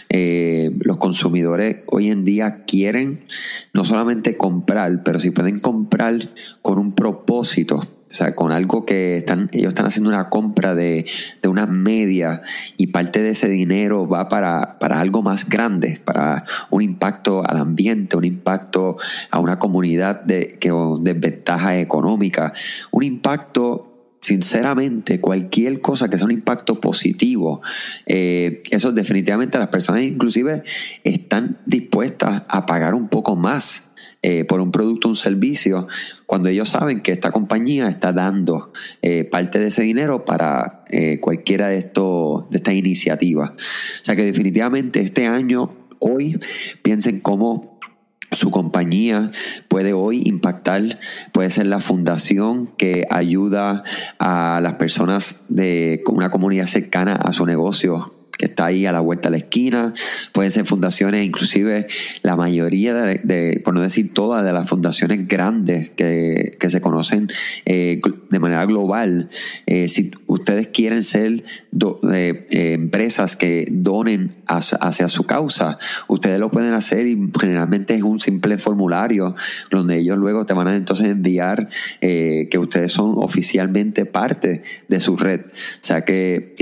Eh, 0.09 0.71
los 0.81 0.99
consumidores 0.99 1.83
hoy 1.87 2.11
en 2.11 2.25
día 2.25 2.65
quieren 2.65 3.27
no 3.75 3.85
solamente 3.85 4.37
comprar, 4.37 5.03
pero 5.03 5.19
si 5.19 5.31
pueden 5.33 5.59
comprar 5.59 6.17
con 6.63 6.79
un 6.79 6.93
propósito 6.93 7.98
o 8.11 8.15
sea, 8.15 8.35
con 8.35 8.53
algo 8.53 8.87
que 8.87 9.17
están, 9.19 9.51
ellos 9.53 9.69
están 9.69 9.87
haciendo 9.87 10.09
una 10.09 10.31
compra 10.31 10.75
de, 10.75 11.05
de 11.43 11.49
unas 11.49 11.69
medias 11.69 12.41
y 12.77 12.89
parte 12.89 13.23
de 13.23 13.31
ese 13.31 13.49
dinero 13.49 14.09
va 14.09 14.29
para, 14.29 14.79
para, 14.79 15.01
algo 15.01 15.23
más 15.23 15.49
grande, 15.49 16.01
para 16.05 16.45
un 16.71 16.83
impacto 16.83 17.45
al 17.47 17.59
ambiente, 17.59 18.17
un 18.17 18.25
impacto 18.25 18.97
a 19.31 19.39
una 19.41 19.59
comunidad 19.59 20.23
de, 20.23 20.57
que, 20.59 20.73
desventaja 21.01 21.79
económica, 21.79 22.53
un 22.91 23.03
impacto 23.03 23.89
sinceramente, 24.21 25.21
cualquier 25.21 25.81
cosa 25.81 26.09
que 26.09 26.19
sea 26.19 26.27
un 26.27 26.33
impacto 26.33 26.81
positivo, 26.81 27.61
eh, 28.07 28.63
eso 28.71 28.93
definitivamente 28.93 29.59
las 29.59 29.69
personas 29.69 30.03
inclusive 30.03 30.65
están 31.05 31.59
dispuestas 31.67 32.43
a 32.49 32.67
pagar 32.67 32.95
un 32.95 33.09
poco 33.09 33.37
más 33.37 33.88
eh, 34.21 34.45
por 34.45 34.61
un 34.61 34.73
producto 34.73 35.07
un 35.07 35.15
servicio, 35.15 35.87
cuando 36.27 36.49
ellos 36.49 36.71
saben 36.71 37.03
que 37.03 37.13
esta 37.13 37.31
compañía 37.31 37.89
está 37.89 38.13
dando 38.13 38.73
eh, 39.01 39.23
parte 39.23 39.61
de 39.61 39.69
ese 39.69 39.83
dinero 39.83 40.25
para 40.25 40.83
eh, 40.89 41.21
cualquiera 41.21 41.69
de, 41.69 41.77
estos, 41.77 42.51
de 42.51 42.57
estas 42.57 42.75
iniciativas. 42.75 43.51
O 43.51 44.05
sea 44.05 44.17
que 44.17 44.25
definitivamente 44.25 45.01
este 45.01 45.29
año, 45.29 45.71
hoy, 46.01 46.37
piensen 46.83 47.21
cómo 47.21 47.79
su 48.33 48.51
compañía 48.51 49.31
puede 49.69 49.93
hoy 49.93 50.23
impactar, 50.25 50.99
puede 51.33 51.51
ser 51.51 51.69
la 51.69 51.79
fundación 51.79 52.67
que 52.67 53.07
ayuda 53.11 53.85
a 54.19 54.59
las 54.61 54.75
personas 54.75 55.45
de 55.49 56.03
una 56.11 56.29
comunidad 56.29 56.67
cercana 56.67 57.15
a 57.15 57.31
su 57.31 57.47
negocio 57.47 58.18
que 58.39 58.47
está 58.47 58.67
ahí 58.67 58.87
a 58.87 58.93
la 58.93 59.01
vuelta 59.01 59.29
de 59.29 59.33
la 59.33 59.37
esquina. 59.39 59.93
Pueden 60.33 60.51
ser 60.51 60.65
fundaciones, 60.65 61.27
inclusive 61.27 61.89
la 62.23 62.37
mayoría 62.37 62.95
de, 62.95 63.61
por 63.65 63.75
no 63.75 63.81
decir 63.81 64.15
todas, 64.15 64.45
de 64.45 64.53
las 64.53 64.69
fundaciones 64.69 65.29
grandes 65.29 65.91
que, 65.91 66.57
se 66.69 66.81
conocen 66.81 67.31
eh, 67.65 68.01
de 68.31 68.39
manera 68.39 68.65
global. 68.67 69.29
Eh, 69.67 69.89
si 69.89 70.11
ustedes 70.27 70.69
quieren 70.69 71.03
ser 71.03 71.45
eh, 72.13 72.47
empresas 72.51 73.37
que 73.37 73.67
donen 73.71 74.37
hacia, 74.47 75.09
su 75.09 75.25
causa, 75.25 75.79
ustedes 76.07 76.41
lo 76.41 76.51
pueden 76.51 76.75
hacer 76.75 77.07
y 77.07 77.31
generalmente 77.39 77.95
es 77.95 78.03
un 78.03 78.21
simple 78.21 78.59
formulario 78.59 79.35
donde 79.71 79.99
ellos 79.99 80.19
luego 80.19 80.47
te 80.47 80.55
van 80.55 80.69
a 80.69 80.77
entonces 80.77 81.07
enviar 81.07 81.69
que 82.01 82.59
ustedes 82.59 82.93
son 82.93 83.15
oficialmente 83.17 84.07
parte 84.07 84.63
de 84.89 85.01
su 85.01 85.17
red. 85.17 85.41
O 85.47 85.51
sea 85.83 86.05
que 86.05 86.55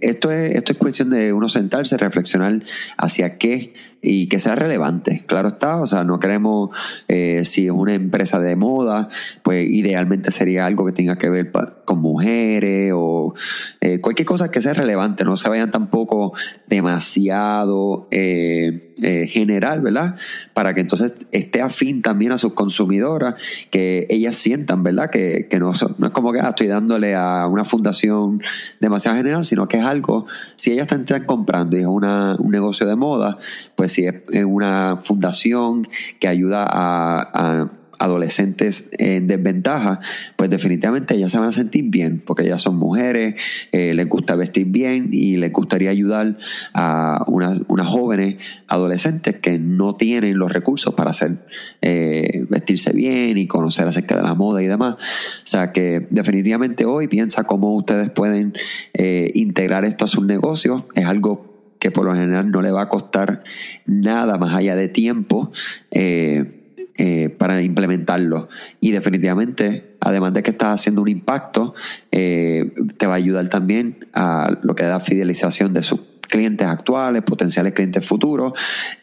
esto, 0.00 0.30
es, 0.30 0.56
esto 0.56 0.72
es 0.72 0.78
cuestión 0.78 1.10
de 1.10 1.32
uno 1.32 1.48
sentarse, 1.48 1.96
reflexionar 1.96 2.62
hacia 2.96 3.38
qué 3.38 3.72
y 4.02 4.28
que 4.28 4.38
sea 4.38 4.54
relevante. 4.54 5.24
Claro 5.26 5.48
está, 5.48 5.76
o 5.80 5.86
sea, 5.86 6.04
no 6.04 6.18
queremos, 6.18 6.70
eh, 7.08 7.44
si 7.44 7.66
es 7.66 7.72
una 7.72 7.94
empresa 7.94 8.40
de 8.40 8.56
moda, 8.56 9.08
pues 9.42 9.68
idealmente 9.68 10.30
sería 10.30 10.66
algo 10.66 10.86
que 10.86 10.92
tenga 10.92 11.16
que 11.16 11.28
ver 11.28 11.50
con 11.84 12.00
mujeres 12.00 12.92
o 12.94 13.34
eh, 13.80 14.00
cualquier 14.00 14.26
cosa 14.26 14.50
que 14.50 14.62
sea 14.62 14.74
relevante, 14.74 15.24
no 15.24 15.36
se 15.36 15.48
vayan 15.48 15.70
tampoco 15.70 16.32
demasiado 16.66 18.08
eh, 18.10 18.86
general, 19.28 19.80
¿verdad? 19.80 20.14
Para 20.52 20.74
que 20.74 20.80
entonces 20.80 21.14
esté 21.32 21.62
afín 21.62 22.02
también 22.02 22.32
a 22.32 22.38
sus 22.38 22.52
consumidoras, 22.52 23.34
que 23.70 24.06
ellas 24.10 24.36
sientan, 24.36 24.82
¿verdad? 24.82 25.10
Que, 25.10 25.48
no, 25.58 25.72
no, 25.98 26.06
es 26.06 26.12
como 26.12 26.32
que 26.32 26.40
ah, 26.40 26.50
estoy 26.50 26.66
dándole 26.66 27.14
a 27.14 27.46
una 27.46 27.64
fundación 27.64 28.42
demasiado 28.78 29.16
general, 29.16 29.44
sino 29.44 29.68
que 29.68 29.78
es 29.78 29.84
algo, 29.84 30.26
si 30.56 30.72
ellas 30.72 30.86
están, 30.90 31.24
comprando 31.24 31.76
y 31.76 31.80
es 31.80 31.86
una, 31.86 32.36
un 32.38 32.50
negocio 32.50 32.86
de 32.86 32.94
moda, 32.94 33.38
pues 33.74 33.89
si 33.90 34.06
es 34.06 34.44
una 34.44 34.98
fundación 35.02 35.86
que 36.18 36.28
ayuda 36.28 36.66
a, 36.68 37.70
adolescentes 38.00 38.88
en 38.92 39.26
desventaja, 39.26 40.00
pues 40.36 40.48
definitivamente 40.48 41.14
ellas 41.14 41.30
se 41.30 41.38
van 41.38 41.48
a 41.48 41.52
sentir 41.52 41.84
bien, 41.90 42.22
porque 42.24 42.44
ellas 42.44 42.62
son 42.62 42.76
mujeres, 42.76 43.34
eh, 43.72 43.92
les 43.92 44.08
gusta 44.08 44.36
vestir 44.36 44.66
bien 44.68 45.10
y 45.12 45.36
les 45.36 45.52
gustaría 45.52 45.90
ayudar 45.90 46.38
a 46.72 47.22
unas, 47.26 47.60
jóvenes 47.86 48.36
adolescentes 48.68 49.36
que 49.40 49.58
no 49.58 49.96
tienen 49.96 50.38
los 50.38 50.50
recursos 50.50 50.94
para 50.94 51.10
hacer 51.10 51.44
eh, 51.82 52.46
vestirse 52.48 52.92
bien 52.94 53.36
y 53.36 53.46
conocer 53.46 53.86
acerca 53.86 54.16
de 54.16 54.22
la 54.22 54.34
moda 54.34 54.62
y 54.62 54.66
demás. 54.66 54.94
O 54.94 55.46
sea 55.46 55.72
que 55.72 56.06
definitivamente 56.08 56.86
hoy 56.86 57.06
piensa 57.06 57.44
cómo 57.44 57.74
ustedes 57.74 58.08
pueden 58.08 58.54
eh, 58.94 59.30
integrar 59.34 59.84
esto 59.84 60.06
a 60.06 60.08
sus 60.08 60.24
negocios. 60.24 60.84
Es 60.94 61.04
algo 61.04 61.49
que 61.80 61.90
por 61.90 62.04
lo 62.04 62.14
general 62.14 62.50
no 62.50 62.62
le 62.62 62.70
va 62.70 62.82
a 62.82 62.88
costar 62.88 63.42
nada 63.86 64.38
más 64.38 64.54
allá 64.54 64.76
de 64.76 64.88
tiempo 64.88 65.50
eh, 65.90 66.76
eh, 66.94 67.30
para 67.30 67.60
implementarlo. 67.62 68.48
Y 68.80 68.92
definitivamente, 68.92 69.96
además 70.00 70.34
de 70.34 70.42
que 70.42 70.50
estás 70.50 70.78
haciendo 70.78 71.00
un 71.00 71.08
impacto, 71.08 71.74
eh, 72.12 72.72
te 72.98 73.06
va 73.06 73.14
a 73.14 73.16
ayudar 73.16 73.48
también 73.48 74.06
a 74.12 74.58
lo 74.62 74.74
que 74.76 74.84
da 74.84 75.00
fidelización 75.00 75.72
de 75.72 75.82
sus 75.82 76.00
clientes 76.20 76.68
actuales, 76.68 77.22
potenciales 77.22 77.72
clientes 77.72 78.06
futuros 78.06 78.52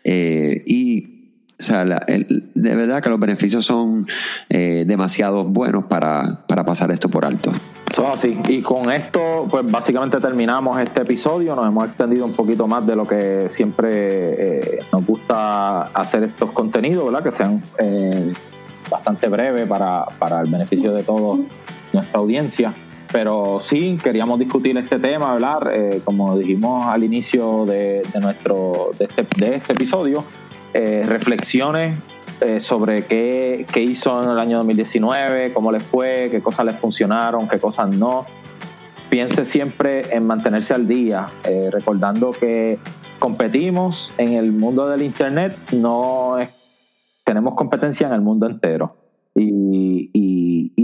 y 0.06 1.17
o 1.60 1.64
sea, 1.64 1.86
de 1.86 2.76
verdad 2.76 3.02
que 3.02 3.10
los 3.10 3.20
beneficios 3.20 3.66
son 3.66 4.08
demasiado 4.50 5.44
buenos 5.46 5.86
para, 5.86 6.46
para 6.48 6.64
pasar 6.66 6.92
esto 6.92 7.10
por 7.10 7.26
alto. 7.26 7.52
Todo 7.96 8.14
así. 8.14 8.38
Y 8.48 8.62
con 8.62 8.92
esto, 8.92 9.48
pues 9.50 9.66
básicamente 9.66 10.20
terminamos 10.20 10.80
este 10.80 11.02
episodio. 11.02 11.56
Nos 11.56 11.68
hemos 11.68 11.86
extendido 11.86 12.26
un 12.26 12.34
poquito 12.34 12.68
más 12.68 12.86
de 12.86 12.96
lo 12.96 13.08
que 13.08 13.48
siempre 13.50 13.90
eh, 13.90 14.80
nos 14.92 15.06
gusta 15.06 15.84
hacer 15.84 16.24
estos 16.26 16.52
contenidos, 16.52 17.06
¿verdad? 17.06 17.24
Que 17.24 17.32
sean 17.32 17.62
eh, 17.80 18.34
bastante 18.92 19.28
breves 19.30 19.68
para, 19.68 20.06
para 20.20 20.42
el 20.42 20.52
beneficio 20.52 20.94
de 20.94 21.04
toda 21.04 21.38
nuestra 21.94 22.20
audiencia. 22.20 22.74
Pero 23.12 23.60
sí, 23.62 23.98
queríamos 24.04 24.38
discutir 24.38 24.78
este 24.78 25.00
tema, 25.00 25.32
hablar, 25.32 25.72
eh, 25.74 26.02
como 26.04 26.38
dijimos 26.38 26.86
al 26.86 27.04
inicio 27.04 27.66
de, 27.66 28.04
nuestro, 28.22 28.92
de 29.00 29.06
este, 29.06 29.26
de 29.38 29.56
este 29.56 29.74
episodio, 29.74 30.26
reflexiones 30.74 31.98
eh, 32.40 32.60
sobre 32.60 33.04
qué, 33.04 33.66
qué, 33.72 33.82
hizo 33.82 34.22
en 34.22 34.30
el 34.30 34.38
año 34.38 34.58
2019, 34.58 35.54
cómo 35.54 35.72
les 35.72 35.82
fue, 35.82 36.28
qué 36.30 36.40
cosas 36.40 36.68
les 36.68 36.76
funcionaron, 36.76 37.48
qué 37.48 37.58
cosas 37.58 37.90
no. 37.98 38.28
Piense 39.10 39.44
siempre 39.44 40.16
en 40.16 40.28
mantenerse 40.28 40.76
al 40.76 40.88
día, 40.88 41.26
eh, 41.44 41.70
recordando 41.72 42.32
que 42.32 42.78
competimos 43.18 44.14
en 44.20 44.34
el 44.34 44.52
mundo 44.52 44.88
del 44.88 45.02
Internet, 45.02 45.58
no 45.72 46.38
tenemos 47.24 47.56
competencia 47.56 48.06
en 48.06 48.14
el 48.14 48.22
mundo 48.22 48.46
entero. 48.46 48.96
Y, 49.36 50.12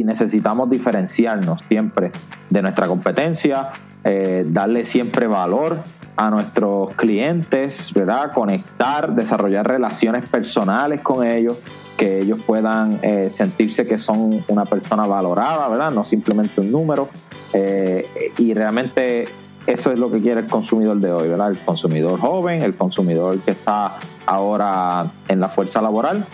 necesitamos 0.03 0.69
diferenciarnos 0.69 1.61
siempre 1.69 2.11
de 2.49 2.61
nuestra 2.61 2.87
competencia, 2.87 3.69
eh, 4.03 4.45
darle 4.45 4.85
siempre 4.85 5.25
valor 5.27 5.77
a 6.15 6.29
nuestros 6.29 6.93
clientes, 6.95 7.91
¿verdad? 7.93 8.31
Conectar, 8.33 9.15
desarrollar 9.15 9.67
relaciones 9.67 10.29
personales 10.29 11.01
con 11.01 11.25
ellos, 11.25 11.57
que 11.97 12.19
ellos 12.19 12.39
puedan 12.45 12.99
eh, 13.01 13.29
sentirse 13.29 13.87
que 13.87 13.97
son 13.97 14.43
una 14.47 14.65
persona 14.65 15.05
valorada, 15.07 15.67
¿verdad? 15.69 15.91
No 15.91 16.03
simplemente 16.03 16.61
un 16.61 16.71
número. 16.71 17.09
Eh, 17.53 18.31
y 18.37 18.53
realmente 18.53 19.25
eso 19.65 19.91
es 19.91 19.99
lo 19.99 20.11
que 20.11 20.21
quiere 20.21 20.41
el 20.41 20.47
consumidor 20.47 20.97
de 20.97 21.11
hoy, 21.11 21.29
¿verdad? 21.29 21.51
El 21.51 21.59
consumidor 21.59 22.19
joven, 22.19 22.63
el 22.63 22.75
consumidor 22.75 23.39
que 23.39 23.51
está 23.51 23.97
ahora 24.25 25.07
en 25.27 25.39
la 25.39 25.49
fuerza 25.49 25.81
laboral, 25.81 26.25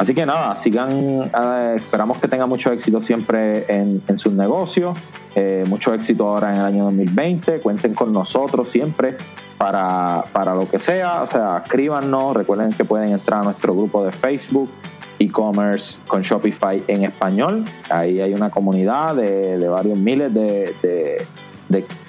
Así 0.00 0.14
que 0.14 0.24
nada, 0.24 0.56
sigan, 0.56 1.24
eh, 1.24 1.74
esperamos 1.76 2.16
que 2.16 2.26
tengan 2.26 2.48
mucho 2.48 2.72
éxito 2.72 3.02
siempre 3.02 3.66
en, 3.68 4.16
sus 4.16 4.32
negocios, 4.32 4.98
eh, 5.34 5.62
mucho 5.68 5.92
éxito 5.92 6.26
ahora 6.26 6.48
en 6.48 6.56
el 6.56 6.64
año 6.64 6.84
2020, 6.84 7.58
cuenten 7.58 7.92
con 7.92 8.10
nosotros 8.10 8.66
siempre 8.66 9.18
para, 9.58 10.24
para 10.32 10.54
lo 10.54 10.66
que 10.66 10.78
sea, 10.78 11.20
o 11.20 11.26
sea, 11.26 11.58
escríbanos, 11.66 12.34
recuerden 12.34 12.72
que 12.72 12.86
pueden 12.86 13.10
entrar 13.10 13.40
a 13.40 13.44
nuestro 13.44 13.74
grupo 13.74 14.02
de 14.02 14.10
Facebook, 14.10 14.70
e-commerce 15.18 16.00
con 16.06 16.22
Shopify 16.22 16.82
en 16.86 17.04
español, 17.04 17.66
ahí 17.90 18.22
hay 18.22 18.32
una 18.32 18.48
comunidad 18.48 19.16
de, 19.16 19.68
varios 19.68 19.98
miles 19.98 20.32
de 20.32 20.74
de 20.82 21.26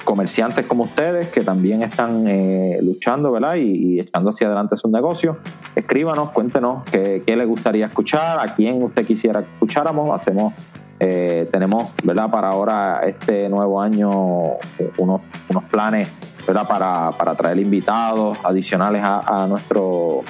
comerciantes 0.03 0.65
como 0.65 0.83
ustedes 0.83 1.27
que 1.27 1.41
también 1.41 1.83
están 1.83 2.27
eh, 2.27 2.79
luchando 2.81 3.31
¿verdad? 3.31 3.55
Y, 3.55 3.99
echando 3.99 4.29
hacia 4.29 4.47
adelante 4.47 4.75
sus 4.77 4.91
negocios. 4.91 5.37
Escríbanos, 5.75 6.31
cuéntenos 6.31 6.81
qué, 6.91 7.21
qué 7.25 7.35
les 7.35 7.47
gustaría 7.47 7.85
escuchar, 7.85 8.39
a 8.39 8.53
quién 8.55 8.81
usted 8.83 9.05
quisiera 9.05 9.43
que 9.43 9.51
escucháramos. 9.53 10.13
Hacemos, 10.13 10.53
eh, 10.99 11.47
tenemos 11.51 11.93
¿verdad? 12.03 12.29
para 12.29 12.49
ahora 12.49 13.01
este 13.05 13.49
nuevo 13.49 13.81
año 13.81 14.09
unos, 14.97 15.21
unos 15.49 15.63
planes 15.65 16.11
¿verdad? 16.47 16.67
Para, 16.67 17.11
para 17.11 17.35
traer 17.35 17.59
invitados 17.59 18.37
adicionales 18.43 19.01
a 19.03 19.45
nuestro, 19.47 20.23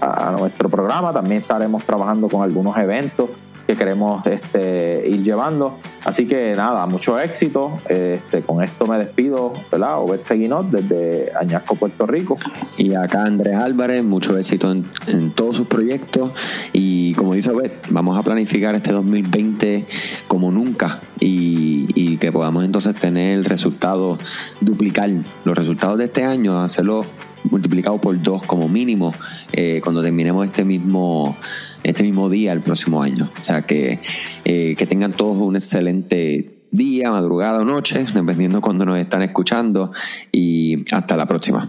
a 0.00 0.32
nuestro 0.32 0.68
programa. 0.68 1.12
También 1.12 1.40
estaremos 1.40 1.84
trabajando 1.84 2.28
con 2.28 2.42
algunos 2.42 2.76
eventos 2.76 3.30
que 3.66 3.76
queremos 3.76 4.26
este, 4.26 5.04
ir 5.08 5.22
llevando. 5.22 5.78
Así 6.04 6.26
que 6.26 6.54
nada, 6.54 6.86
mucho 6.86 7.18
éxito. 7.18 7.78
Este, 7.88 8.42
con 8.42 8.62
esto 8.62 8.86
me 8.86 8.98
despido, 8.98 9.52
¿verdad? 9.70 10.00
Obed 10.00 10.20
Seguinot 10.20 10.70
desde 10.70 11.30
Añasco, 11.38 11.76
Puerto 11.76 12.06
Rico. 12.06 12.34
Y 12.76 12.94
acá 12.94 13.24
Andrés 13.24 13.56
Álvarez, 13.56 14.02
mucho 14.02 14.36
éxito 14.36 14.72
en, 15.06 15.30
todos 15.32 15.56
sus 15.56 15.66
proyectos. 15.66 16.30
Y 16.72 17.14
como 17.14 17.34
dice 17.34 17.50
Obed, 17.50 17.72
vamos 17.90 18.18
a 18.18 18.22
planificar 18.22 18.74
este 18.74 18.92
2020 18.92 19.86
como 20.26 20.50
nunca 20.50 21.00
y, 21.20 22.16
que 22.16 22.30
podamos 22.30 22.64
entonces 22.64 22.94
tener 22.94 23.38
el 23.38 23.44
resultado, 23.44 24.18
duplicar 24.60 25.10
los 25.44 25.56
resultados 25.56 25.98
de 25.98 26.04
este 26.04 26.24
año, 26.24 26.60
hacerlo 26.62 27.04
multiplicado 27.50 28.00
por 28.00 28.20
dos 28.22 28.42
como 28.44 28.68
mínimo 28.68 29.12
eh, 29.52 29.80
cuando 29.82 30.02
terminemos 30.02 30.44
este 30.46 30.64
mismo, 30.64 31.36
este 31.82 32.02
mismo 32.02 32.28
día 32.28 32.52
el 32.52 32.62
próximo 32.62 33.02
año. 33.02 33.30
O 33.38 33.42
sea 33.42 33.62
que, 33.62 34.00
eh, 34.44 34.74
que 34.76 34.86
tengan 34.86 35.12
todos 35.12 35.36
un 35.38 35.56
excelente 35.56 36.62
día, 36.70 37.10
madrugada 37.10 37.60
o 37.60 37.64
noche, 37.64 38.04
dependiendo 38.14 38.60
cuando 38.60 38.84
nos 38.84 38.98
están 38.98 39.22
escuchando 39.22 39.92
y 40.30 40.84
hasta 40.94 41.16
la 41.16 41.26
próxima. 41.26 41.68